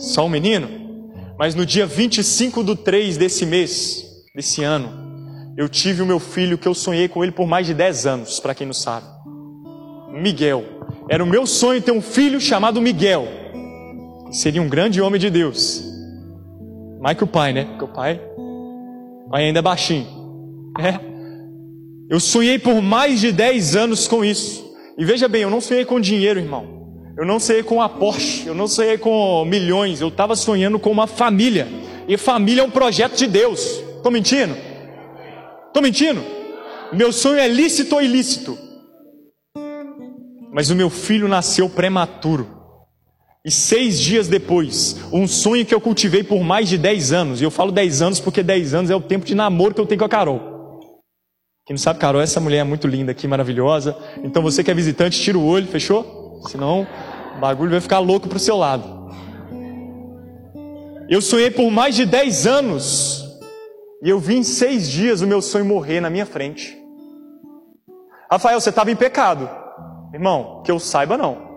Só 0.00 0.24
um 0.24 0.30
menino? 0.30 0.66
Mas 1.38 1.54
no 1.54 1.66
dia 1.66 1.86
25 1.86 2.64
do 2.64 2.74
3 2.74 3.18
desse 3.18 3.44
mês, 3.44 4.02
desse 4.34 4.64
ano, 4.64 4.88
eu 5.58 5.68
tive 5.68 6.00
o 6.00 6.06
meu 6.06 6.18
filho 6.18 6.56
que 6.56 6.66
eu 6.66 6.74
sonhei 6.74 7.06
com 7.06 7.22
ele 7.22 7.32
por 7.32 7.46
mais 7.46 7.66
de 7.66 7.74
10 7.74 8.06
anos, 8.06 8.40
para 8.40 8.54
quem 8.54 8.66
não 8.66 8.72
sabe. 8.72 9.06
Miguel. 10.10 10.64
Era 11.06 11.22
o 11.22 11.26
meu 11.26 11.46
sonho 11.46 11.82
ter 11.82 11.92
um 11.92 12.00
filho 12.00 12.40
chamado 12.40 12.80
Miguel. 12.80 13.28
Que 14.30 14.36
seria 14.36 14.62
um 14.62 14.70
grande 14.70 15.02
homem 15.02 15.20
de 15.20 15.28
Deus. 15.28 15.84
Mais 16.98 17.16
que 17.16 17.24
o 17.24 17.26
pai, 17.26 17.52
né? 17.52 17.64
Porque 17.64 17.84
o 17.84 17.88
pai, 17.88 18.18
o 18.36 19.28
pai 19.30 19.44
ainda 19.44 19.58
é 19.58 19.62
baixinho. 19.62 20.06
É. 20.78 20.98
Eu 22.08 22.18
sonhei 22.18 22.58
por 22.58 22.80
mais 22.80 23.20
de 23.20 23.32
10 23.32 23.76
anos 23.76 24.08
com 24.08 24.24
isso. 24.24 24.74
E 24.96 25.04
veja 25.04 25.28
bem, 25.28 25.42
eu 25.42 25.50
não 25.50 25.60
sonhei 25.60 25.84
com 25.84 26.00
dinheiro, 26.00 26.40
irmão. 26.40 26.79
Eu 27.20 27.26
não 27.26 27.38
sonhei 27.38 27.62
com 27.62 27.82
a 27.82 27.86
Porsche, 27.86 28.46
eu 28.46 28.54
não 28.54 28.66
sonhei 28.66 28.96
com 28.96 29.44
milhões, 29.44 30.00
eu 30.00 30.08
estava 30.08 30.34
sonhando 30.34 30.78
com 30.78 30.90
uma 30.90 31.06
família. 31.06 31.68
E 32.08 32.16
família 32.16 32.62
é 32.62 32.64
um 32.64 32.70
projeto 32.70 33.14
de 33.14 33.26
Deus. 33.26 33.60
Estou 33.94 34.10
mentindo? 34.10 34.56
Estou 35.66 35.82
mentindo? 35.82 36.24
Meu 36.90 37.12
sonho 37.12 37.38
é 37.38 37.46
lícito 37.46 37.96
ou 37.96 38.00
ilícito? 38.00 38.56
Mas 40.50 40.70
o 40.70 40.74
meu 40.74 40.88
filho 40.88 41.28
nasceu 41.28 41.68
prematuro. 41.68 42.48
E 43.44 43.50
seis 43.50 44.00
dias 44.00 44.26
depois, 44.26 44.96
um 45.12 45.28
sonho 45.28 45.66
que 45.66 45.74
eu 45.74 45.80
cultivei 45.80 46.24
por 46.24 46.42
mais 46.42 46.70
de 46.70 46.78
dez 46.78 47.12
anos, 47.12 47.42
e 47.42 47.44
eu 47.44 47.50
falo 47.50 47.70
dez 47.70 48.00
anos 48.00 48.18
porque 48.18 48.42
dez 48.42 48.72
anos 48.72 48.90
é 48.90 48.96
o 48.96 49.00
tempo 49.00 49.26
de 49.26 49.34
namoro 49.34 49.74
que 49.74 49.80
eu 49.82 49.86
tenho 49.86 49.98
com 49.98 50.06
a 50.06 50.08
Carol. 50.08 50.40
Quem 51.66 51.74
não 51.74 51.78
sabe, 51.78 51.98
Carol, 51.98 52.22
essa 52.22 52.40
mulher 52.40 52.60
é 52.60 52.64
muito 52.64 52.86
linda 52.86 53.12
aqui, 53.12 53.28
maravilhosa. 53.28 53.94
Então 54.24 54.42
você 54.42 54.64
que 54.64 54.70
é 54.70 54.74
visitante, 54.74 55.20
tira 55.20 55.36
o 55.36 55.44
olho, 55.44 55.66
fechou? 55.66 56.18
Senão 56.48 56.86
o 57.36 57.40
bagulho 57.40 57.70
vai 57.70 57.80
ficar 57.80 57.98
louco 57.98 58.28
pro 58.28 58.38
seu 58.38 58.56
lado. 58.56 59.00
Eu 61.08 61.20
sonhei 61.20 61.50
por 61.50 61.70
mais 61.70 61.94
de 61.94 62.06
dez 62.06 62.46
anos, 62.46 63.24
e 64.02 64.08
eu 64.08 64.18
vi 64.18 64.36
em 64.36 64.42
seis 64.42 64.88
dias 64.88 65.20
o 65.20 65.26
meu 65.26 65.42
sonho 65.42 65.64
morrer 65.64 66.00
na 66.00 66.08
minha 66.08 66.24
frente. 66.24 66.78
Rafael, 68.30 68.60
você 68.60 68.70
estava 68.70 68.90
em 68.90 68.96
pecado. 68.96 69.48
Irmão, 70.14 70.62
que 70.64 70.70
eu 70.70 70.78
saiba, 70.78 71.16
não. 71.18 71.50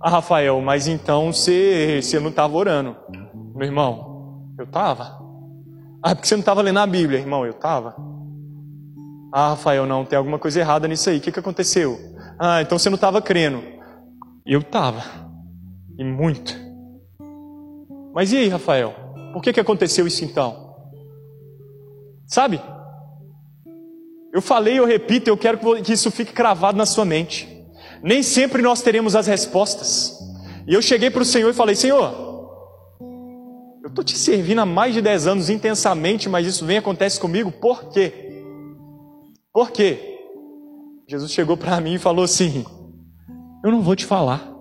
Ah, 0.00 0.10
Rafael, 0.10 0.60
mas 0.60 0.86
então 0.86 1.32
você, 1.32 2.00
você 2.00 2.20
não 2.20 2.30
estava 2.30 2.56
orando. 2.56 2.96
Meu 3.54 3.66
irmão, 3.66 4.52
eu 4.56 4.64
estava. 4.64 5.18
Ah, 6.00 6.14
porque 6.14 6.28
você 6.28 6.36
não 6.36 6.40
estava 6.40 6.62
lendo 6.62 6.78
a 6.78 6.86
Bíblia, 6.86 7.18
irmão, 7.18 7.44
eu 7.44 7.50
estava. 7.50 7.96
Ah, 9.32 9.50
Rafael, 9.50 9.86
não, 9.86 10.04
tem 10.04 10.16
alguma 10.16 10.38
coisa 10.38 10.60
errada 10.60 10.86
nisso 10.86 11.10
aí. 11.10 11.18
O 11.18 11.20
que, 11.20 11.32
que 11.32 11.40
aconteceu? 11.40 11.98
Ah, 12.38 12.62
então 12.62 12.78
você 12.78 12.88
não 12.88 12.94
estava 12.94 13.20
crendo. 13.20 13.77
Eu 14.48 14.60
estava. 14.60 15.04
E 15.98 16.02
muito. 16.02 16.56
Mas 18.14 18.32
e 18.32 18.38
aí, 18.38 18.48
Rafael? 18.48 18.94
Por 19.34 19.42
que, 19.42 19.52
que 19.52 19.60
aconteceu 19.60 20.06
isso 20.06 20.24
então? 20.24 20.74
Sabe? 22.26 22.58
Eu 24.32 24.40
falei, 24.40 24.78
eu 24.78 24.86
repito, 24.86 25.28
eu 25.28 25.36
quero 25.36 25.58
que 25.82 25.92
isso 25.92 26.10
fique 26.10 26.32
cravado 26.32 26.78
na 26.78 26.86
sua 26.86 27.04
mente. 27.04 27.46
Nem 28.02 28.22
sempre 28.22 28.62
nós 28.62 28.80
teremos 28.80 29.14
as 29.14 29.26
respostas. 29.26 30.18
E 30.66 30.72
eu 30.72 30.80
cheguei 30.80 31.10
para 31.10 31.22
o 31.22 31.26
Senhor 31.26 31.50
e 31.50 31.54
falei: 31.54 31.74
Senhor, 31.74 32.14
eu 33.82 33.88
estou 33.88 34.04
te 34.04 34.16
servindo 34.16 34.60
há 34.60 34.66
mais 34.66 34.94
de 34.94 35.02
10 35.02 35.26
anos 35.26 35.50
intensamente, 35.50 36.28
mas 36.28 36.46
isso 36.46 36.64
vem 36.64 36.78
acontece 36.78 37.20
comigo, 37.20 37.50
por 37.50 37.90
quê? 37.90 38.42
Por 39.52 39.70
quê? 39.70 40.18
Jesus 41.08 41.32
chegou 41.32 41.56
para 41.56 41.80
mim 41.80 41.94
e 41.94 41.98
falou 41.98 42.24
assim: 42.24 42.64
Eu 43.64 43.72
não 43.72 43.82
vou 43.82 43.96
te 43.96 44.04
falar. 44.04 44.58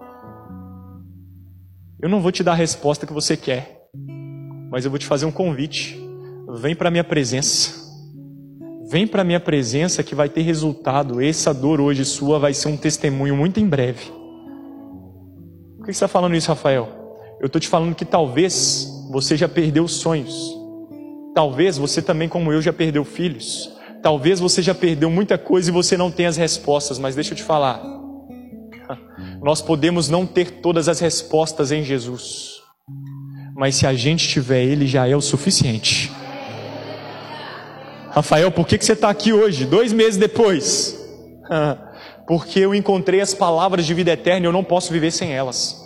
Eu 2.01 2.09
não 2.09 2.21
vou 2.21 2.31
te 2.31 2.43
dar 2.43 2.53
a 2.53 2.55
resposta 2.55 3.05
que 3.05 3.13
você 3.13 3.37
quer. 3.37 3.87
Mas 4.71 4.85
eu 4.85 4.91
vou 4.91 4.99
te 4.99 5.05
fazer 5.05 5.25
um 5.25 5.31
convite. 5.31 5.99
Vem 6.49 6.75
para 6.75 6.87
a 6.87 6.91
minha 6.91 7.03
presença. 7.03 7.87
Vem 8.89 9.05
para 9.05 9.21
a 9.21 9.25
minha 9.25 9.39
presença 9.39 10.03
que 10.03 10.15
vai 10.15 10.29
ter 10.29 10.41
resultado. 10.41 11.21
Essa 11.21 11.53
dor 11.53 11.79
hoje 11.79 12.05
sua 12.05 12.39
vai 12.39 12.53
ser 12.53 12.69
um 12.69 12.77
testemunho 12.77 13.35
muito 13.35 13.59
em 13.59 13.67
breve. 13.67 14.05
Por 15.77 15.85
que 15.85 15.85
você 15.85 15.91
está 15.91 16.07
falando 16.07 16.35
isso, 16.35 16.49
Rafael? 16.49 16.89
Eu 17.39 17.47
estou 17.47 17.61
te 17.61 17.67
falando 17.67 17.93
que 17.93 18.05
talvez 18.05 18.87
você 19.11 19.37
já 19.37 19.47
perdeu 19.47 19.87
sonhos. 19.87 20.55
Talvez 21.35 21.77
você 21.77 22.01
também, 22.01 22.27
como 22.27 22.51
eu, 22.51 22.61
já 22.61 22.73
perdeu 22.73 23.03
filhos. 23.03 23.71
Talvez 24.01 24.39
você 24.39 24.61
já 24.61 24.73
perdeu 24.73 25.09
muita 25.09 25.37
coisa 25.37 25.69
e 25.69 25.73
você 25.73 25.95
não 25.95 26.09
tem 26.09 26.25
as 26.25 26.37
respostas. 26.37 26.97
Mas 26.97 27.13
deixa 27.13 27.33
eu 27.33 27.37
te 27.37 27.43
falar. 27.43 27.96
Nós 29.41 29.61
podemos 29.61 30.09
não 30.09 30.25
ter 30.25 30.61
todas 30.61 30.89
as 30.89 30.99
respostas 30.99 31.71
em 31.71 31.83
Jesus. 31.83 32.61
Mas 33.55 33.75
se 33.75 33.87
a 33.87 33.93
gente 33.93 34.27
tiver 34.27 34.63
Ele, 34.63 34.87
já 34.87 35.07
é 35.07 35.15
o 35.15 35.21
suficiente. 35.21 36.11
Rafael, 38.09 38.51
por 38.51 38.67
que, 38.67 38.77
você 38.77 38.93
está 38.93 39.09
aqui 39.09 39.31
hoje, 39.31 39.65
dois 39.65 39.93
meses 39.93 40.17
depois? 40.17 41.07
Porque 42.27 42.59
eu 42.59 42.75
encontrei 42.75 43.21
as 43.21 43.33
palavras 43.33 43.85
de 43.85 43.93
vida 43.93 44.11
eterna 44.11 44.45
e 44.45 44.49
eu 44.49 44.51
não 44.51 44.63
posso 44.63 44.91
viver 44.91 45.11
sem 45.11 45.31
elas. 45.31 45.85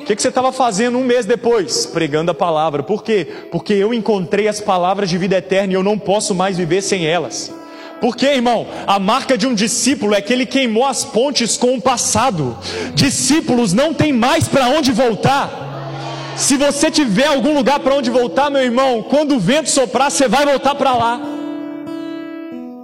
O 0.00 0.04
que 0.04 0.14
você 0.14 0.28
estava 0.28 0.52
fazendo 0.52 0.96
um 0.96 1.04
mês 1.04 1.26
depois? 1.26 1.84
Pregando 1.84 2.30
a 2.30 2.34
palavra. 2.34 2.82
Por 2.82 3.02
quê? 3.02 3.26
Porque 3.50 3.74
eu 3.74 3.92
encontrei 3.92 4.46
as 4.46 4.60
palavras 4.60 5.10
de 5.10 5.18
vida 5.18 5.36
eterna 5.36 5.72
e 5.72 5.76
eu 5.76 5.82
não 5.82 5.98
posso 5.98 6.34
mais 6.34 6.56
viver 6.56 6.80
sem 6.80 7.06
elas. 7.06 7.52
Porque, 8.00 8.26
irmão, 8.26 8.66
a 8.86 8.98
marca 8.98 9.36
de 9.36 9.46
um 9.46 9.54
discípulo 9.54 10.14
é 10.14 10.20
que 10.20 10.32
ele 10.32 10.46
queimou 10.46 10.86
as 10.86 11.04
pontes 11.04 11.56
com 11.56 11.74
o 11.74 11.80
passado. 11.80 12.56
Discípulos 12.94 13.72
não 13.72 13.92
tem 13.92 14.12
mais 14.12 14.46
para 14.46 14.68
onde 14.68 14.92
voltar. 14.92 15.66
Se 16.36 16.56
você 16.56 16.90
tiver 16.90 17.26
algum 17.26 17.54
lugar 17.54 17.80
para 17.80 17.96
onde 17.96 18.10
voltar, 18.10 18.48
meu 18.48 18.62
irmão, 18.62 19.02
quando 19.02 19.34
o 19.34 19.40
vento 19.40 19.68
soprar, 19.68 20.10
você 20.10 20.28
vai 20.28 20.46
voltar 20.46 20.76
para 20.76 20.94
lá. 20.94 21.20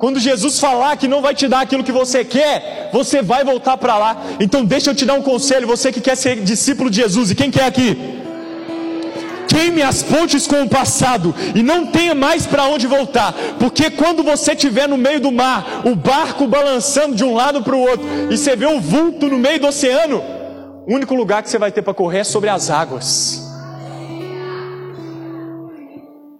Quando 0.00 0.18
Jesus 0.18 0.58
falar 0.58 0.96
que 0.96 1.06
não 1.06 1.22
vai 1.22 1.34
te 1.34 1.46
dar 1.46 1.60
aquilo 1.60 1.84
que 1.84 1.92
você 1.92 2.24
quer, 2.24 2.90
você 2.92 3.22
vai 3.22 3.44
voltar 3.44 3.76
para 3.76 3.96
lá. 3.96 4.16
Então 4.40 4.64
deixa 4.64 4.90
eu 4.90 4.94
te 4.94 5.06
dar 5.06 5.14
um 5.14 5.22
conselho, 5.22 5.68
você 5.68 5.92
que 5.92 6.00
quer 6.00 6.16
ser 6.16 6.42
discípulo 6.42 6.90
de 6.90 6.96
Jesus 6.96 7.30
e 7.30 7.34
quem 7.34 7.50
quer 7.50 7.64
aqui? 7.64 7.96
Queime 9.54 9.82
as 9.82 10.02
pontes 10.02 10.48
com 10.48 10.62
o 10.62 10.68
passado 10.68 11.32
e 11.54 11.62
não 11.62 11.86
tenha 11.86 12.12
mais 12.12 12.44
para 12.44 12.64
onde 12.64 12.88
voltar, 12.88 13.32
porque 13.56 13.88
quando 13.88 14.24
você 14.24 14.50
estiver 14.50 14.88
no 14.88 14.98
meio 14.98 15.20
do 15.20 15.30
mar, 15.30 15.82
o 15.84 15.94
barco 15.94 16.48
balançando 16.48 17.14
de 17.14 17.22
um 17.22 17.34
lado 17.34 17.62
para 17.62 17.76
o 17.76 17.80
outro, 17.80 18.04
e 18.32 18.36
você 18.36 18.56
vê 18.56 18.66
um 18.66 18.80
vulto 18.80 19.28
no 19.28 19.38
meio 19.38 19.60
do 19.60 19.68
oceano, 19.68 20.20
o 20.84 20.92
único 20.92 21.14
lugar 21.14 21.40
que 21.40 21.48
você 21.48 21.56
vai 21.56 21.70
ter 21.70 21.82
para 21.82 21.94
correr 21.94 22.18
é 22.18 22.24
sobre 22.24 22.50
as 22.50 22.68
águas. 22.68 23.43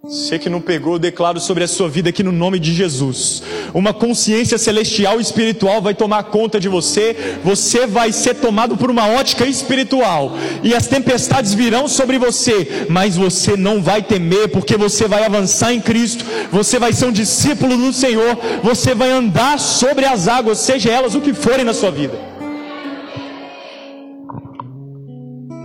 Você 0.07 0.37
que 0.37 0.51
não 0.51 0.61
pegou, 0.61 0.93
eu 0.93 0.99
declaro 0.99 1.39
sobre 1.39 1.63
a 1.63 1.67
sua 1.67 1.89
vida 1.89 2.09
aqui 2.09 2.21
no 2.21 2.31
nome 2.31 2.59
de 2.59 2.71
Jesus. 2.71 3.41
Uma 3.73 3.91
consciência 3.91 4.55
celestial 4.55 5.17
e 5.17 5.23
espiritual 5.23 5.81
vai 5.81 5.95
tomar 5.95 6.25
conta 6.25 6.59
de 6.59 6.69
você. 6.69 7.39
Você 7.43 7.87
vai 7.87 8.11
ser 8.11 8.35
tomado 8.35 8.77
por 8.77 8.91
uma 8.91 9.07
ótica 9.07 9.47
espiritual. 9.47 10.37
E 10.61 10.75
as 10.75 10.85
tempestades 10.85 11.55
virão 11.55 11.87
sobre 11.87 12.19
você. 12.19 12.85
Mas 12.87 13.17
você 13.17 13.57
não 13.57 13.81
vai 13.81 14.03
temer, 14.03 14.49
porque 14.49 14.77
você 14.77 15.07
vai 15.07 15.23
avançar 15.23 15.73
em 15.73 15.81
Cristo. 15.81 16.23
Você 16.51 16.77
vai 16.77 16.93
ser 16.93 17.07
um 17.07 17.11
discípulo 17.11 17.75
do 17.75 17.91
Senhor. 17.91 18.37
Você 18.61 18.93
vai 18.93 19.09
andar 19.09 19.57
sobre 19.59 20.05
as 20.05 20.27
águas, 20.27 20.59
seja 20.59 20.91
elas 20.91 21.15
o 21.15 21.21
que 21.21 21.33
forem 21.33 21.65
na 21.65 21.73
sua 21.73 21.89
vida. 21.89 22.34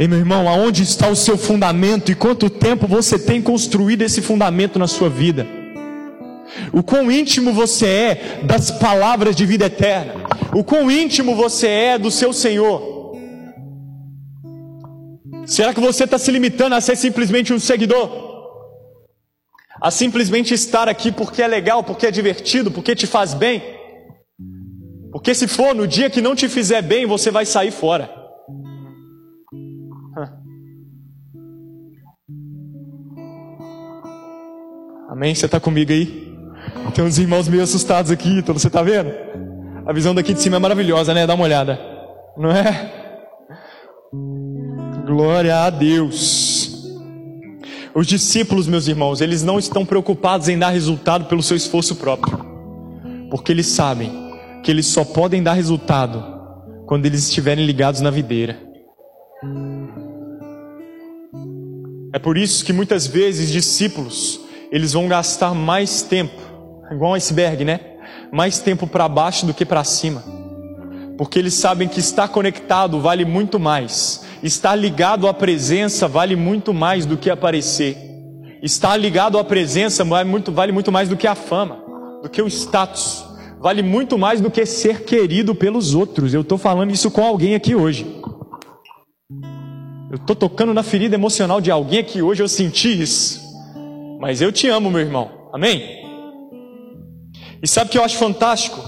Ei, 0.01 0.09
meu 0.09 0.17
irmão, 0.17 0.49
aonde 0.49 0.83
está 0.83 1.11
o 1.11 1.15
seu 1.15 1.37
fundamento 1.37 2.11
e 2.11 2.15
quanto 2.15 2.49
tempo 2.49 2.87
você 2.87 3.19
tem 3.19 3.43
construído 3.43 4.01
esse 4.01 4.23
fundamento 4.23 4.79
na 4.79 4.87
sua 4.87 5.11
vida? 5.11 5.47
O 6.73 6.83
quão 6.83 7.13
íntimo 7.13 7.53
você 7.53 7.87
é 7.87 8.41
das 8.43 8.71
palavras 8.71 9.37
de 9.37 9.45
vida 9.45 9.67
eterna? 9.67 10.15
O 10.55 10.65
quão 10.65 10.91
íntimo 10.91 11.35
você 11.37 11.67
é 11.69 11.99
do 11.99 12.11
seu 12.11 12.33
Senhor? 12.33 13.15
Será 15.45 15.75
que 15.75 15.81
você 15.83 16.05
está 16.05 16.17
se 16.17 16.31
limitando 16.31 16.77
a 16.77 16.81
ser 16.81 16.97
simplesmente 16.97 17.53
um 17.53 17.61
seguidor? 17.61 18.11
A 19.83 19.91
simplesmente 19.91 20.55
estar 20.55 20.89
aqui 20.89 21.13
porque 21.13 21.43
é 21.43 21.47
legal, 21.47 21.85
porque 21.85 22.07
é 22.07 22.11
divertido, 22.11 22.71
porque 22.71 22.97
te 22.97 23.07
faz 23.07 23.35
bem? 23.35 23.63
Porque 25.13 25.35
se 25.35 25.47
for 25.47 25.75
no 25.75 25.87
dia 25.87 26.09
que 26.09 26.23
não 26.23 26.35
te 26.35 26.49
fizer 26.49 26.81
bem, 26.81 27.05
você 27.05 27.31
vai 27.31 27.45
sair 27.45 27.71
fora. 27.71 28.20
Amém? 35.21 35.35
Você 35.35 35.45
está 35.45 35.61
comigo 35.61 35.93
aí? 35.93 36.35
Tem 36.95 37.05
uns 37.05 37.19
irmãos 37.19 37.47
meio 37.47 37.63
assustados 37.63 38.11
aqui, 38.11 38.41
você 38.41 38.69
está 38.69 38.83
vendo? 38.83 39.13
A 39.85 39.93
visão 39.93 40.15
daqui 40.15 40.33
de 40.33 40.41
cima 40.41 40.57
é 40.57 40.59
maravilhosa, 40.59 41.13
né? 41.13 41.27
Dá 41.27 41.35
uma 41.35 41.45
olhada. 41.45 41.79
Não 42.39 42.51
é? 42.51 42.91
Glória 45.05 45.59
a 45.59 45.69
Deus. 45.69 46.97
Os 47.95 48.07
discípulos, 48.07 48.67
meus 48.67 48.89
irmãos, 48.89 49.21
eles 49.21 49.43
não 49.43 49.59
estão 49.59 49.85
preocupados 49.85 50.49
em 50.49 50.59
dar 50.59 50.71
resultado 50.71 51.27
pelo 51.27 51.43
seu 51.43 51.55
esforço 51.55 51.97
próprio, 51.97 52.39
porque 53.31 53.53
eles 53.53 53.67
sabem 53.67 54.11
que 54.63 54.71
eles 54.71 54.87
só 54.87 55.05
podem 55.05 55.43
dar 55.43 55.53
resultado 55.53 56.25
quando 56.87 57.05
eles 57.05 57.25
estiverem 57.25 57.67
ligados 57.67 58.01
na 58.01 58.09
videira. 58.09 58.59
É 62.11 62.19
por 62.19 62.39
isso 62.39 62.65
que 62.65 62.73
muitas 62.73 63.07
vezes 63.07 63.51
discípulos, 63.51 64.49
eles 64.71 64.93
vão 64.93 65.09
gastar 65.09 65.55
mais 65.55 66.03
tempo, 66.03 66.41
igual 66.91 67.13
um 67.13 67.15
iceberg, 67.15 67.65
né? 67.65 67.81
Mais 68.33 68.61
tempo 68.61 68.87
para 68.87 69.09
baixo 69.09 69.45
do 69.45 69.53
que 69.53 69.67
para 69.67 69.83
cima. 69.83 70.23
Porque 71.19 71.39
eles 71.39 71.55
sabem 71.55 71.89
que 71.89 72.01
estar 72.01 72.29
conectado 72.29 73.01
vale 73.01 73.25
muito 73.25 73.59
mais. 73.59 74.25
Estar 74.43 74.75
ligado 74.75 75.27
à 75.27 75.35
presença 75.35 76.09
vale 76.09 76.37
muito 76.37 76.73
mais 76.73 77.05
do 77.05 77.17
que 77.17 77.29
aparecer. 77.29 77.97
Estar 78.63 78.97
ligado 78.97 79.39
à 79.39 79.45
presença 79.45 80.05
vale 80.05 80.29
muito, 80.29 80.53
vale 80.53 80.73
muito 80.73 80.93
mais 80.93 81.09
do 81.09 81.17
que 81.17 81.27
a 81.27 81.35
fama, 81.35 81.83
do 82.23 82.29
que 82.29 82.41
o 82.41 82.47
status. 82.47 83.25
Vale 83.61 83.83
muito 83.83 84.17
mais 84.17 84.41
do 84.41 84.51
que 84.51 84.65
ser 84.65 85.05
querido 85.05 85.55
pelos 85.55 85.95
outros. 85.95 86.33
Eu 86.33 86.41
estou 86.41 86.57
falando 86.57 86.93
isso 86.93 87.11
com 87.11 87.23
alguém 87.23 87.55
aqui 87.55 87.75
hoje. 87.75 88.07
Eu 90.11 90.17
estou 90.17 90.35
tocando 90.35 90.73
na 90.73 90.83
ferida 90.83 91.15
emocional 91.15 91.61
de 91.61 91.71
alguém 91.71 92.01
aqui 92.01 92.23
hoje, 92.23 92.43
eu 92.43 92.49
senti 92.49 93.03
isso. 93.03 93.50
Mas 94.21 94.43
eu 94.43 94.53
te 94.53 94.69
amo, 94.69 94.91
meu 94.91 95.01
irmão. 95.01 95.49
Amém? 95.51 95.99
E 97.63 97.67
sabe 97.67 97.89
o 97.89 97.91
que 97.91 97.97
eu 97.97 98.05
acho 98.05 98.19
fantástico? 98.19 98.79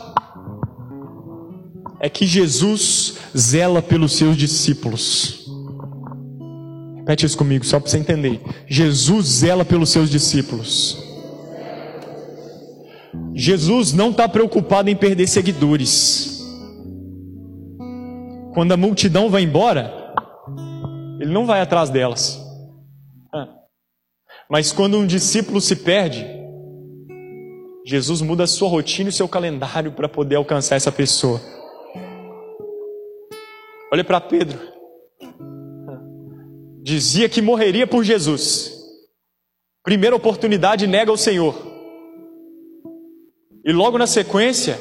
É 1.99 2.09
que 2.09 2.27
Jesus 2.27 3.17
zela 3.37 3.81
pelos 3.81 4.13
seus 4.13 4.37
discípulos. 4.37 5.47
Repete 6.99 7.25
isso 7.25 7.39
comigo, 7.39 7.65
só 7.65 7.81
para 7.81 7.89
você 7.89 7.99
entender. 7.99 8.41
Jesus 8.69 9.27
zela 9.27 9.65
pelos 9.65 9.89
seus 9.91 10.11
discípulos. 10.11 11.03
Jesus 13.35 13.93
não 13.93 14.11
está 14.11 14.29
preocupado 14.29 14.91
em 14.91 14.97
perder 14.97 15.27
seguidores. 15.27 16.45
Quando 18.53 18.73
a 18.73 18.77
multidão 18.77 19.31
vai 19.31 19.43
embora, 19.43 19.93
ele 21.19 21.33
não 21.33 21.47
vai 21.47 21.63
atrás 21.63 21.89
delas. 21.89 22.42
Mas 24.53 24.71
quando 24.71 24.99
um 24.99 25.07
discípulo 25.07 25.63
se 25.63 25.75
perde, 25.75 26.27
Jesus 27.87 28.21
muda 28.21 28.45
a 28.45 28.47
sua 28.47 28.69
rotina 28.69 29.09
e 29.09 29.09
o 29.09 29.13
seu 29.13 29.27
calendário 29.27 29.93
para 29.93 30.11
poder 30.11 30.37
alcançar 30.37 30.77
essa 30.77 30.93
pessoa. 30.93 31.41
Olha 33.91 34.05
para 34.05 34.21
Pedro. 34.21 34.59
Dizia 36.83 37.31
que 37.31 37.41
morreria 37.41 37.87
por 37.87 38.05
Jesus. 38.05 38.75
Primeira 39.83 40.15
oportunidade, 40.15 40.87
nega 40.87 41.11
o 41.11 41.17
Senhor. 41.17 41.55
E 43.65 43.73
logo 43.73 43.97
na 43.97 44.07
sequência, 44.07 44.79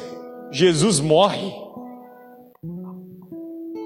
Jesus 0.50 1.00
morre. 1.00 1.50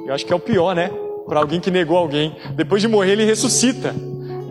Eu 0.04 0.12
acho 0.12 0.26
que 0.26 0.32
é 0.32 0.36
o 0.36 0.40
pior, 0.40 0.74
né? 0.74 0.90
para 1.26 1.40
alguém 1.40 1.60
que 1.60 1.70
negou 1.70 1.96
alguém. 1.96 2.34
Depois 2.54 2.80
de 2.80 2.88
morrer, 2.88 3.12
ele 3.12 3.24
ressuscita. 3.24 3.94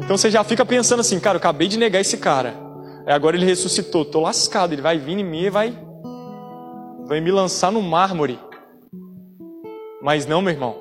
Então 0.06 0.18
você 0.18 0.30
já 0.30 0.44
fica 0.44 0.64
pensando 0.64 1.00
assim, 1.00 1.20
cara, 1.20 1.36
eu 1.36 1.40
acabei 1.40 1.68
de 1.68 1.78
negar 1.78 2.00
esse 2.00 2.18
cara. 2.18 2.56
Aí 3.08 3.14
agora 3.14 3.36
ele 3.36 3.46
ressuscitou, 3.46 4.06
tô 4.06 4.22
lascado, 4.22 4.72
ele 4.72 4.82
vai 4.82 5.00
vir 5.00 5.18
em 5.18 5.24
mim 5.24 5.42
e 5.42 5.50
vai 5.50 5.78
vai 7.08 7.20
me 7.20 7.32
lançar 7.32 7.72
no 7.72 7.82
mármore. 7.82 8.40
Mas 10.02 10.26
não, 10.26 10.42
meu 10.42 10.54
irmão. 10.54 10.76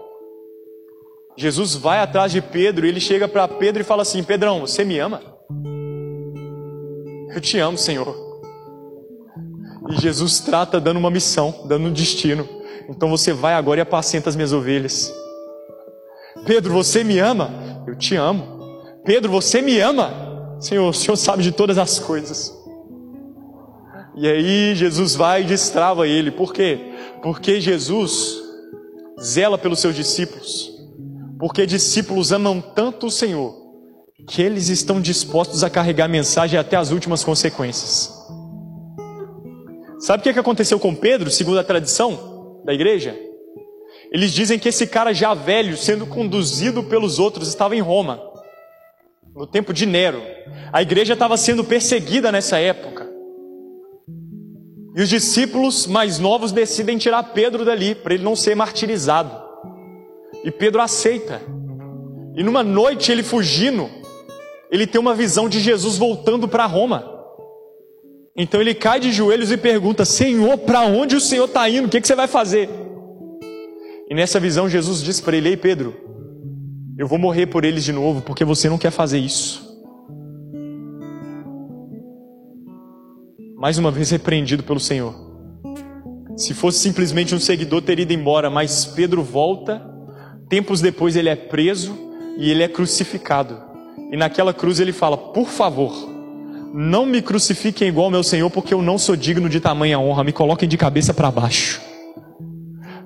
Jesus 1.36 1.74
vai 1.74 1.98
atrás 1.98 2.32
de 2.32 2.40
Pedro, 2.40 2.86
e 2.86 2.88
ele 2.88 3.00
chega 3.00 3.26
para 3.26 3.48
Pedro 3.48 3.80
e 3.80 3.84
fala 3.84 4.02
assim: 4.02 4.22
"Pedrão, 4.22 4.60
você 4.60 4.84
me 4.84 4.98
ama?" 4.98 5.20
Eu 7.34 7.40
te 7.40 7.58
amo, 7.58 7.76
Senhor. 7.76 8.14
E 9.90 10.00
Jesus 10.00 10.40
trata 10.40 10.80
dando 10.80 10.98
uma 10.98 11.10
missão, 11.10 11.64
dando 11.66 11.88
um 11.88 11.92
destino. 11.92 12.48
Então 12.88 13.10
você 13.10 13.32
vai 13.32 13.54
agora 13.54 13.80
e 13.80 13.82
apacenta 13.82 14.28
as 14.28 14.36
minhas 14.36 14.52
ovelhas. 14.52 15.12
Pedro, 16.46 16.72
você 16.72 17.02
me 17.02 17.18
ama? 17.18 17.50
Eu 17.86 17.96
te 17.96 18.14
amo. 18.14 18.53
Pedro, 19.04 19.30
você 19.30 19.60
me 19.60 19.78
ama? 19.80 20.56
Senhor, 20.60 20.88
o 20.88 20.94
Senhor 20.94 21.16
sabe 21.16 21.42
de 21.42 21.52
todas 21.52 21.76
as 21.76 21.98
coisas. 21.98 22.52
E 24.16 24.26
aí 24.28 24.74
Jesus 24.74 25.14
vai 25.14 25.42
e 25.42 25.46
destrava 25.46 26.06
ele. 26.08 26.30
Por 26.30 26.52
quê? 26.52 26.78
Porque 27.22 27.60
Jesus 27.60 28.42
zela 29.20 29.58
pelos 29.58 29.80
seus 29.80 29.94
discípulos. 29.94 30.72
Porque 31.38 31.66
discípulos 31.66 32.32
amam 32.32 32.60
tanto 32.60 33.06
o 33.06 33.10
Senhor 33.10 33.62
que 34.26 34.40
eles 34.40 34.68
estão 34.68 35.00
dispostos 35.00 35.62
a 35.62 35.68
carregar 35.68 36.06
a 36.06 36.08
mensagem 36.08 36.58
até 36.58 36.76
as 36.76 36.90
últimas 36.90 37.22
consequências. 37.22 38.10
Sabe 39.98 40.20
o 40.20 40.32
que 40.32 40.38
aconteceu 40.38 40.78
com 40.78 40.94
Pedro, 40.94 41.30
segundo 41.30 41.58
a 41.58 41.64
tradição 41.64 42.62
da 42.64 42.72
igreja? 42.72 43.18
Eles 44.10 44.32
dizem 44.32 44.58
que 44.58 44.68
esse 44.68 44.86
cara 44.86 45.12
já 45.12 45.34
velho, 45.34 45.76
sendo 45.76 46.06
conduzido 46.06 46.82
pelos 46.84 47.18
outros, 47.18 47.48
estava 47.48 47.74
em 47.74 47.80
Roma, 47.80 48.20
no 49.34 49.46
tempo 49.46 49.72
de 49.72 49.84
Nero. 49.84 50.22
A 50.72 50.80
igreja 50.80 51.14
estava 51.14 51.36
sendo 51.36 51.64
perseguida 51.64 52.30
nessa 52.30 52.58
época. 52.58 53.10
E 54.96 55.02
os 55.02 55.08
discípulos 55.08 55.86
mais 55.86 56.18
novos 56.18 56.52
decidem 56.52 56.96
tirar 56.96 57.22
Pedro 57.34 57.64
dali, 57.64 57.94
para 57.94 58.14
ele 58.14 58.22
não 58.22 58.36
ser 58.36 58.54
martirizado. 58.54 59.30
E 60.44 60.50
Pedro 60.50 60.80
aceita. 60.80 61.42
E 62.36 62.42
numa 62.44 62.62
noite, 62.62 63.10
ele 63.10 63.22
fugindo, 63.22 63.90
ele 64.70 64.86
tem 64.86 65.00
uma 65.00 65.14
visão 65.14 65.48
de 65.48 65.58
Jesus 65.58 65.98
voltando 65.98 66.46
para 66.46 66.66
Roma. 66.66 67.12
Então 68.36 68.60
ele 68.60 68.74
cai 68.74 69.00
de 69.00 69.12
joelhos 69.12 69.50
e 69.50 69.56
pergunta: 69.56 70.04
Senhor, 70.04 70.58
para 70.58 70.82
onde 70.82 71.16
o 71.16 71.20
Senhor 71.20 71.46
está 71.46 71.68
indo? 71.68 71.86
O 71.86 71.88
que, 71.90 72.00
que 72.00 72.06
você 72.06 72.14
vai 72.14 72.28
fazer? 72.28 72.68
E 74.08 74.14
nessa 74.14 74.38
visão, 74.38 74.68
Jesus 74.68 75.02
diz 75.02 75.20
para 75.20 75.36
ele: 75.36 75.50
Ei, 75.50 75.56
Pedro, 75.56 76.03
eu 76.96 77.08
vou 77.08 77.18
morrer 77.18 77.46
por 77.46 77.64
eles 77.64 77.84
de 77.84 77.92
novo, 77.92 78.22
porque 78.22 78.44
você 78.44 78.68
não 78.68 78.78
quer 78.78 78.90
fazer 78.90 79.18
isso. 79.18 79.74
Mais 83.56 83.78
uma 83.78 83.90
vez 83.90 84.10
repreendido 84.10 84.62
pelo 84.62 84.78
Senhor. 84.78 85.14
Se 86.36 86.54
fosse 86.54 86.78
simplesmente 86.78 87.34
um 87.34 87.40
seguidor, 87.40 87.82
teria 87.82 88.02
ido 88.02 88.12
embora, 88.12 88.50
mas 88.50 88.84
Pedro 88.84 89.22
volta. 89.22 89.82
Tempos 90.48 90.80
depois, 90.80 91.16
ele 91.16 91.28
é 91.28 91.36
preso 91.36 91.96
e 92.38 92.50
ele 92.50 92.62
é 92.62 92.68
crucificado. 92.68 93.60
E 94.12 94.16
naquela 94.16 94.52
cruz 94.52 94.78
ele 94.78 94.92
fala: 94.92 95.16
Por 95.16 95.48
favor, 95.48 95.92
não 96.72 97.06
me 97.06 97.22
crucifiquem 97.22 97.88
igual 97.88 98.10
meu 98.10 98.22
Senhor, 98.22 98.50
porque 98.50 98.74
eu 98.74 98.82
não 98.82 98.98
sou 98.98 99.16
digno 99.16 99.48
de 99.48 99.60
tamanha 99.60 99.98
honra. 99.98 100.24
Me 100.24 100.32
coloquem 100.32 100.68
de 100.68 100.76
cabeça 100.76 101.14
para 101.14 101.30
baixo. 101.30 101.80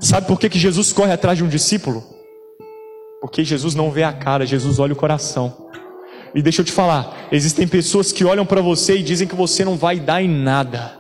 Sabe 0.01 0.27
por 0.27 0.39
que, 0.39 0.49
que 0.49 0.59
Jesus 0.59 0.93
corre 0.93 1.13
atrás 1.13 1.39
de 1.39 1.45
um 1.45 1.49
discípulo? 1.49 2.18
Porque 3.21 3.45
Jesus 3.45 3.75
não 3.75 3.91
vê 3.91 4.05
a 4.05 4.13
cara, 4.13 4.47
Jesus 4.47 4.79
olha 4.79 4.93
o 4.93 4.97
coração. 4.97 5.69
E 6.35 6.43
deixa 6.43 6.61
eu 6.61 6.65
te 6.65 6.73
falar, 6.73 7.29
existem 7.33 7.67
pessoas 7.67 8.13
que 8.13 8.25
olham 8.25 8.47
para 8.47 8.61
você 8.61 8.99
e 8.99 9.03
dizem 9.03 9.27
que 9.27 9.35
você 9.35 9.65
não 9.65 9.77
vai 9.77 9.99
dar 9.99 10.23
em 10.23 10.29
nada. 10.29 10.99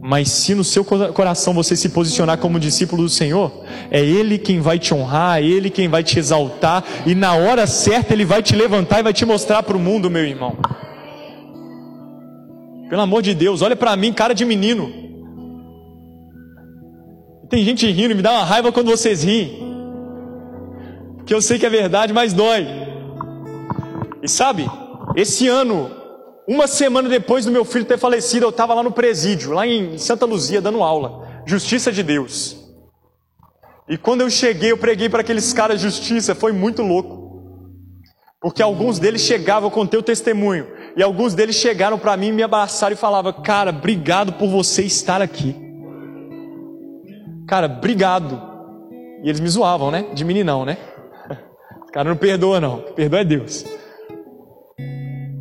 Mas 0.00 0.30
se 0.30 0.54
no 0.54 0.62
seu 0.62 0.84
coração 0.84 1.54
você 1.54 1.74
se 1.74 1.88
posicionar 1.88 2.38
como 2.38 2.60
discípulo 2.60 3.02
do 3.02 3.08
Senhor, 3.08 3.64
é 3.90 4.00
Ele 4.00 4.36
quem 4.38 4.60
vai 4.60 4.78
te 4.78 4.92
honrar, 4.92 5.38
é 5.38 5.44
Ele 5.44 5.70
quem 5.70 5.88
vai 5.88 6.02
te 6.04 6.18
exaltar, 6.18 6.84
e 7.06 7.14
na 7.14 7.34
hora 7.34 7.66
certa 7.66 8.12
Ele 8.12 8.24
vai 8.24 8.42
te 8.42 8.54
levantar 8.54 9.00
e 9.00 9.02
vai 9.02 9.14
te 9.14 9.24
mostrar 9.24 9.62
para 9.62 9.76
o 9.76 9.80
mundo, 9.80 10.10
meu 10.10 10.24
irmão. 10.24 10.58
Pelo 12.90 13.00
amor 13.00 13.22
de 13.22 13.34
Deus, 13.34 13.62
olha 13.62 13.74
para 13.74 13.96
mim, 13.96 14.12
cara 14.12 14.34
de 14.34 14.44
menino. 14.44 14.92
Tem 17.48 17.64
gente 17.64 17.90
rindo, 17.90 18.14
me 18.14 18.22
dá 18.22 18.32
uma 18.32 18.44
raiva 18.44 18.70
quando 18.70 18.90
vocês 18.90 19.22
riem. 19.22 19.73
Porque 21.24 21.32
eu 21.32 21.40
sei 21.40 21.58
que 21.58 21.64
é 21.64 21.70
verdade, 21.70 22.12
mas 22.12 22.34
dói. 22.34 22.66
E 24.22 24.28
sabe, 24.28 24.70
esse 25.16 25.48
ano, 25.48 25.90
uma 26.46 26.66
semana 26.66 27.08
depois 27.08 27.46
do 27.46 27.50
meu 27.50 27.64
filho 27.64 27.86
ter 27.86 27.96
falecido, 27.98 28.44
eu 28.44 28.50
estava 28.50 28.74
lá 28.74 28.82
no 28.82 28.92
presídio, 28.92 29.52
lá 29.52 29.66
em 29.66 29.96
Santa 29.96 30.26
Luzia, 30.26 30.60
dando 30.60 30.82
aula. 30.82 31.42
Justiça 31.46 31.90
de 31.90 32.02
Deus. 32.02 32.58
E 33.88 33.96
quando 33.96 34.20
eu 34.20 34.28
cheguei, 34.28 34.70
eu 34.70 34.76
preguei 34.76 35.08
para 35.08 35.22
aqueles 35.22 35.50
caras 35.54 35.80
justiça, 35.80 36.34
foi 36.34 36.52
muito 36.52 36.82
louco. 36.82 37.42
Porque 38.38 38.62
alguns 38.62 38.98
deles 38.98 39.22
chegavam 39.22 39.70
com 39.70 39.86
teu 39.86 40.02
testemunho, 40.02 40.66
e 40.94 41.02
alguns 41.02 41.32
deles 41.32 41.56
chegaram 41.56 41.98
para 41.98 42.18
mim, 42.18 42.32
me 42.32 42.42
abraçaram 42.42 42.92
e 42.92 42.98
falavam: 42.98 43.32
Cara, 43.32 43.70
obrigado 43.70 44.34
por 44.34 44.50
você 44.50 44.82
estar 44.82 45.22
aqui. 45.22 45.56
Cara, 47.48 47.66
obrigado. 47.66 48.42
E 49.22 49.30
eles 49.30 49.40
me 49.40 49.48
zoavam, 49.48 49.90
né? 49.90 50.04
De 50.12 50.22
meninão, 50.22 50.66
né? 50.66 50.76
Cara, 51.94 52.08
não 52.08 52.16
perdoa 52.16 52.60
não. 52.60 52.78
Perdoa 52.80 53.20
é 53.20 53.24
Deus. 53.24 53.64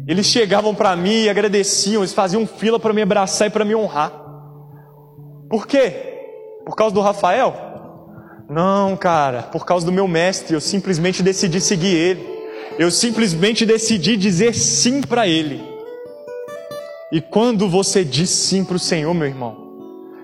Eles 0.07 0.27
chegavam 0.27 0.75
para 0.75 0.95
mim 0.95 1.23
e 1.23 1.29
agradeciam, 1.29 2.03
eles 2.03 2.13
faziam 2.13 2.45
fila 2.45 2.79
para 2.79 2.93
me 2.93 3.01
abraçar 3.01 3.47
e 3.47 3.49
para 3.49 3.65
me 3.65 3.73
honrar. 3.73 4.13
Por 5.49 5.65
quê? 5.65 6.19
Por 6.63 6.75
causa 6.75 6.93
do 6.93 7.01
Rafael? 7.01 7.55
Não, 8.47 8.95
cara, 8.95 9.41
por 9.41 9.65
causa 9.65 9.83
do 9.83 9.91
meu 9.91 10.07
mestre, 10.07 10.53
eu 10.53 10.61
simplesmente 10.61 11.23
decidi 11.23 11.59
seguir 11.59 11.95
ele. 11.95 12.33
Eu 12.77 12.91
simplesmente 12.91 13.65
decidi 13.65 14.15
dizer 14.15 14.53
sim 14.53 15.01
para 15.01 15.27
Ele. 15.27 15.59
E 17.11 17.19
quando 17.19 17.67
você 17.69 18.03
diz 18.03 18.29
sim 18.29 18.63
para 18.63 18.75
o 18.75 18.79
Senhor, 18.79 19.13
meu 19.13 19.27
irmão, 19.27 19.62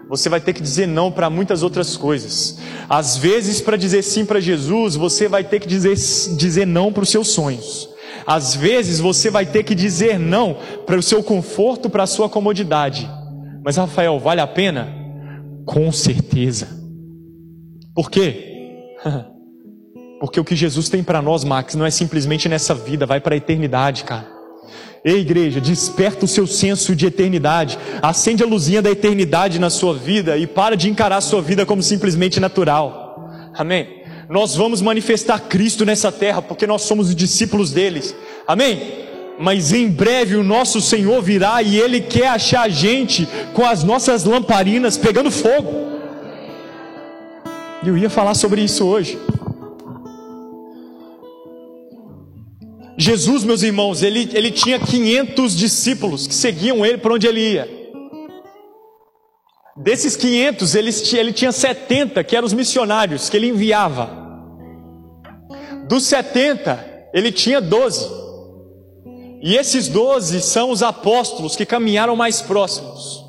você 0.09 0.27
vai 0.27 0.41
ter 0.41 0.53
que 0.53 0.61
dizer 0.61 0.87
não 0.87 1.11
para 1.11 1.29
muitas 1.29 1.61
outras 1.61 1.95
coisas. 1.95 2.57
Às 2.89 3.15
vezes, 3.15 3.61
para 3.61 3.77
dizer 3.77 4.01
sim 4.01 4.25
para 4.25 4.39
Jesus, 4.39 4.95
você 4.95 5.27
vai 5.27 5.43
ter 5.43 5.59
que 5.59 5.67
dizer, 5.67 5.95
dizer 6.35 6.65
não 6.65 6.91
para 6.91 7.03
os 7.03 7.09
seus 7.09 7.27
sonhos. 7.27 7.87
Às 8.25 8.55
vezes, 8.55 8.99
você 8.99 9.29
vai 9.29 9.45
ter 9.45 9.63
que 9.63 9.75
dizer 9.75 10.17
não 10.17 10.57
para 10.87 10.97
o 10.97 11.03
seu 11.03 11.21
conforto, 11.21 11.91
para 11.91 12.03
a 12.03 12.07
sua 12.07 12.27
comodidade. 12.27 13.07
Mas, 13.63 13.77
Rafael, 13.77 14.19
vale 14.19 14.41
a 14.41 14.47
pena? 14.47 14.91
Com 15.63 15.91
certeza. 15.91 16.67
Por 17.93 18.09
quê? 18.09 18.95
Porque 20.19 20.39
o 20.39 20.43
que 20.43 20.55
Jesus 20.55 20.89
tem 20.89 21.03
para 21.03 21.21
nós, 21.21 21.43
Max, 21.43 21.75
não 21.75 21.85
é 21.85 21.91
simplesmente 21.91 22.49
nessa 22.49 22.73
vida, 22.73 23.05
vai 23.05 23.21
para 23.21 23.35
a 23.35 23.37
eternidade, 23.37 24.03
cara. 24.03 24.38
Ei, 25.03 25.19
igreja, 25.19 25.61
desperta 25.61 26.25
o 26.25 26.27
seu 26.27 26.45
senso 26.45 26.95
de 26.95 27.05
eternidade, 27.05 27.79
acende 28.01 28.43
a 28.43 28.45
luzinha 28.45 28.81
da 28.81 28.91
eternidade 28.91 29.59
na 29.59 29.69
sua 29.69 29.93
vida 29.93 30.37
e 30.37 30.45
para 30.45 30.75
de 30.75 30.89
encarar 30.89 31.17
a 31.17 31.21
sua 31.21 31.41
vida 31.41 31.65
como 31.65 31.81
simplesmente 31.81 32.39
natural. 32.39 33.29
Amém? 33.57 33.99
Nós 34.29 34.55
vamos 34.55 34.81
manifestar 34.81 35.39
Cristo 35.39 35.85
nessa 35.85 36.11
terra 36.11 36.41
porque 36.41 36.67
nós 36.67 36.83
somos 36.83 37.09
os 37.09 37.15
discípulos 37.15 37.71
deles. 37.71 38.15
Amém? 38.47 39.07
Mas 39.39 39.71
em 39.71 39.87
breve 39.87 40.35
o 40.35 40.43
nosso 40.43 40.81
Senhor 40.81 41.21
virá 41.21 41.63
e 41.63 41.79
Ele 41.79 42.01
quer 42.01 42.27
achar 42.27 42.63
a 42.63 42.69
gente 42.69 43.27
com 43.53 43.65
as 43.65 43.83
nossas 43.83 44.25
lamparinas 44.25 44.97
pegando 44.97 45.31
fogo. 45.31 45.89
E 47.81 47.87
eu 47.87 47.97
ia 47.97 48.09
falar 48.09 48.33
sobre 48.33 48.61
isso 48.61 48.85
hoje. 48.85 49.17
Jesus, 53.01 53.45
meus 53.45 53.63
irmãos, 53.63 54.03
ele, 54.03 54.29
ele 54.33 54.51
tinha 54.51 54.77
500 54.77 55.55
discípulos 55.55 56.27
que 56.27 56.35
seguiam 56.35 56.85
ele 56.85 56.97
por 56.97 57.13
onde 57.13 57.27
ele 57.27 57.53
ia. 57.53 57.79
Desses 59.77 60.17
500, 60.17 60.75
ele, 60.75 60.89
ele 61.13 61.31
tinha 61.31 61.53
70 61.53 62.21
que 62.25 62.35
eram 62.35 62.45
os 62.45 62.51
missionários 62.51 63.29
que 63.29 63.37
ele 63.37 63.47
enviava. 63.47 64.09
Dos 65.87 66.03
70, 66.07 67.09
ele 67.13 67.31
tinha 67.31 67.61
12. 67.61 68.05
E 69.41 69.55
esses 69.55 69.87
12 69.87 70.41
são 70.41 70.69
os 70.69 70.83
apóstolos 70.83 71.55
que 71.55 71.65
caminharam 71.65 72.17
mais 72.17 72.41
próximos. 72.41 73.23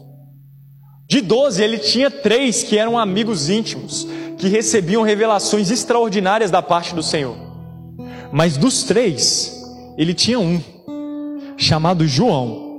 De 1.09 1.21
12, 1.21 1.63
ele 1.63 1.79
tinha 1.79 2.11
três 2.11 2.65
que 2.65 2.77
eram 2.77 2.99
amigos 2.99 3.49
íntimos, 3.49 4.05
que 4.37 4.49
recebiam 4.49 5.05
revelações 5.05 5.71
extraordinárias 5.71 6.51
da 6.51 6.61
parte 6.61 6.93
do 6.93 7.05
Senhor. 7.05 7.37
Mas 8.33 8.57
dos 8.57 8.83
três, 8.83 9.60
ele 10.01 10.15
tinha 10.15 10.41
um, 10.41 10.59
chamado 11.59 12.09
João, 12.09 12.71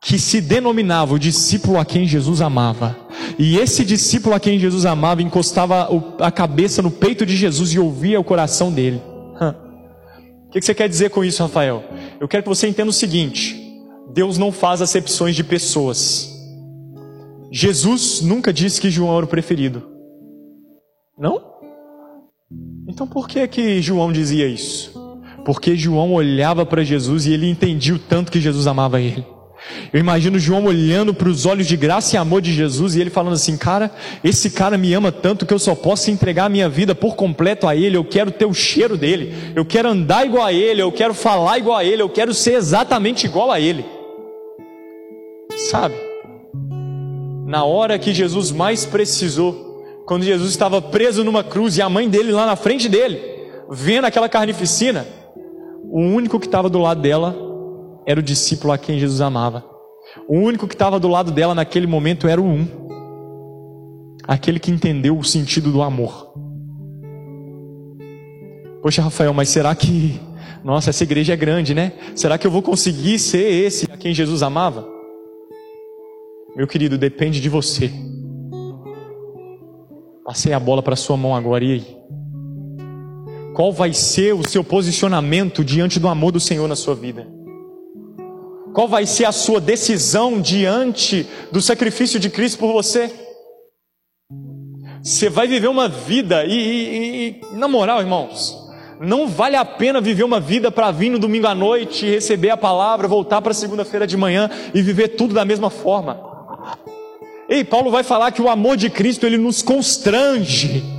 que 0.00 0.18
se 0.18 0.40
denominava 0.40 1.12
o 1.12 1.18
discípulo 1.18 1.78
a 1.78 1.84
quem 1.84 2.06
Jesus 2.06 2.40
amava. 2.40 2.96
E 3.38 3.58
esse 3.58 3.84
discípulo 3.84 4.34
a 4.34 4.40
quem 4.40 4.58
Jesus 4.58 4.86
amava 4.86 5.20
encostava 5.20 5.86
a 6.18 6.30
cabeça 6.30 6.80
no 6.80 6.90
peito 6.90 7.26
de 7.26 7.36
Jesus 7.36 7.74
e 7.74 7.78
ouvia 7.78 8.18
o 8.18 8.24
coração 8.24 8.72
dele. 8.72 9.02
O 10.46 10.50
que 10.50 10.62
você 10.62 10.74
quer 10.74 10.88
dizer 10.88 11.10
com 11.10 11.22
isso, 11.22 11.42
Rafael? 11.42 11.84
Eu 12.18 12.26
quero 12.26 12.42
que 12.42 12.48
você 12.48 12.66
entenda 12.66 12.88
o 12.88 12.92
seguinte: 12.92 13.54
Deus 14.14 14.38
não 14.38 14.50
faz 14.50 14.80
acepções 14.80 15.36
de 15.36 15.44
pessoas. 15.44 16.34
Jesus 17.52 18.22
nunca 18.22 18.50
disse 18.50 18.80
que 18.80 18.90
João 18.90 19.14
era 19.14 19.26
o 19.26 19.28
preferido. 19.28 19.86
Não? 21.18 21.40
Então 22.88 23.06
por 23.06 23.28
que 23.28 23.46
que 23.46 23.82
João 23.82 24.10
dizia 24.10 24.48
isso? 24.48 24.99
Porque 25.50 25.74
João 25.74 26.12
olhava 26.12 26.64
para 26.64 26.84
Jesus 26.84 27.26
e 27.26 27.32
ele 27.32 27.50
entendia 27.50 27.92
o 27.92 27.98
tanto 27.98 28.30
que 28.30 28.40
Jesus 28.40 28.68
amava 28.68 29.00
ele. 29.00 29.26
Eu 29.92 29.98
imagino 29.98 30.38
João 30.38 30.66
olhando 30.66 31.12
para 31.12 31.28
os 31.28 31.44
olhos 31.44 31.66
de 31.66 31.76
graça 31.76 32.14
e 32.14 32.16
amor 32.16 32.40
de 32.40 32.52
Jesus 32.52 32.94
e 32.94 33.00
ele 33.00 33.10
falando 33.10 33.32
assim: 33.32 33.56
Cara, 33.56 33.90
esse 34.22 34.50
cara 34.50 34.78
me 34.78 34.94
ama 34.94 35.10
tanto 35.10 35.44
que 35.44 35.52
eu 35.52 35.58
só 35.58 35.74
posso 35.74 36.08
entregar 36.08 36.44
a 36.44 36.48
minha 36.48 36.68
vida 36.68 36.94
por 36.94 37.16
completo 37.16 37.66
a 37.66 37.74
ele. 37.74 37.96
Eu 37.96 38.04
quero 38.04 38.30
ter 38.30 38.44
o 38.44 38.54
cheiro 38.54 38.96
dele, 38.96 39.34
eu 39.56 39.64
quero 39.64 39.88
andar 39.88 40.24
igual 40.24 40.44
a 40.44 40.52
ele, 40.52 40.82
eu 40.82 40.92
quero 40.92 41.14
falar 41.14 41.58
igual 41.58 41.78
a 41.78 41.84
ele, 41.84 42.00
eu 42.00 42.08
quero 42.08 42.32
ser 42.32 42.52
exatamente 42.52 43.26
igual 43.26 43.50
a 43.50 43.58
ele. 43.58 43.84
Sabe? 45.68 45.96
Na 47.44 47.64
hora 47.64 47.98
que 47.98 48.14
Jesus 48.14 48.52
mais 48.52 48.86
precisou, 48.86 49.84
quando 50.06 50.22
Jesus 50.22 50.48
estava 50.48 50.80
preso 50.80 51.24
numa 51.24 51.42
cruz 51.42 51.76
e 51.76 51.82
a 51.82 51.88
mãe 51.88 52.08
dele 52.08 52.30
lá 52.30 52.46
na 52.46 52.54
frente 52.54 52.88
dele, 52.88 53.20
vendo 53.68 54.04
aquela 54.04 54.28
carnificina, 54.28 55.18
o 55.84 56.00
único 56.00 56.38
que 56.38 56.46
estava 56.46 56.68
do 56.68 56.78
lado 56.78 57.00
dela 57.00 57.36
era 58.06 58.20
o 58.20 58.22
discípulo 58.22 58.72
a 58.72 58.78
quem 58.78 58.98
Jesus 58.98 59.20
amava. 59.20 59.64
O 60.28 60.36
único 60.36 60.66
que 60.66 60.74
estava 60.74 60.98
do 60.98 61.08
lado 61.08 61.30
dela 61.30 61.54
naquele 61.54 61.86
momento 61.86 62.26
era 62.26 62.40
o 62.40 62.44
um. 62.44 62.66
Aquele 64.26 64.58
que 64.58 64.70
entendeu 64.70 65.16
o 65.18 65.24
sentido 65.24 65.72
do 65.72 65.82
amor. 65.82 66.32
Poxa, 68.82 69.02
Rafael, 69.02 69.32
mas 69.32 69.48
será 69.48 69.74
que. 69.74 70.20
Nossa, 70.64 70.90
essa 70.90 71.02
igreja 71.02 71.32
é 71.32 71.36
grande, 71.36 71.74
né? 71.74 71.92
Será 72.14 72.36
que 72.36 72.46
eu 72.46 72.50
vou 72.50 72.62
conseguir 72.62 73.18
ser 73.18 73.50
esse 73.50 73.90
a 73.90 73.96
quem 73.96 74.12
Jesus 74.12 74.42
amava? 74.42 74.86
Meu 76.56 76.66
querido, 76.66 76.98
depende 76.98 77.40
de 77.40 77.48
você. 77.48 77.90
Passei 80.24 80.52
a 80.52 80.60
bola 80.60 80.82
para 80.82 80.96
sua 80.96 81.16
mão 81.16 81.34
agora, 81.34 81.64
e 81.64 81.72
aí? 81.72 81.99
Qual 83.60 83.74
vai 83.74 83.92
ser 83.92 84.34
o 84.34 84.42
seu 84.42 84.64
posicionamento 84.64 85.62
diante 85.62 86.00
do 86.00 86.08
amor 86.08 86.32
do 86.32 86.40
Senhor 86.40 86.66
na 86.66 86.74
sua 86.74 86.94
vida? 86.94 87.28
Qual 88.72 88.88
vai 88.88 89.04
ser 89.04 89.26
a 89.26 89.32
sua 89.32 89.60
decisão 89.60 90.40
diante 90.40 91.26
do 91.52 91.60
sacrifício 91.60 92.18
de 92.18 92.30
Cristo 92.30 92.58
por 92.58 92.72
você? 92.72 93.12
Você 95.02 95.28
vai 95.28 95.46
viver 95.46 95.68
uma 95.68 95.90
vida, 95.90 96.42
e, 96.46 96.54
e, 96.54 97.28
e 97.52 97.56
na 97.58 97.68
moral, 97.68 98.00
irmãos, 98.00 98.56
não 98.98 99.28
vale 99.28 99.56
a 99.56 99.64
pena 99.66 100.00
viver 100.00 100.24
uma 100.24 100.40
vida 100.40 100.70
para 100.70 100.90
vir 100.90 101.10
no 101.10 101.18
domingo 101.18 101.46
à 101.46 101.54
noite, 101.54 102.08
receber 102.08 102.48
a 102.48 102.56
palavra, 102.56 103.06
voltar 103.06 103.42
para 103.42 103.52
segunda-feira 103.52 104.06
de 104.06 104.16
manhã 104.16 104.48
e 104.72 104.80
viver 104.80 105.08
tudo 105.08 105.34
da 105.34 105.44
mesma 105.44 105.68
forma. 105.68 106.18
Ei, 107.46 107.62
Paulo 107.62 107.90
vai 107.90 108.04
falar 108.04 108.32
que 108.32 108.40
o 108.40 108.48
amor 108.48 108.78
de 108.78 108.88
Cristo 108.88 109.26
ele 109.26 109.36
nos 109.36 109.60
constrange. 109.60 110.98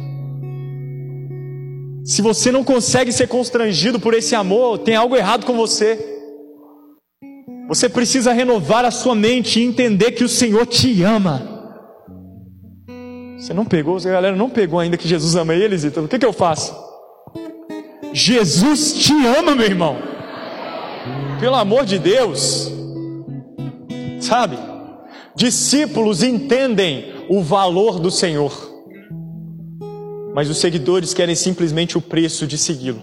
Se 2.03 2.21
você 2.21 2.51
não 2.51 2.63
consegue 2.63 3.11
ser 3.11 3.27
constrangido 3.27 3.99
por 3.99 4.13
esse 4.13 4.33
amor, 4.33 4.79
tem 4.79 4.95
algo 4.95 5.15
errado 5.15 5.45
com 5.45 5.53
você. 5.55 5.99
Você 7.67 7.87
precisa 7.87 8.33
renovar 8.33 8.85
a 8.85 8.91
sua 8.91 9.13
mente 9.13 9.59
e 9.59 9.63
entender 9.63 10.11
que 10.11 10.23
o 10.23 10.29
Senhor 10.29 10.65
te 10.65 11.03
ama. 11.03 11.47
Você 13.37 13.53
não 13.53 13.65
pegou, 13.65 13.97
a 13.97 14.01
galera 14.01 14.35
não 14.35 14.49
pegou 14.49 14.79
ainda 14.79 14.97
que 14.97 15.07
Jesus 15.07 15.35
ama 15.35 15.53
eles, 15.53 15.83
então 15.83 16.05
o 16.05 16.07
que, 16.07 16.19
que 16.19 16.25
eu 16.25 16.33
faço? 16.33 16.75
Jesus 18.13 18.93
te 18.93 19.13
ama, 19.25 19.55
meu 19.55 19.65
irmão. 19.65 19.97
Pelo 21.39 21.55
amor 21.55 21.85
de 21.85 21.97
Deus. 21.97 22.71
Sabe? 24.19 24.57
Discípulos 25.35 26.23
entendem 26.23 27.13
o 27.29 27.41
valor 27.41 27.99
do 27.99 28.11
Senhor 28.11 28.70
mas 30.33 30.49
os 30.49 30.57
seguidores 30.57 31.13
querem 31.13 31.35
simplesmente 31.35 31.97
o 31.97 32.01
preço 32.01 32.47
de 32.47 32.57
segui-lo. 32.57 33.01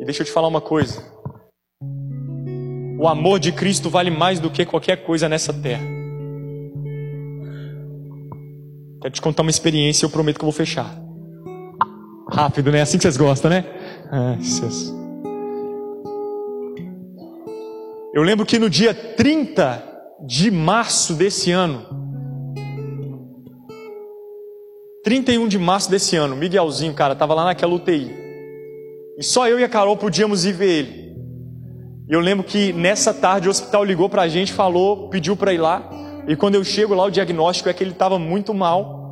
E 0.00 0.04
deixa 0.04 0.22
eu 0.22 0.26
te 0.26 0.32
falar 0.32 0.48
uma 0.48 0.60
coisa: 0.60 1.02
o 2.98 3.08
amor 3.08 3.38
de 3.38 3.52
Cristo 3.52 3.88
vale 3.88 4.10
mais 4.10 4.40
do 4.40 4.50
que 4.50 4.64
qualquer 4.64 5.04
coisa 5.04 5.28
nessa 5.28 5.52
terra. 5.52 5.84
Quero 9.00 9.14
te 9.14 9.20
contar 9.20 9.42
uma 9.42 9.50
experiência 9.50 10.04
e 10.04 10.06
eu 10.06 10.10
prometo 10.10 10.38
que 10.38 10.44
eu 10.44 10.50
vou 10.50 10.52
fechar. 10.52 10.98
Rápido, 12.30 12.72
né? 12.72 12.80
Assim 12.80 12.96
que 12.96 13.02
vocês 13.02 13.16
gostam, 13.16 13.50
né? 13.50 13.64
Vocês... 14.40 14.92
Eu 18.14 18.22
lembro 18.22 18.46
que 18.46 18.58
no 18.58 18.70
dia 18.70 18.94
30 18.94 19.82
de 20.26 20.50
março 20.50 21.14
desse 21.14 21.50
ano, 21.50 22.03
31 25.04 25.46
de 25.46 25.58
março 25.58 25.90
desse 25.90 26.16
ano, 26.16 26.34
Miguelzinho, 26.34 26.94
cara, 26.94 27.14
tava 27.14 27.34
lá 27.34 27.44
naquela 27.44 27.74
UTI. 27.74 28.10
E 29.18 29.22
só 29.22 29.46
eu 29.46 29.60
e 29.60 29.64
a 29.64 29.68
Carol 29.68 29.98
podíamos 29.98 30.46
ir 30.46 30.52
ver 30.52 30.70
ele. 30.70 31.04
E 32.08 32.12
eu 32.12 32.20
lembro 32.20 32.42
que 32.42 32.72
nessa 32.72 33.12
tarde 33.12 33.46
o 33.46 33.50
hospital 33.50 33.84
ligou 33.84 34.08
pra 34.08 34.26
gente, 34.28 34.50
falou, 34.50 35.10
pediu 35.10 35.36
para 35.36 35.52
ir 35.52 35.58
lá. 35.58 35.90
E 36.26 36.34
quando 36.34 36.54
eu 36.54 36.64
chego 36.64 36.94
lá, 36.94 37.04
o 37.04 37.10
diagnóstico 37.10 37.68
é 37.68 37.74
que 37.74 37.84
ele 37.84 37.90
estava 37.90 38.18
muito 38.18 38.54
mal. 38.54 39.04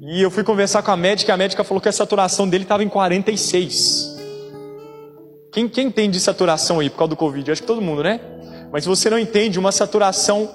E 0.00 0.22
eu 0.22 0.30
fui 0.30 0.44
conversar 0.44 0.80
com 0.82 0.92
a 0.92 0.96
médica, 0.96 1.32
e 1.32 1.34
a 1.34 1.36
médica 1.36 1.64
falou 1.64 1.80
que 1.80 1.88
a 1.88 1.92
saturação 1.92 2.48
dele 2.48 2.62
estava 2.62 2.84
em 2.84 2.88
46. 2.88 4.16
Quem, 5.52 5.68
quem 5.68 5.88
entende 5.88 6.12
de 6.12 6.20
saturação 6.20 6.78
aí 6.78 6.88
por 6.88 6.98
causa 6.98 7.10
do 7.10 7.16
Covid? 7.16 7.50
Acho 7.50 7.62
que 7.62 7.66
todo 7.66 7.82
mundo, 7.82 8.04
né? 8.04 8.20
Mas 8.72 8.84
se 8.84 8.88
você 8.88 9.10
não 9.10 9.18
entende, 9.18 9.58
uma 9.58 9.72
saturação 9.72 10.48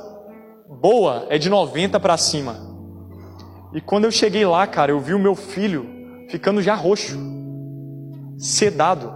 boa 0.81 1.27
é 1.29 1.37
de 1.37 1.49
90 1.49 1.99
para 1.99 2.15
cima. 2.15 2.72
E 3.73 3.81
quando 3.81 4.05
eu 4.05 4.11
cheguei 4.11 4.45
lá, 4.45 4.67
cara, 4.67 4.91
eu 4.91 4.99
vi 4.99 5.13
o 5.13 5.19
meu 5.19 5.33
filho 5.35 5.87
ficando 6.29 6.61
já 6.61 6.75
roxo, 6.75 7.17
sedado. 8.37 9.11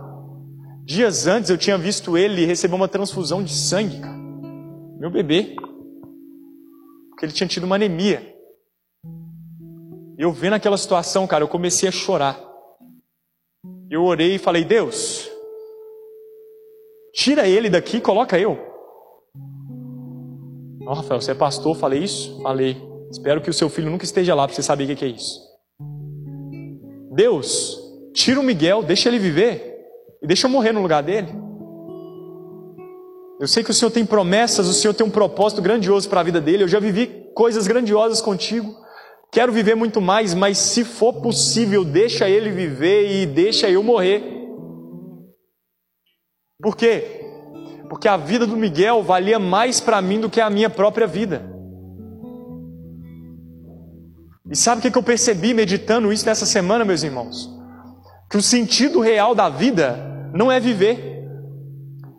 Dias 0.84 1.28
antes 1.28 1.49
eu 1.49 1.58
tinha 1.58 1.78
visto 1.78 2.18
ele 2.18 2.45
receber 2.45 2.74
uma 2.74 2.88
transfusão 2.88 3.43
de 3.43 3.53
sangue, 3.53 3.99
cara. 3.99 4.18
Meu 4.99 5.12
bebê. 5.12 5.55
Porque 7.10 7.26
ele 7.26 7.34
tinha 7.34 7.47
tido 7.47 7.66
uma 7.66 7.76
anemia. 7.76 8.34
E 10.18 10.22
eu 10.22 10.32
vendo 10.32 10.53
aquela 10.53 10.78
situação, 10.78 11.28
cara, 11.28 11.43
eu 11.43 11.47
comecei 11.47 11.88
a 11.88 11.91
chorar. 11.91 12.39
Eu 13.91 14.03
orei 14.03 14.36
e 14.36 14.39
falei: 14.39 14.64
Deus, 14.64 15.30
tira 17.14 17.47
ele 17.47 17.70
daqui, 17.70 18.01
coloca 18.01 18.39
eu. 18.39 18.58
Ó, 20.82 20.91
oh, 20.91 20.93
Rafael, 20.93 21.22
você 21.22 21.32
é 21.32 21.36
pastor? 21.36 21.76
Falei 21.76 22.03
isso? 22.03 22.41
Falei. 22.41 22.87
Espero 23.18 23.41
que 23.41 23.49
o 23.49 23.53
seu 23.53 23.68
filho 23.68 23.89
nunca 23.89 24.05
esteja 24.05 24.36
lá 24.36 24.45
para 24.47 24.55
você 24.55 24.61
saber 24.61 24.84
o 24.84 24.95
que 24.95 25.03
é 25.03 25.07
isso. 25.07 25.41
Deus, 27.15 27.76
tira 28.13 28.39
o 28.39 28.43
Miguel, 28.43 28.84
deixa 28.84 29.09
ele 29.09 29.18
viver 29.18 29.76
e 30.22 30.28
deixa 30.28 30.45
eu 30.45 30.51
morrer 30.51 30.72
no 30.72 30.84
lugar 30.84 31.01
dele. 31.01 31.28
Eu 33.39 33.47
sei 33.47 33.63
que 33.63 33.72
o 33.72 33.74
Senhor 33.74 33.89
tem 33.89 34.05
promessas, 34.05 34.68
o 34.68 34.74
Senhor 34.74 34.93
tem 34.93 35.05
um 35.05 35.09
propósito 35.09 35.63
grandioso 35.63 36.07
para 36.07 36.20
a 36.20 36.24
vida 36.24 36.39
dele. 36.39 36.63
Eu 36.63 36.68
já 36.68 36.80
vivi 36.80 37.07
coisas 37.34 37.65
grandiosas 37.65 38.22
contigo. 38.22 38.72
Quero 39.32 39.51
viver 39.51 39.76
muito 39.76 39.99
mais, 39.99 40.36
mas 40.36 40.59
se 40.59 40.86
for 40.86 41.13
possível, 41.13 41.84
deixa 41.84 42.30
ele 42.30 42.51
viver 42.51 43.11
e 43.11 43.26
deixa 43.26 43.68
eu 43.68 43.82
morrer. 43.82 44.24
Por 46.61 46.78
quê? 46.78 47.26
Porque 47.89 48.07
a 48.07 48.15
vida 48.15 48.45
do 48.45 48.55
Miguel 48.55 49.01
valia 49.01 49.39
mais 49.39 49.80
para 49.80 50.03
mim 50.03 50.20
do 50.20 50.30
que 50.30 50.39
a 50.39 50.51
minha 50.51 50.70
própria 50.70 51.07
vida. 51.07 51.57
E 54.50 54.56
sabe 54.56 54.80
o 54.80 54.91
que 54.91 54.98
eu 54.98 55.04
percebi 55.04 55.54
meditando 55.54 56.12
isso 56.12 56.26
nessa 56.26 56.45
semana, 56.45 56.86
meus 56.86 57.04
irmãos? 57.04 57.50
Que 58.30 58.38
o 58.38 58.41
sentido 58.41 59.00
real 59.00 59.36
da 59.36 59.50
vida 59.50 60.30
não 60.34 60.52
é 60.52 60.60
viver. 60.60 61.26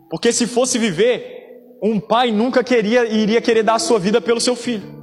Porque 0.09 0.31
se 0.31 0.45
fosse 0.45 0.77
viver, 0.77 1.39
um 1.81 1.99
pai 1.99 2.31
nunca 2.31 2.63
queria 2.63 3.05
iria 3.05 3.41
querer 3.41 3.63
dar 3.63 3.75
a 3.75 3.79
sua 3.79 3.99
vida 3.99 4.19
pelo 4.21 4.39
seu 4.39 4.55
filho. 4.55 4.97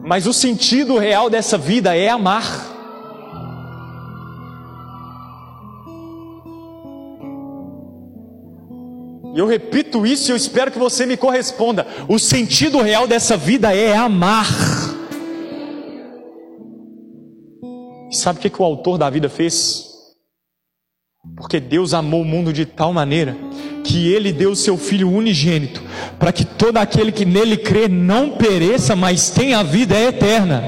Mas 0.00 0.26
o 0.26 0.32
sentido 0.32 0.96
real 0.96 1.28
dessa 1.28 1.58
vida 1.58 1.96
é 1.96 2.08
amar. 2.08 2.76
E 9.34 9.38
eu 9.38 9.46
repito 9.46 10.06
isso 10.06 10.30
e 10.30 10.32
eu 10.32 10.36
espero 10.36 10.70
que 10.70 10.78
você 10.78 11.04
me 11.04 11.16
corresponda. 11.16 11.86
O 12.08 12.18
sentido 12.18 12.80
real 12.80 13.06
dessa 13.06 13.36
vida 13.36 13.74
é 13.74 13.96
amar. 13.96 14.46
E 18.10 18.16
sabe 18.16 18.38
o 18.38 18.42
que, 18.42 18.50
que 18.50 18.62
o 18.62 18.64
autor 18.64 18.98
da 18.98 19.10
vida 19.10 19.28
fez? 19.28 19.86
Porque 21.36 21.60
Deus 21.60 21.92
amou 21.92 22.22
o 22.22 22.24
mundo 22.24 22.52
de 22.52 22.64
tal 22.64 22.92
maneira 22.92 23.36
que 23.84 24.12
ele 24.12 24.32
deu 24.32 24.50
o 24.50 24.56
seu 24.56 24.76
filho 24.76 25.10
unigênito, 25.10 25.82
para 26.18 26.32
que 26.32 26.44
todo 26.44 26.76
aquele 26.76 27.10
que 27.10 27.24
nele 27.24 27.56
crê 27.56 27.88
não 27.88 28.36
pereça, 28.36 28.94
mas 28.94 29.30
tenha 29.30 29.60
a 29.60 29.62
vida 29.62 29.98
eterna. 29.98 30.62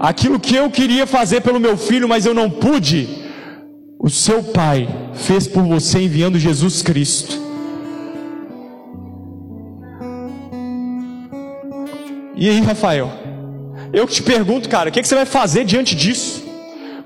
Aquilo 0.00 0.40
que 0.40 0.54
eu 0.54 0.70
queria 0.70 1.06
fazer 1.06 1.40
pelo 1.42 1.60
meu 1.60 1.76
filho, 1.76 2.08
mas 2.08 2.24
eu 2.24 2.34
não 2.34 2.50
pude, 2.50 3.08
o 3.98 4.08
seu 4.10 4.42
pai 4.42 4.88
fez 5.14 5.46
por 5.46 5.62
você 5.62 6.02
enviando 6.02 6.38
Jesus 6.38 6.82
Cristo. 6.82 7.42
E 12.36 12.48
aí, 12.48 12.60
Rafael? 12.60 13.23
Eu 13.94 14.08
te 14.08 14.20
pergunto, 14.22 14.68
cara, 14.68 14.90
o 14.90 14.92
que, 14.92 15.00
que 15.00 15.06
você 15.06 15.14
vai 15.14 15.24
fazer 15.24 15.64
diante 15.64 15.94
disso? 15.94 16.42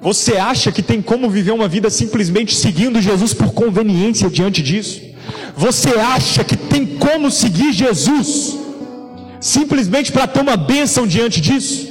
Você 0.00 0.38
acha 0.38 0.72
que 0.72 0.82
tem 0.82 1.02
como 1.02 1.28
viver 1.28 1.50
uma 1.50 1.68
vida 1.68 1.90
simplesmente 1.90 2.54
seguindo 2.54 2.98
Jesus 2.98 3.34
por 3.34 3.52
conveniência 3.52 4.30
diante 4.30 4.62
disso? 4.62 5.02
Você 5.54 5.90
acha 5.90 6.42
que 6.42 6.56
tem 6.56 6.86
como 6.86 7.30
seguir 7.30 7.74
Jesus 7.74 8.56
simplesmente 9.38 10.10
para 10.10 10.26
ter 10.26 10.40
uma 10.40 10.56
bênção 10.56 11.06
diante 11.06 11.42
disso? 11.42 11.88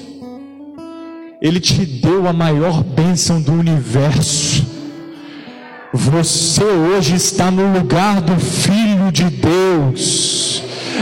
Ele 1.40 1.60
te 1.60 1.86
deu 1.86 2.28
a 2.28 2.34
maior 2.34 2.84
bênção 2.84 3.40
do 3.40 3.54
universo. 3.54 4.66
Você 5.94 6.64
hoje 6.64 7.14
está 7.14 7.52
no 7.52 7.72
lugar 7.72 8.20
do 8.20 8.40
Filho 8.40 9.12
de 9.12 9.26
Deus. 9.26 10.47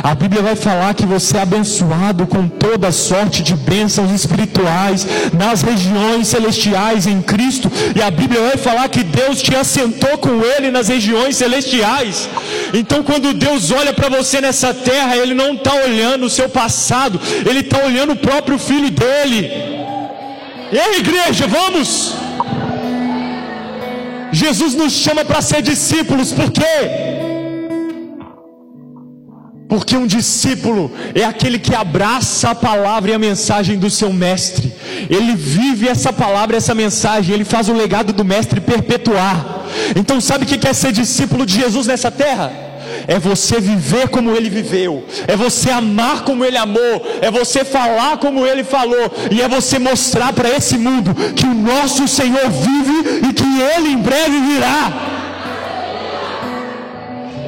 A 0.03 0.13
Bíblia 0.13 0.41
vai 0.41 0.55
falar 0.55 0.93
que 0.93 1.05
você 1.05 1.37
é 1.37 1.41
abençoado 1.41 2.27
com 2.27 2.47
toda 2.47 2.91
sorte 2.91 3.41
de 3.41 3.55
bênçãos 3.55 4.11
espirituais 4.11 5.07
nas 5.33 5.61
regiões 5.61 6.27
celestiais 6.27 7.07
em 7.07 7.21
Cristo. 7.21 7.71
E 7.95 8.01
a 8.01 8.11
Bíblia 8.11 8.41
vai 8.41 8.57
falar 8.57 8.89
que 8.89 9.03
Deus 9.03 9.41
te 9.41 9.55
assentou 9.55 10.17
com 10.17 10.43
Ele 10.43 10.71
nas 10.71 10.87
regiões 10.87 11.37
celestiais. 11.37 12.29
Então, 12.73 13.03
quando 13.03 13.33
Deus 13.33 13.71
olha 13.71 13.93
para 13.93 14.09
você 14.09 14.41
nessa 14.41 14.73
terra, 14.73 15.17
Ele 15.17 15.33
não 15.33 15.53
está 15.53 15.73
olhando 15.73 16.25
o 16.25 16.29
seu 16.29 16.49
passado, 16.49 17.19
Ele 17.45 17.59
está 17.59 17.83
olhando 17.83 18.13
o 18.13 18.17
próprio 18.17 18.57
Filho 18.57 18.89
dele. 18.91 19.51
E 20.71 20.79
aí, 20.79 20.97
igreja, 20.99 21.47
vamos! 21.47 22.15
Jesus 24.31 24.75
nos 24.75 24.91
chama 24.91 25.23
para 25.23 25.41
ser 25.41 25.61
discípulos, 25.61 26.33
por 26.33 26.51
quê? 26.51 27.24
Porque 29.75 29.97
um 29.97 30.07
discípulo 30.07 30.89
é 31.13 31.25
aquele 31.25 31.59
que 31.59 31.75
abraça 31.75 32.51
a 32.51 32.55
palavra 32.55 33.11
e 33.11 33.13
a 33.13 33.19
mensagem 33.19 33.77
do 33.77 33.89
seu 33.89 34.13
mestre. 34.13 34.73
Ele 35.09 35.35
vive 35.35 35.89
essa 35.89 36.13
palavra, 36.13 36.55
essa 36.55 36.73
mensagem, 36.73 37.35
ele 37.35 37.43
faz 37.43 37.67
o 37.67 37.73
legado 37.73 38.13
do 38.13 38.23
mestre 38.23 38.61
perpetuar. 38.61 39.65
Então, 39.93 40.21
sabe 40.21 40.45
o 40.45 40.47
que 40.47 40.65
é 40.65 40.71
ser 40.71 40.93
discípulo 40.93 41.45
de 41.45 41.55
Jesus 41.55 41.87
nessa 41.87 42.09
terra? 42.09 42.53
É 43.05 43.19
você 43.19 43.59
viver 43.59 44.07
como 44.07 44.31
ele 44.31 44.49
viveu, 44.49 45.03
é 45.27 45.35
você 45.35 45.69
amar 45.69 46.23
como 46.23 46.45
ele 46.45 46.55
amou, 46.55 47.05
é 47.21 47.29
você 47.29 47.65
falar 47.65 48.15
como 48.17 48.45
ele 48.45 48.63
falou, 48.63 49.11
e 49.29 49.41
é 49.41 49.49
você 49.49 49.77
mostrar 49.77 50.31
para 50.31 50.47
esse 50.47 50.77
mundo 50.77 51.13
que 51.35 51.45
o 51.45 51.53
nosso 51.53 52.07
Senhor 52.07 52.49
vive 52.49 53.27
e 53.27 53.33
que 53.33 53.61
ele 53.75 53.89
em 53.89 53.97
breve 53.97 54.39
virá. 54.39 55.14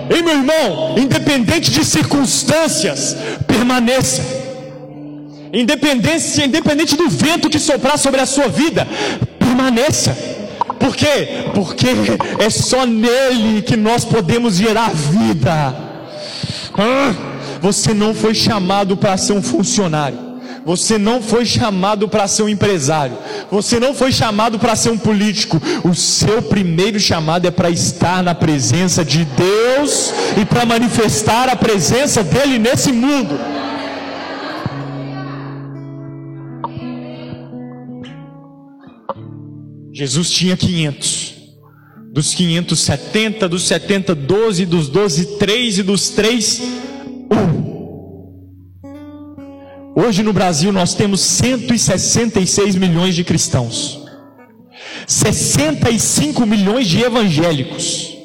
Ei, 0.09 0.21
meu 0.21 0.35
irmão, 0.35 0.95
independente 0.97 1.71
de 1.71 1.83
circunstâncias, 1.83 3.15
permaneça. 3.45 4.23
Independência, 5.53 6.45
independente 6.45 6.95
do 6.95 7.09
vento 7.09 7.49
que 7.49 7.59
soprar 7.59 7.97
sobre 7.97 8.21
a 8.21 8.25
sua 8.25 8.47
vida, 8.47 8.87
permaneça. 9.39 10.15
Por 10.79 10.95
quê? 10.95 11.45
Porque 11.53 11.87
é 12.39 12.49
só 12.49 12.85
nele 12.85 13.61
que 13.61 13.75
nós 13.75 14.05
podemos 14.05 14.55
gerar 14.55 14.91
vida. 14.93 15.75
Ah, 16.77 17.13
você 17.61 17.93
não 17.93 18.13
foi 18.13 18.35
chamado 18.35 18.95
para 18.95 19.17
ser 19.17 19.33
um 19.33 19.41
funcionário. 19.41 20.26
Você 20.67 20.97
não 20.97 21.21
foi 21.21 21.45
chamado 21.45 22.09
para 22.09 22.27
ser 22.27 22.43
um 22.43 22.49
empresário. 22.49 23.17
Você 23.49 23.79
não 23.79 23.93
foi 23.93 24.11
chamado 24.11 24.59
para 24.59 24.75
ser 24.75 24.89
um 24.89 24.97
político. 24.97 25.61
O 25.81 25.95
seu 25.95 26.41
primeiro 26.41 26.99
chamado 26.99 27.47
é 27.47 27.51
para 27.51 27.69
estar 27.69 28.21
na 28.21 28.35
presença 28.35 29.05
de 29.05 29.23
Deus 29.23 30.11
e 30.37 30.43
para 30.43 30.65
manifestar 30.65 31.47
a 31.47 31.55
presença 31.55 32.21
dele 32.21 32.59
nesse 32.59 32.91
mundo. 32.91 33.39
Jesus 39.93 40.29
tinha 40.29 40.57
500. 40.57 41.35
Dos 42.11 42.33
500, 42.33 42.77
70, 42.77 43.47
dos 43.47 43.65
70, 43.67 44.13
12, 44.13 44.65
dos 44.65 44.89
12, 44.89 45.37
3 45.37 45.77
e 45.77 45.83
dos 45.83 46.09
3, 46.09 46.61
1. 47.31 47.76
Hoje 49.99 50.21
no 50.21 50.31
Brasil 50.31 50.71
nós 50.71 50.93
temos 50.93 51.21
166 51.21 52.75
milhões 52.75 53.15
de 53.15 53.23
cristãos, 53.23 54.05
65 55.07 56.45
milhões 56.45 56.85
de 56.85 57.01
evangélicos. 57.01 58.15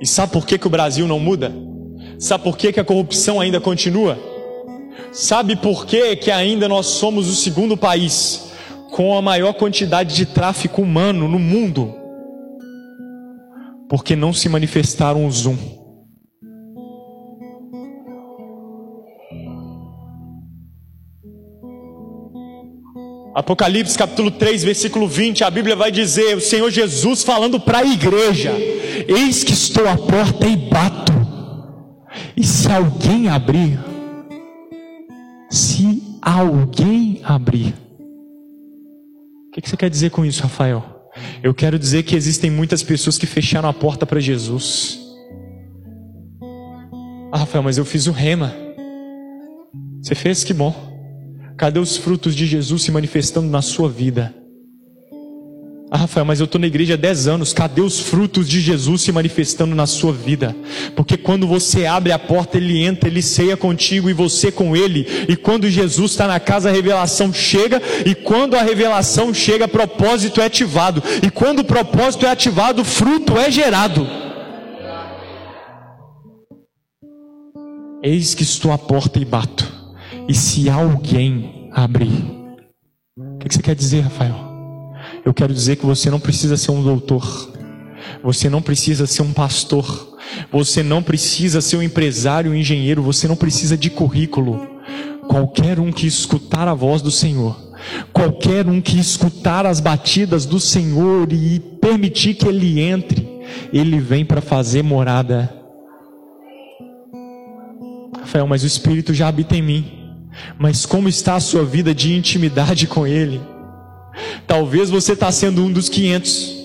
E 0.00 0.06
sabe 0.06 0.32
por 0.32 0.46
que, 0.46 0.56
que 0.58 0.66
o 0.68 0.70
Brasil 0.70 1.08
não 1.08 1.18
muda? 1.18 1.52
Sabe 2.20 2.44
por 2.44 2.56
que, 2.56 2.72
que 2.72 2.78
a 2.78 2.84
corrupção 2.84 3.40
ainda 3.40 3.60
continua? 3.60 4.16
Sabe 5.10 5.56
por 5.56 5.84
que, 5.84 6.14
que 6.14 6.30
ainda 6.30 6.68
nós 6.68 6.86
somos 6.86 7.28
o 7.28 7.34
segundo 7.34 7.76
país 7.76 8.52
com 8.92 9.18
a 9.18 9.20
maior 9.20 9.54
quantidade 9.54 10.14
de 10.14 10.24
tráfico 10.24 10.82
humano 10.82 11.26
no 11.26 11.40
mundo? 11.40 11.92
Porque 13.88 14.14
não 14.14 14.32
se 14.32 14.48
manifestaram 14.48 15.26
os 15.26 15.46
um. 15.46 15.79
Apocalipse 23.40 23.96
capítulo 23.96 24.30
3, 24.30 24.64
versículo 24.64 25.08
20, 25.08 25.44
a 25.44 25.50
Bíblia 25.50 25.74
vai 25.74 25.90
dizer: 25.90 26.36
o 26.36 26.42
Senhor 26.42 26.70
Jesus 26.70 27.22
falando 27.22 27.58
para 27.58 27.78
a 27.78 27.84
igreja: 27.86 28.52
Eis 29.08 29.42
que 29.42 29.54
estou 29.54 29.88
à 29.88 29.96
porta 29.96 30.46
e 30.46 30.56
bato, 30.56 31.10
e 32.36 32.44
se 32.44 32.70
alguém 32.70 33.30
abrir, 33.30 33.80
se 35.50 36.02
alguém 36.20 37.22
abrir, 37.24 37.74
O 39.48 39.52
que 39.52 39.66
você 39.66 39.76
quer 39.76 39.88
dizer 39.88 40.10
com 40.10 40.22
isso, 40.22 40.42
Rafael? 40.42 41.08
Eu 41.42 41.54
quero 41.54 41.78
dizer 41.78 42.02
que 42.02 42.14
existem 42.14 42.50
muitas 42.50 42.82
pessoas 42.82 43.16
que 43.16 43.26
fecharam 43.26 43.70
a 43.70 43.72
porta 43.72 44.04
para 44.04 44.20
Jesus. 44.20 45.00
Ah, 47.32 47.38
Rafael, 47.38 47.62
mas 47.62 47.78
eu 47.78 47.86
fiz 47.86 48.06
o 48.06 48.12
rema. 48.12 48.54
Você 50.02 50.14
fez? 50.14 50.44
Que 50.44 50.52
bom. 50.52 50.89
Cadê 51.60 51.78
os 51.78 51.98
frutos 51.98 52.34
de 52.34 52.46
Jesus 52.46 52.80
se 52.80 52.90
manifestando 52.90 53.46
na 53.50 53.60
sua 53.60 53.86
vida? 53.86 54.34
Ah, 55.90 55.98
Rafael, 55.98 56.24
mas 56.24 56.40
eu 56.40 56.46
estou 56.46 56.58
na 56.58 56.66
igreja 56.66 56.94
há 56.94 56.96
10 56.96 57.28
anos. 57.28 57.52
Cadê 57.52 57.82
os 57.82 58.00
frutos 58.00 58.48
de 58.48 58.62
Jesus 58.62 59.02
se 59.02 59.12
manifestando 59.12 59.74
na 59.74 59.86
sua 59.86 60.10
vida? 60.10 60.56
Porque 60.96 61.18
quando 61.18 61.46
você 61.46 61.84
abre 61.84 62.12
a 62.12 62.18
porta, 62.18 62.56
ele 62.56 62.82
entra, 62.82 63.10
ele 63.10 63.20
ceia 63.20 63.58
contigo 63.58 64.08
e 64.08 64.14
você 64.14 64.50
com 64.50 64.74
ele. 64.74 65.06
E 65.28 65.36
quando 65.36 65.68
Jesus 65.68 66.12
está 66.12 66.26
na 66.26 66.40
casa, 66.40 66.70
a 66.70 66.72
revelação 66.72 67.30
chega. 67.30 67.82
E 68.06 68.14
quando 68.14 68.54
a 68.54 68.62
revelação 68.62 69.34
chega, 69.34 69.68
propósito 69.68 70.40
é 70.40 70.46
ativado. 70.46 71.02
E 71.22 71.30
quando 71.30 71.58
o 71.58 71.64
propósito 71.64 72.24
é 72.24 72.30
ativado, 72.30 72.82
fruto 72.86 73.36
é 73.36 73.50
gerado. 73.50 74.06
Eis 78.02 78.32
que 78.32 78.44
estou 78.44 78.72
à 78.72 78.78
porta 78.78 79.18
e 79.18 79.26
bato. 79.26 79.79
E 80.30 80.34
se 80.34 80.70
alguém 80.70 81.68
abrir, 81.72 82.24
o 83.18 83.38
que 83.38 83.52
você 83.52 83.60
quer 83.60 83.74
dizer, 83.74 84.02
Rafael? 84.02 84.36
Eu 85.24 85.34
quero 85.34 85.52
dizer 85.52 85.74
que 85.74 85.84
você 85.84 86.08
não 86.08 86.20
precisa 86.20 86.56
ser 86.56 86.70
um 86.70 86.84
doutor, 86.84 87.52
você 88.22 88.48
não 88.48 88.62
precisa 88.62 89.08
ser 89.08 89.22
um 89.22 89.32
pastor, 89.32 90.16
você 90.52 90.84
não 90.84 91.02
precisa 91.02 91.60
ser 91.60 91.78
um 91.78 91.82
empresário, 91.82 92.52
um 92.52 92.54
engenheiro, 92.54 93.02
você 93.02 93.26
não 93.26 93.34
precisa 93.34 93.76
de 93.76 93.90
currículo. 93.90 94.68
Qualquer 95.26 95.80
um 95.80 95.90
que 95.90 96.06
escutar 96.06 96.68
a 96.68 96.74
voz 96.74 97.02
do 97.02 97.10
Senhor, 97.10 97.74
qualquer 98.12 98.68
um 98.68 98.80
que 98.80 99.00
escutar 99.00 99.66
as 99.66 99.80
batidas 99.80 100.46
do 100.46 100.60
Senhor 100.60 101.32
e 101.32 101.58
permitir 101.58 102.34
que 102.34 102.46
ele 102.46 102.78
entre, 102.78 103.26
ele 103.72 103.98
vem 103.98 104.24
para 104.24 104.40
fazer 104.40 104.84
morada. 104.84 105.52
Rafael, 108.16 108.46
mas 108.46 108.62
o 108.62 108.66
Espírito 108.68 109.12
já 109.12 109.26
habita 109.26 109.56
em 109.56 109.62
mim. 109.62 109.99
Mas 110.58 110.84
como 110.84 111.08
está 111.08 111.34
a 111.34 111.40
sua 111.40 111.64
vida 111.64 111.94
de 111.94 112.14
intimidade 112.14 112.86
com 112.86 113.06
Ele? 113.06 113.40
Talvez 114.46 114.90
você 114.90 115.12
está 115.12 115.30
sendo 115.30 115.64
um 115.64 115.72
dos 115.72 115.88
500. 115.88 116.60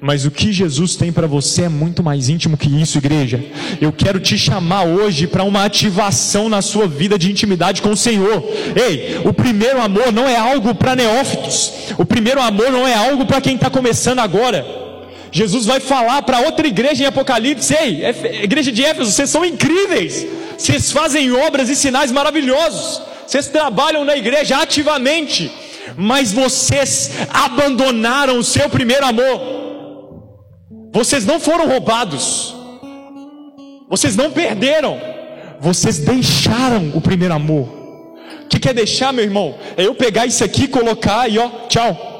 Mas 0.00 0.24
o 0.24 0.32
que 0.32 0.52
Jesus 0.52 0.96
tem 0.96 1.12
para 1.12 1.28
você 1.28 1.62
é 1.62 1.68
muito 1.68 2.02
mais 2.02 2.28
íntimo 2.28 2.56
que 2.56 2.68
isso, 2.68 2.98
igreja. 2.98 3.40
Eu 3.80 3.92
quero 3.92 4.18
te 4.18 4.36
chamar 4.36 4.82
hoje 4.82 5.28
para 5.28 5.44
uma 5.44 5.64
ativação 5.64 6.48
na 6.48 6.60
sua 6.60 6.88
vida 6.88 7.16
de 7.16 7.30
intimidade 7.30 7.80
com 7.80 7.90
o 7.90 7.96
Senhor. 7.96 8.42
Ei, 8.74 9.20
o 9.24 9.32
primeiro 9.32 9.80
amor 9.80 10.10
não 10.10 10.28
é 10.28 10.36
algo 10.36 10.74
para 10.74 10.96
neófitos. 10.96 11.94
O 11.96 12.04
primeiro 12.04 12.42
amor 12.42 12.72
não 12.72 12.86
é 12.86 12.94
algo 12.94 13.24
para 13.26 13.40
quem 13.40 13.54
está 13.54 13.70
começando 13.70 14.18
agora. 14.18 14.66
Jesus 15.30 15.66
vai 15.66 15.78
falar 15.78 16.20
para 16.22 16.40
outra 16.40 16.66
igreja 16.66 17.04
em 17.04 17.06
Apocalipse: 17.06 17.72
Ei, 17.72 18.04
igreja 18.42 18.72
de 18.72 18.84
Éfeso, 18.84 19.10
vocês 19.10 19.30
são 19.30 19.44
incríveis. 19.44 20.26
Vocês 20.62 20.92
fazem 20.92 21.32
obras 21.32 21.68
e 21.68 21.76
sinais 21.76 22.10
maravilhosos. 22.10 23.02
Vocês 23.26 23.48
trabalham 23.48 24.04
na 24.04 24.16
igreja 24.16 24.58
ativamente 24.58 25.50
mas 25.96 26.32
vocês 26.32 27.10
abandonaram 27.32 28.38
o 28.38 28.44
seu 28.44 28.68
primeiro 28.68 29.04
amor. 29.04 29.62
Vocês 30.92 31.24
não 31.24 31.40
foram 31.40 31.68
roubados, 31.68 32.54
vocês 33.88 34.14
não 34.14 34.30
perderam, 34.30 35.00
vocês 35.58 35.98
deixaram 35.98 36.92
o 36.94 37.00
primeiro 37.00 37.34
amor. 37.34 37.80
O 38.44 38.48
que 38.48 38.58
quer 38.58 38.74
deixar, 38.74 39.12
meu 39.12 39.24
irmão? 39.24 39.56
É 39.76 39.86
eu 39.86 39.94
pegar 39.94 40.26
isso 40.26 40.44
aqui, 40.44 40.68
colocar 40.68 41.30
e 41.30 41.38
ó, 41.38 41.48
tchau. 41.68 42.10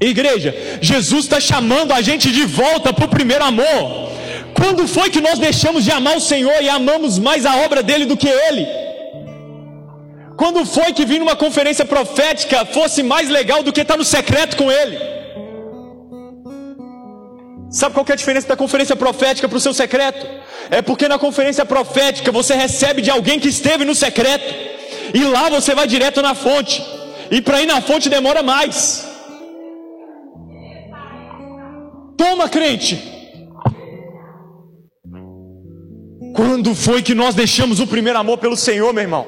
Igreja, 0.00 0.52
Jesus 0.80 1.24
está 1.24 1.40
chamando 1.40 1.92
a 1.92 2.00
gente 2.00 2.32
de 2.32 2.44
volta 2.44 2.92
para 2.92 3.04
o 3.04 3.08
primeiro 3.08 3.44
amor. 3.44 4.10
Quando 4.54 4.86
foi 4.86 5.10
que 5.10 5.20
nós 5.20 5.38
deixamos 5.38 5.84
de 5.84 5.90
amar 5.90 6.16
o 6.16 6.20
Senhor 6.20 6.62
e 6.62 6.68
amamos 6.68 7.18
mais 7.18 7.44
a 7.46 7.56
obra 7.58 7.82
dele 7.82 8.04
do 8.04 8.16
que 8.16 8.28
ele? 8.28 8.66
Quando 10.36 10.64
foi 10.64 10.92
que 10.92 11.04
vir 11.04 11.18
numa 11.18 11.36
conferência 11.36 11.84
profética 11.84 12.64
fosse 12.64 13.02
mais 13.02 13.28
legal 13.28 13.62
do 13.62 13.72
que 13.72 13.82
estar 13.82 13.96
no 13.96 14.04
secreto 14.04 14.56
com 14.56 14.70
ele? 14.70 14.98
Sabe 17.70 17.94
qual 17.94 18.04
é 18.08 18.12
a 18.12 18.16
diferença 18.16 18.48
da 18.48 18.56
conferência 18.56 18.94
profética 18.94 19.48
para 19.48 19.56
o 19.56 19.60
seu 19.60 19.72
secreto? 19.72 20.26
É 20.70 20.82
porque 20.82 21.08
na 21.08 21.18
conferência 21.18 21.64
profética 21.64 22.30
você 22.30 22.54
recebe 22.54 23.00
de 23.02 23.10
alguém 23.10 23.38
que 23.38 23.48
esteve 23.48 23.84
no 23.84 23.94
secreto, 23.94 24.54
e 25.14 25.24
lá 25.24 25.48
você 25.48 25.74
vai 25.74 25.86
direto 25.86 26.20
na 26.20 26.34
fonte, 26.34 26.84
e 27.30 27.40
para 27.40 27.62
ir 27.62 27.66
na 27.66 27.80
fonte 27.80 28.08
demora 28.08 28.42
mais. 28.42 29.06
Toma, 32.16 32.48
crente. 32.48 33.11
Quando 36.34 36.74
foi 36.74 37.02
que 37.02 37.14
nós 37.14 37.34
deixamos 37.34 37.80
o 37.80 37.86
primeiro 37.86 38.18
amor 38.18 38.38
pelo 38.38 38.56
Senhor, 38.56 38.92
meu 38.92 39.02
irmão? 39.02 39.26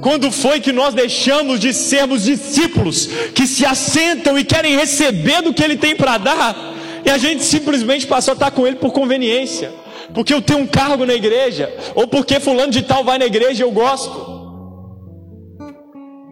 Quando 0.00 0.30
foi 0.30 0.60
que 0.60 0.72
nós 0.72 0.94
deixamos 0.94 1.58
de 1.58 1.74
sermos 1.74 2.22
discípulos 2.22 3.06
que 3.34 3.46
se 3.46 3.66
assentam 3.66 4.38
e 4.38 4.44
querem 4.44 4.76
receber 4.76 5.42
do 5.42 5.52
que 5.52 5.62
ele 5.62 5.76
tem 5.76 5.96
para 5.96 6.18
dar, 6.18 6.74
e 7.04 7.10
a 7.10 7.18
gente 7.18 7.42
simplesmente 7.42 8.06
passou 8.06 8.32
a 8.32 8.34
estar 8.34 8.50
com 8.52 8.66
ele 8.66 8.76
por 8.76 8.92
conveniência, 8.92 9.72
porque 10.14 10.32
eu 10.32 10.40
tenho 10.40 10.60
um 10.60 10.66
cargo 10.66 11.04
na 11.04 11.14
igreja, 11.14 11.72
ou 11.94 12.06
porque 12.06 12.38
fulano 12.38 12.72
de 12.72 12.82
tal 12.82 13.02
vai 13.02 13.18
na 13.18 13.26
igreja 13.26 13.62
e 13.62 13.66
eu 13.66 13.72
gosto. 13.72 14.38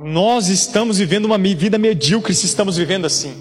Nós 0.04 0.48
estamos 0.48 0.98
vivendo 0.98 1.24
uma 1.24 1.38
vida 1.38 1.78
medíocre 1.78 2.32
se 2.32 2.46
estamos 2.46 2.76
vivendo 2.76 3.06
assim. 3.06 3.34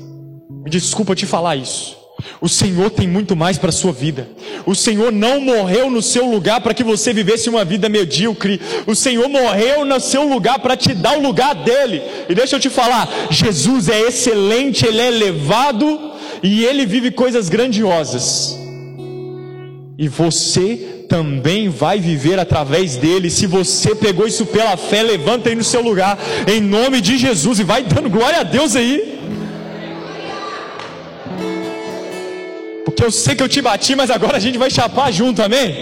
Me 0.63 0.69
desculpa 0.69 1.13
te 1.13 1.27
falar 1.27 1.55
isso. 1.55 2.04
O 2.39 2.47
Senhor 2.47 2.89
tem 2.89 3.07
muito 3.07 3.35
mais 3.35 3.57
para 3.57 3.69
a 3.69 3.73
sua 3.73 3.91
vida. 3.91 4.27
O 4.65 4.73
Senhor 4.73 5.11
não 5.11 5.41
morreu 5.41 5.89
no 5.89 6.01
seu 6.01 6.25
lugar 6.29 6.61
para 6.61 6.73
que 6.73 6.83
você 6.83 7.13
vivesse 7.13 7.49
uma 7.49 7.65
vida 7.65 7.89
medíocre. 7.89 8.59
O 8.87 8.95
Senhor 8.95 9.27
morreu 9.27 9.85
no 9.85 9.99
seu 9.99 10.23
lugar 10.23 10.59
para 10.59 10.77
te 10.77 10.93
dar 10.93 11.17
o 11.17 11.21
lugar 11.21 11.53
dele. 11.55 12.01
E 12.29 12.35
deixa 12.35 12.55
eu 12.55 12.59
te 12.59 12.69
falar: 12.69 13.09
Jesus 13.29 13.89
é 13.89 13.99
excelente, 14.01 14.85
ele 14.85 15.01
é 15.01 15.07
elevado 15.07 16.11
e 16.41 16.63
ele 16.63 16.85
vive 16.85 17.11
coisas 17.11 17.49
grandiosas. 17.49 18.57
E 19.97 20.07
você 20.07 20.95
também 21.07 21.69
vai 21.69 21.99
viver 21.99 22.39
através 22.39 22.97
dele. 22.97 23.29
Se 23.29 23.45
você 23.45 23.95
pegou 23.95 24.27
isso 24.27 24.45
pela 24.45 24.75
fé, 24.75 25.01
levanta 25.01 25.49
aí 25.49 25.55
no 25.55 25.63
seu 25.63 25.81
lugar, 25.81 26.17
em 26.47 26.59
nome 26.59 26.99
de 27.01 27.17
Jesus, 27.17 27.59
e 27.59 27.63
vai 27.63 27.83
dando 27.83 28.09
glória 28.09 28.39
a 28.39 28.43
Deus 28.43 28.75
aí. 28.75 29.14
Porque 32.95 33.03
eu 33.03 33.11
sei 33.11 33.35
que 33.35 33.43
eu 33.43 33.49
te 33.49 33.61
bati, 33.61 33.93
mas 33.93 34.09
agora 34.09 34.37
a 34.37 34.39
gente 34.39 34.57
vai 34.57 34.71
chapar 34.71 35.11
junto, 35.11 35.43
amém? 35.43 35.75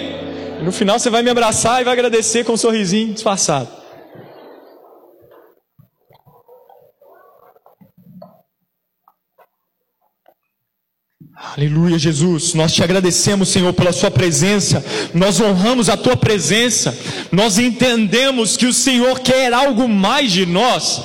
E 0.59 0.63
no 0.63 0.71
final 0.71 0.97
você 0.97 1.11
vai 1.11 1.21
me 1.21 1.29
abraçar 1.29 1.79
e 1.79 1.83
vai 1.83 1.93
agradecer 1.93 2.43
com 2.43 2.53
um 2.53 2.57
sorrisinho 2.57 3.13
disfarçado. 3.13 3.69
Aleluia, 11.55 11.99
Jesus. 11.99 12.55
Nós 12.55 12.73
te 12.73 12.83
agradecemos, 12.83 13.49
Senhor, 13.49 13.71
pela 13.73 13.93
Sua 13.93 14.09
presença. 14.09 14.83
Nós 15.13 15.39
honramos 15.39 15.89
a 15.89 15.97
Tua 15.97 16.17
presença. 16.17 16.97
Nós 17.31 17.59
entendemos 17.59 18.57
que 18.57 18.65
o 18.65 18.73
Senhor 18.73 19.19
quer 19.19 19.53
algo 19.53 19.87
mais 19.87 20.31
de 20.31 20.47
nós 20.47 21.03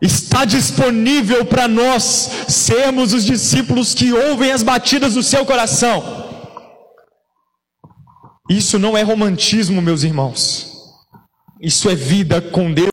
está 0.00 0.44
disponível 0.44 1.44
para 1.44 1.68
nós 1.68 2.30
sermos 2.48 3.12
os 3.12 3.24
discípulos 3.24 3.94
que 3.94 4.12
ouvem 4.12 4.52
as 4.52 4.62
batidas 4.62 5.14
do 5.14 5.22
seu 5.22 5.44
coração. 5.44 6.20
Isso 8.48 8.78
não 8.78 8.96
é 8.96 9.02
romantismo, 9.02 9.80
meus 9.80 10.02
irmãos. 10.02 10.70
Isso 11.60 11.90
é 11.90 11.94
vida 11.94 12.40
com 12.40 12.72
Deus. 12.72 12.88